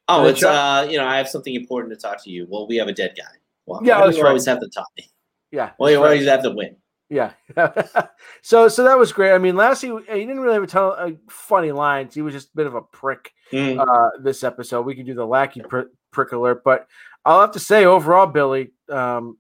Oh, 0.07 0.21
And 0.21 0.29
it's 0.31 0.39
John- 0.39 0.87
uh, 0.87 0.89
you 0.89 0.97
know, 0.97 1.05
I 1.05 1.17
have 1.17 1.27
something 1.29 1.53
important 1.55 1.93
to 1.93 1.99
talk 1.99 2.23
to 2.23 2.29
you. 2.31 2.47
Well, 2.49 2.67
we 2.67 2.75
have 2.77 2.87
a 2.87 2.93
dead 2.93 3.13
guy. 3.17 3.23
Well, 3.65 3.81
Yeah, 3.83 3.95
why 3.95 4.01
do 4.01 4.07
that's 4.07 4.17
you 4.17 4.23
right. 4.23 4.29
always 4.29 4.45
have 4.45 4.59
the 4.59 4.69
Tommy. 4.69 5.09
Yeah. 5.51 5.71
Well, 5.79 5.89
you 5.91 5.97
right. 5.97 6.05
always 6.05 6.27
have 6.27 6.43
to 6.43 6.51
win. 6.51 6.75
Yeah. 7.09 7.33
so 8.41 8.67
so 8.67 8.83
that 8.83 8.97
was 8.97 9.13
great. 9.13 9.31
I 9.33 9.37
mean, 9.37 9.55
Lassie, 9.55 9.87
he 9.89 10.13
didn't 10.15 10.39
really 10.39 10.55
have 10.55 10.63
a 10.63 10.67
ton 10.67 10.83
of 10.97 11.11
uh, 11.11 11.15
funny 11.29 11.71
lines. 11.71 12.13
He 12.15 12.21
was 12.21 12.33
just 12.33 12.49
a 12.53 12.55
bit 12.55 12.67
of 12.67 12.75
a 12.75 12.81
prick 12.81 13.31
Mm. 13.53 13.79
uh, 13.79 14.09
this 14.23 14.43
episode. 14.43 14.81
We 14.87 14.95
could 14.95 15.05
do 15.05 15.13
the 15.13 15.25
lackey 15.25 15.61
pr- 15.61 15.91
prick 16.11 16.31
alert, 16.31 16.63
but 16.63 16.87
I'll 17.23 17.41
have 17.41 17.51
to 17.51 17.59
say 17.59 17.85
overall, 17.85 18.25
Billy, 18.25 18.71
um, 18.89 19.37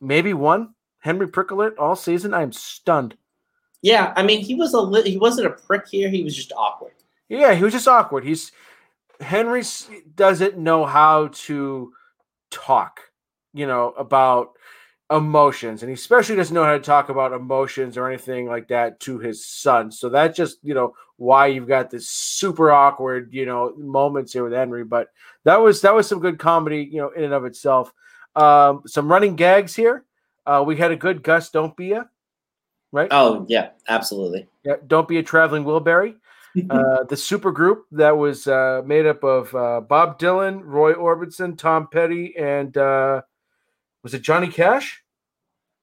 maybe 0.00 0.34
one 0.34 0.74
Henry 0.98 1.26
prick 1.26 1.50
alert 1.50 1.78
all 1.78 1.96
season. 1.96 2.34
I'm 2.34 2.52
stunned. 2.52 3.16
Yeah, 3.80 4.12
I 4.14 4.22
mean, 4.22 4.40
he 4.40 4.54
was 4.54 4.74
a 4.74 4.80
li- 4.80 5.08
he 5.10 5.16
wasn't 5.16 5.46
a 5.46 5.50
prick 5.50 5.88
here. 5.88 6.10
He 6.10 6.22
was 6.22 6.36
just 6.36 6.52
awkward. 6.54 6.92
Yeah, 7.30 7.54
he 7.54 7.64
was 7.64 7.72
just 7.72 7.88
awkward. 7.88 8.24
He's 8.24 8.52
Henry 9.20 9.62
doesn't 10.14 10.58
know 10.58 10.84
how 10.84 11.28
to 11.28 11.92
talk, 12.50 13.00
you 13.58 13.66
know, 13.66 13.92
about 13.98 14.52
emotions, 15.10 15.82
and 15.82 15.88
he 15.88 15.94
especially 15.94 16.36
doesn't 16.36 16.54
know 16.54 16.64
how 16.64 16.72
to 16.72 16.80
talk 16.80 17.08
about 17.08 17.32
emotions 17.32 17.96
or 17.96 18.08
anything 18.08 18.46
like 18.46 18.68
that 18.68 19.00
to 19.00 19.18
his 19.18 19.44
son. 19.44 19.90
So 19.90 20.08
that's 20.08 20.36
just 20.36 20.58
you 20.62 20.74
know 20.74 20.94
why 21.16 21.46
you've 21.46 21.68
got 21.68 21.90
this 21.90 22.08
super 22.08 22.70
awkward 22.70 23.32
you 23.32 23.46
know 23.46 23.74
moments 23.76 24.32
here 24.32 24.44
with 24.44 24.52
Henry. 24.52 24.84
But 24.84 25.08
that 25.44 25.56
was 25.56 25.80
that 25.82 25.94
was 25.94 26.06
some 26.08 26.20
good 26.20 26.38
comedy, 26.38 26.88
you 26.90 26.98
know, 26.98 27.10
in 27.10 27.24
and 27.24 27.34
of 27.34 27.44
itself. 27.44 27.92
Um, 28.36 28.82
some 28.86 29.10
running 29.10 29.36
gags 29.36 29.74
here. 29.74 30.04
Uh, 30.46 30.62
we 30.66 30.76
had 30.76 30.90
a 30.90 30.96
good 30.96 31.22
Gus, 31.22 31.50
don't 31.50 31.76
be 31.76 31.92
a 31.92 32.08
right. 32.92 33.08
Oh 33.10 33.46
yeah, 33.48 33.70
absolutely. 33.88 34.46
Yeah, 34.64 34.76
don't 34.86 35.08
be 35.08 35.18
a 35.18 35.22
traveling 35.22 35.64
Wilbury. 35.64 36.16
Uh, 36.70 37.04
the 37.04 37.16
super 37.16 37.52
group 37.52 37.84
that 37.92 38.16
was 38.16 38.48
uh, 38.48 38.82
made 38.84 39.06
up 39.06 39.22
of 39.22 39.54
uh, 39.54 39.80
Bob 39.80 40.18
Dylan, 40.18 40.60
Roy 40.64 40.92
Orbison, 40.92 41.56
Tom 41.56 41.86
Petty, 41.86 42.34
and 42.36 42.76
uh, 42.76 43.22
was 44.08 44.14
it 44.14 44.22
Johnny 44.22 44.48
Cash? 44.48 45.02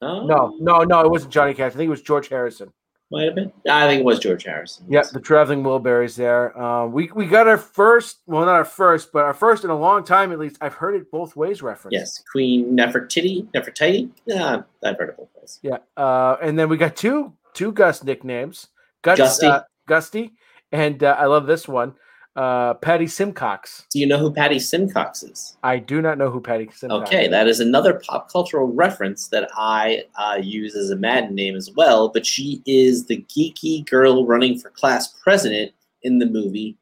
Oh, 0.01 0.26
No, 0.26 0.55
no, 0.59 0.80
no, 0.80 1.01
it 1.01 1.11
wasn't 1.11 1.32
Johnny 1.32 1.53
Cash. 1.53 1.73
I 1.73 1.76
think 1.76 1.88
it 1.88 1.91
was 1.91 2.01
George 2.01 2.28
Harrison. 2.28 2.73
might 3.11 3.26
have 3.26 3.36
been. 3.36 3.51
I 3.69 3.88
think 3.88 3.99
it 3.99 4.03
was 4.05 4.17
George 4.17 4.43
Harrison. 4.45 4.88
Yeah, 4.89 5.03
the 5.13 5.19
traveling 5.19 5.61
Wilburys 5.61 6.15
there. 6.17 6.59
Um, 6.59 6.91
we 6.91 7.11
we 7.13 7.28
got 7.28 7.47
our 7.47 7.57
first, 7.59 8.21
well, 8.26 8.43
not 8.45 8.55
our 8.55 8.65
first, 8.65 9.11
but 9.13 9.26
our 9.26 9.34
first 9.36 9.63
in 9.63 9.69
a 9.69 9.78
long 9.78 10.03
time 10.03 10.32
at 10.32 10.39
least. 10.39 10.57
I've 10.59 10.73
heard 10.73 10.95
it 10.95 11.11
both 11.11 11.36
ways 11.36 11.61
referenced. 11.61 11.93
Yes, 11.93 12.23
Queen 12.32 12.76
Nefertiti. 12.76 13.45
Nefertiti. 13.53 14.09
Yeah, 14.26 14.63
I've 14.84 14.97
heard 14.97 15.09
it 15.09 15.17
both 15.17 15.30
ways. 15.39 15.59
Yeah, 15.61 15.78
uh, 15.95 16.38
and 16.41 16.57
then 16.57 16.67
we 16.67 16.78
got 16.78 16.95
two 16.95 17.34
two 17.53 17.71
Gus 17.71 18.03
nicknames, 18.03 18.69
Gus, 19.03 19.19
Gusty. 19.19 19.45
uh, 19.47 19.61
Gusty, 19.88 20.34
and 20.71 21.03
uh, 21.03 21.15
I 21.19 21.26
love 21.28 21.45
this 21.45 21.67
one, 21.67 21.93
uh, 22.36 22.73
Patty 22.75 23.07
Simcox. 23.07 23.86
Do 23.91 23.99
you 23.99 24.05
know 24.05 24.17
who 24.17 24.31
Patty 24.31 24.59
Simcox 24.59 25.23
is? 25.23 25.57
I 25.63 25.77
do 25.77 26.01
not 26.01 26.17
know 26.17 26.29
who 26.29 26.41
Patty 26.41 26.69
Simcox. 26.73 27.07
Okay, 27.07 27.25
is. 27.25 27.31
that 27.31 27.47
is 27.47 27.59
another 27.59 28.01
pop 28.05 28.31
cultural 28.31 28.67
reference 28.67 29.27
that 29.29 29.49
I 29.55 30.03
uh, 30.17 30.38
use 30.41 30.75
as 30.75 30.89
a 30.89 30.95
Madden 30.95 31.33
name 31.36 31.55
as 31.55 31.71
well. 31.71 32.09
But 32.09 32.25
she 32.25 32.61
is 32.65 33.05
the 33.05 33.25
geeky 33.29 33.89
girl 33.89 34.25
running 34.25 34.59
for 34.59 34.69
class 34.69 35.07
president 35.23 35.71
in 36.03 36.19
the 36.19 36.25
movie 36.25 36.77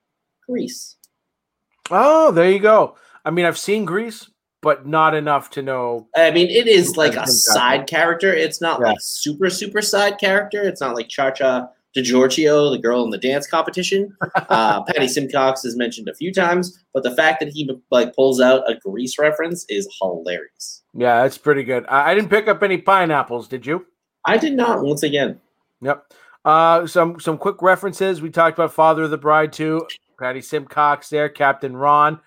Grease. 0.47 0.95
Oh, 1.91 2.31
there 2.31 2.49
you 2.51 2.59
go. 2.59 2.95
I 3.25 3.29
mean, 3.31 3.45
I've 3.45 3.57
seen 3.57 3.85
Grease, 3.85 4.29
but 4.61 4.87
not 4.87 5.13
enough 5.13 5.49
to 5.51 5.61
know. 5.61 6.07
I 6.15 6.31
mean, 6.31 6.49
it 6.49 6.67
is 6.67 6.97
like 6.97 7.15
a 7.15 7.27
side 7.27 7.87
character. 7.87 8.33
It's 8.33 8.59
not 8.59 8.79
Yeah. 8.79 8.87
like 8.87 8.97
super 9.01 9.49
super 9.49 9.81
side 9.81 10.19
character. 10.19 10.63
It's 10.63 10.81
not 10.81 10.95
like 10.95 11.09
Cha 11.09 11.31
Cha 11.31 11.69
DiGiorgio, 11.95 12.71
the 12.71 12.77
girl 12.79 13.03
in 13.03 13.09
the 13.09 13.17
dance 13.17 13.47
competition. 13.47 14.15
Uh, 14.49 14.83
Patty 14.87 15.07
Simcox 15.07 15.63
is 15.65 15.75
mentioned 15.75 16.09
a 16.09 16.15
few 16.15 16.33
times, 16.33 16.83
but 16.93 17.03
the 17.03 17.15
fact 17.15 17.39
that 17.39 17.49
he 17.49 17.69
like 17.91 18.15
pulls 18.15 18.41
out 18.41 18.69
a 18.69 18.75
Grease 18.83 19.17
reference 19.19 19.65
is 19.69 19.87
hilarious. 20.01 20.83
Yeah, 20.93 21.21
that's 21.23 21.37
pretty 21.37 21.63
good. 21.63 21.85
I, 21.87 22.11
I 22.11 22.15
didn't 22.15 22.29
pick 22.29 22.47
up 22.47 22.63
any 22.63 22.77
pineapples. 22.77 23.47
Did 23.47 23.65
you? 23.65 23.85
I 24.25 24.37
did 24.37 24.53
not. 24.53 24.83
Once 24.83 25.03
again, 25.03 25.39
Yep. 25.81 26.13
Uh, 26.45 26.85
some 26.87 27.19
some 27.19 27.37
quick 27.37 27.61
references. 27.61 28.21
We 28.21 28.29
talked 28.29 28.57
about 28.57 28.73
Father 28.73 29.03
of 29.03 29.11
the 29.11 29.17
Bride 29.17 29.53
too. 29.53 29.85
Patty 30.19 30.41
Simcox 30.41 31.09
there, 31.09 31.29
Captain 31.29 31.75
Ron. 31.75 32.19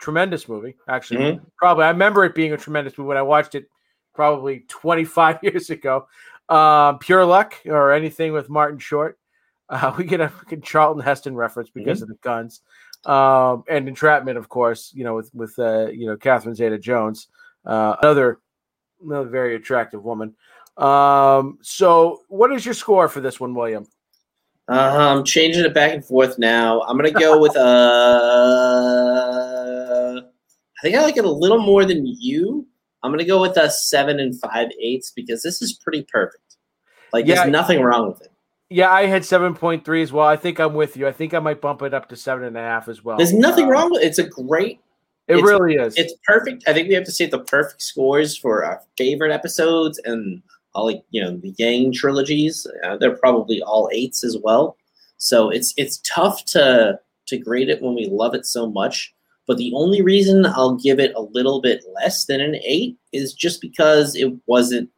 Tremendous 0.00 0.48
movie, 0.48 0.76
actually. 0.88 1.20
Mhm. 1.34 1.40
Probably, 1.58 1.84
I 1.84 1.90
remember 1.90 2.24
it 2.24 2.34
being 2.34 2.52
a 2.52 2.56
tremendous 2.56 2.96
movie 2.96 3.08
when 3.08 3.16
I 3.16 3.22
watched 3.22 3.54
it 3.54 3.66
probably 4.14 4.64
25 4.68 5.38
years 5.42 5.70
ago. 5.70 6.06
Um, 6.50 6.98
Pure 6.98 7.24
Luck 7.26 7.54
or 7.66 7.92
anything 7.92 8.32
with 8.32 8.48
Martin 8.48 8.78
Short. 8.78 9.16
Uh, 9.70 9.94
we 9.96 10.02
get 10.02 10.20
a 10.20 10.28
fucking 10.28 10.62
Charlton 10.62 11.00
Heston 11.00 11.36
reference 11.36 11.70
because 11.70 12.02
of 12.02 12.08
the 12.08 12.16
guns. 12.22 12.62
Um, 13.04 13.62
and 13.68 13.86
entrapment, 13.86 14.36
of 14.36 14.48
course, 14.48 14.90
you 14.92 15.04
know, 15.04 15.14
with 15.14 15.32
with 15.32 15.56
uh, 15.60 15.86
you 15.86 16.06
know 16.06 16.16
Catherine 16.16 16.56
Zeta 16.56 16.76
Jones, 16.76 17.28
uh, 17.64 17.94
another 18.02 18.40
another 19.00 19.28
very 19.28 19.54
attractive 19.54 20.02
woman. 20.02 20.34
Um, 20.76 21.58
so 21.62 22.22
what 22.26 22.52
is 22.52 22.64
your 22.64 22.74
score 22.74 23.08
for 23.08 23.20
this 23.20 23.38
one, 23.38 23.54
William? 23.54 23.86
Uh, 24.68 25.16
I'm 25.16 25.24
changing 25.24 25.64
it 25.64 25.72
back 25.72 25.92
and 25.92 26.04
forth 26.04 26.38
now. 26.38 26.82
I'm 26.82 26.96
gonna 26.96 27.10
go 27.10 27.40
with 27.40 27.56
uh, 27.56 27.60
I 30.20 30.82
think 30.82 30.96
I 30.96 31.02
like 31.02 31.16
it 31.16 31.24
a 31.24 31.30
little 31.30 31.60
more 31.60 31.84
than 31.84 32.04
you. 32.06 32.66
I'm 33.02 33.10
gonna 33.12 33.24
go 33.24 33.40
with 33.40 33.56
a 33.56 33.70
seven 33.70 34.20
and 34.20 34.38
five 34.40 34.68
eighths 34.80 35.10
because 35.10 35.42
this 35.42 35.62
is 35.62 35.72
pretty 35.72 36.02
perfect. 36.10 36.56
Like 37.12 37.26
Yeah. 37.26 37.36
there's 37.36 37.50
nothing 37.50 37.82
wrong 37.82 38.08
with 38.08 38.22
it. 38.22 38.32
Yeah, 38.68 38.90
I 38.92 39.06
had 39.06 39.24
seven 39.24 39.54
point 39.54 39.84
three 39.84 40.02
as 40.02 40.12
well. 40.12 40.26
I 40.26 40.36
think 40.36 40.60
I'm 40.60 40.74
with 40.74 40.96
you. 40.96 41.06
I 41.08 41.12
think 41.12 41.34
I 41.34 41.38
might 41.40 41.60
bump 41.60 41.82
it 41.82 41.92
up 41.92 42.08
to 42.10 42.16
seven 42.16 42.44
and 42.44 42.56
a 42.56 42.60
half 42.60 42.88
as 42.88 43.02
well. 43.04 43.16
There's 43.16 43.32
nothing 43.32 43.64
Uh, 43.66 43.70
wrong 43.70 43.90
with 43.90 44.02
it. 44.02 44.06
It's 44.06 44.18
a 44.18 44.24
great. 44.28 44.80
It 45.28 45.42
really 45.42 45.74
is. 45.74 45.96
It's 45.96 46.14
perfect. 46.26 46.64
I 46.68 46.72
think 46.72 46.88
we 46.88 46.94
have 46.94 47.04
to 47.04 47.12
say 47.12 47.26
the 47.26 47.38
perfect 47.38 47.82
scores 47.82 48.36
for 48.36 48.64
our 48.64 48.82
favorite 48.98 49.32
episodes 49.32 50.00
and 50.04 50.42
all 50.74 50.86
like 50.86 51.02
you 51.10 51.22
know 51.22 51.36
the 51.36 51.54
Yang 51.58 51.92
trilogies. 51.94 52.66
Uh, 52.84 52.96
they're 52.96 53.16
probably 53.16 53.62
all 53.62 53.88
eights 53.92 54.22
as 54.24 54.36
well. 54.42 54.76
So 55.18 55.50
it's 55.50 55.72
it's 55.76 55.98
tough 56.04 56.44
to 56.46 56.98
to 57.26 57.38
grade 57.38 57.68
it 57.68 57.80
when 57.82 57.94
we 57.94 58.06
love 58.06 58.34
it 58.34 58.44
so 58.46 58.68
much. 58.70 59.14
But 59.50 59.58
the 59.58 59.72
only 59.74 60.00
reason 60.00 60.46
I'll 60.46 60.76
give 60.76 61.00
it 61.00 61.12
a 61.16 61.22
little 61.22 61.60
bit 61.60 61.82
less 61.92 62.26
than 62.26 62.40
an 62.40 62.54
eight 62.64 62.96
is 63.12 63.34
just 63.34 63.60
because 63.60 64.14
it 64.14 64.32
wasn't 64.46 64.88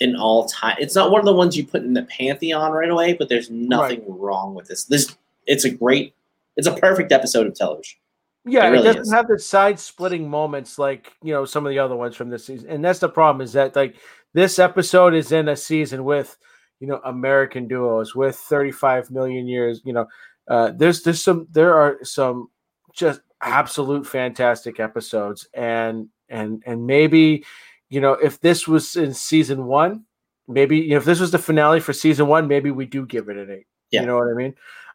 an 0.00 0.14
all 0.14 0.46
time. 0.46 0.76
It's 0.78 0.94
not 0.94 1.10
one 1.10 1.18
of 1.18 1.24
the 1.24 1.34
ones 1.34 1.56
you 1.56 1.66
put 1.66 1.82
in 1.82 1.92
the 1.92 2.04
pantheon 2.04 2.70
right 2.70 2.88
away. 2.88 3.14
But 3.14 3.28
there's 3.28 3.50
nothing 3.50 4.04
wrong 4.06 4.54
with 4.54 4.68
this. 4.68 4.84
This 4.84 5.16
it's 5.48 5.64
a 5.64 5.70
great. 5.70 6.14
It's 6.56 6.68
a 6.68 6.76
perfect 6.76 7.10
episode 7.10 7.48
of 7.48 7.54
television. 7.56 7.98
Yeah, 8.44 8.68
It 8.68 8.78
it, 8.78 8.82
doesn't 8.84 9.02
is. 9.02 9.12
have 9.12 9.26
the 9.26 9.40
side 9.40 9.80
splitting 9.80 10.30
moments 10.30 10.78
like 10.78 11.12
you 11.20 11.32
know 11.32 11.44
some 11.44 11.66
of 11.66 11.70
the 11.70 11.80
other 11.80 11.96
ones 11.96 12.14
from 12.14 12.30
this 12.30 12.46
season, 12.46 12.70
and 12.70 12.84
that's 12.84 13.00
the 13.00 13.08
problem. 13.08 13.42
Is 13.42 13.54
that 13.54 13.74
like 13.74 13.96
this 14.34 14.60
episode 14.60 15.14
is 15.14 15.32
in 15.32 15.48
a 15.48 15.56
season 15.56 16.04
with 16.04 16.38
you 16.78 16.86
know 16.86 17.00
American 17.04 17.66
duos 17.66 18.14
with 18.14 18.36
35 18.36 19.10
million 19.10 19.48
years. 19.48 19.80
You 19.84 19.94
know, 19.94 20.06
uh, 20.46 20.70
there's 20.76 21.02
there's 21.02 21.24
some 21.24 21.48
there 21.50 21.74
are 21.74 21.98
some 22.04 22.50
just 22.92 23.20
absolute 23.42 24.06
fantastic 24.06 24.80
episodes, 24.80 25.48
and 25.54 26.08
and 26.28 26.62
and 26.66 26.86
maybe 26.86 27.44
you 27.88 28.00
know 28.00 28.12
if 28.12 28.40
this 28.40 28.68
was 28.68 28.96
in 28.96 29.14
season 29.14 29.66
one, 29.66 30.04
maybe 30.50 30.78
you 30.78 30.90
know, 30.90 30.96
if 30.96 31.04
this 31.04 31.20
was 31.20 31.30
the 31.30 31.38
finale 31.38 31.80
for 31.80 31.92
season 31.92 32.26
one, 32.26 32.48
maybe 32.48 32.70
we 32.70 32.86
do 32.86 33.06
give 33.06 33.28
it 33.28 33.36
an 33.36 33.50
eight. 33.50 33.66
Yeah. 33.90 34.02
You 34.02 34.06
know 34.06 34.16
what 34.16 34.28
I 34.28 34.34
mean? 34.34 34.54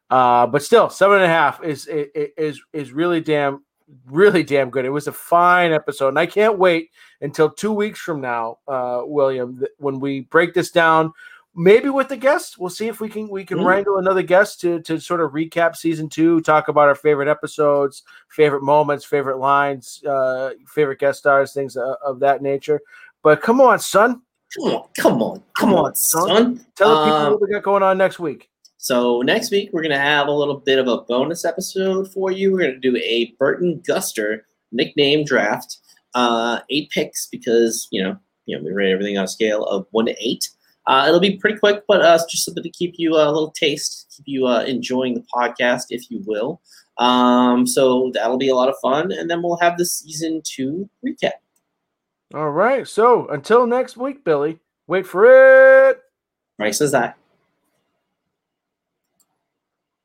Uh, 0.09 0.47
but 0.47 0.63
still, 0.63 0.89
seven 0.89 1.17
and 1.17 1.25
a 1.25 1.29
half 1.29 1.63
is 1.63 1.87
is 1.89 2.61
is 2.73 2.91
really 2.91 3.21
damn, 3.21 3.63
really 4.05 4.43
damn 4.43 4.69
good. 4.69 4.85
It 4.85 4.89
was 4.89 5.07
a 5.07 5.11
fine 5.11 5.73
episode, 5.73 6.09
and 6.09 6.19
I 6.19 6.27
can't 6.27 6.59
wait 6.59 6.91
until 7.21 7.49
two 7.49 7.71
weeks 7.71 7.99
from 7.99 8.21
now, 8.21 8.59
uh, 8.67 9.01
William, 9.03 9.63
when 9.77 9.99
we 9.99 10.21
break 10.21 10.53
this 10.53 10.71
down. 10.71 11.11
Maybe 11.57 11.89
with 11.89 12.09
the 12.09 12.17
guest, 12.17 12.59
we'll 12.59 12.69
see 12.69 12.87
if 12.87 12.99
we 12.99 13.07
can 13.07 13.29
we 13.29 13.45
can 13.45 13.59
Mhm. 13.59 13.65
wrangle 13.65 13.97
another 13.97 14.21
guest 14.23 14.59
to 14.61 14.81
to 14.81 14.99
sort 14.99 15.21
of 15.21 15.31
recap 15.31 15.75
season 15.77 16.09
two, 16.09 16.41
talk 16.41 16.67
about 16.67 16.89
our 16.89 16.95
favorite 16.95 17.29
episodes, 17.29 18.03
favorite 18.29 18.61
moments, 18.61 19.05
favorite 19.05 19.37
lines, 19.37 20.03
uh, 20.05 20.51
favorite 20.67 20.99
guest 20.99 21.19
stars, 21.19 21.53
things 21.53 21.77
of, 21.77 21.95
of 22.05 22.19
that 22.19 22.41
nature. 22.41 22.81
But 23.23 23.41
come 23.41 23.61
on, 23.61 23.79
son, 23.79 24.21
Come 24.55 24.63
on, 24.73 24.87
come 24.97 25.21
on, 25.21 25.43
come 25.57 25.73
on, 25.73 25.95
son. 25.95 26.65
tell 26.75 26.89
the 26.89 27.03
people 27.05 27.17
Um, 27.19 27.31
what 27.31 27.41
we 27.41 27.47
got 27.49 27.63
going 27.63 27.83
on 27.83 27.97
next 27.97 28.19
week. 28.19 28.49
So 28.77 29.21
next 29.21 29.49
week 29.49 29.69
we're 29.71 29.81
gonna 29.81 29.97
have 29.97 30.27
a 30.27 30.31
little 30.31 30.57
bit 30.57 30.77
of 30.77 30.87
a 30.89 30.97
bonus 31.03 31.45
episode 31.45 32.11
for 32.11 32.31
you. 32.31 32.51
We're 32.51 32.67
gonna 32.67 32.79
do 32.79 32.97
a 32.97 33.33
Burton 33.39 33.81
Guster 33.87 34.41
nickname 34.73 35.23
draft, 35.23 35.77
uh, 36.15 36.59
eight 36.69 36.89
picks 36.89 37.27
because 37.27 37.87
you 37.91 38.03
know 38.03 38.17
you 38.45 38.57
know 38.57 38.63
we 38.63 38.71
rate 38.73 38.91
everything 38.91 39.17
on 39.17 39.23
a 39.23 39.27
scale 39.29 39.63
of 39.65 39.87
one 39.91 40.05
to 40.07 40.15
eight. 40.19 40.49
Uh, 40.87 41.05
it'll 41.07 41.19
be 41.19 41.37
pretty 41.37 41.57
quick, 41.57 41.83
but 41.87 42.01
uh, 42.01 42.17
just 42.29 42.45
something 42.45 42.63
to 42.63 42.69
keep 42.69 42.95
you 42.97 43.15
uh, 43.15 43.25
a 43.25 43.31
little 43.31 43.51
taste, 43.51 44.13
keep 44.15 44.25
you 44.27 44.45
uh, 44.45 44.63
enjoying 44.63 45.15
the 45.15 45.25
podcast, 45.33 45.85
if 45.89 46.11
you 46.11 46.21
will. 46.25 46.61
Um, 46.97 47.65
so 47.65 48.11
that'll 48.13 48.37
be 48.37 48.49
a 48.49 48.55
lot 48.55 48.69
of 48.69 48.75
fun, 48.81 49.11
and 49.11 49.29
then 49.29 49.41
we'll 49.41 49.57
have 49.57 49.77
the 49.77 49.85
season 49.85 50.41
two 50.43 50.89
recap. 51.05 51.33
All 52.33 52.51
right. 52.51 52.87
So 52.87 53.27
until 53.27 53.67
next 53.67 53.97
week, 53.97 54.23
Billy, 54.23 54.59
wait 54.87 55.05
for 55.05 55.25
it. 55.89 56.01
Right 56.57 56.73
says 56.73 56.91
that. 56.91 57.17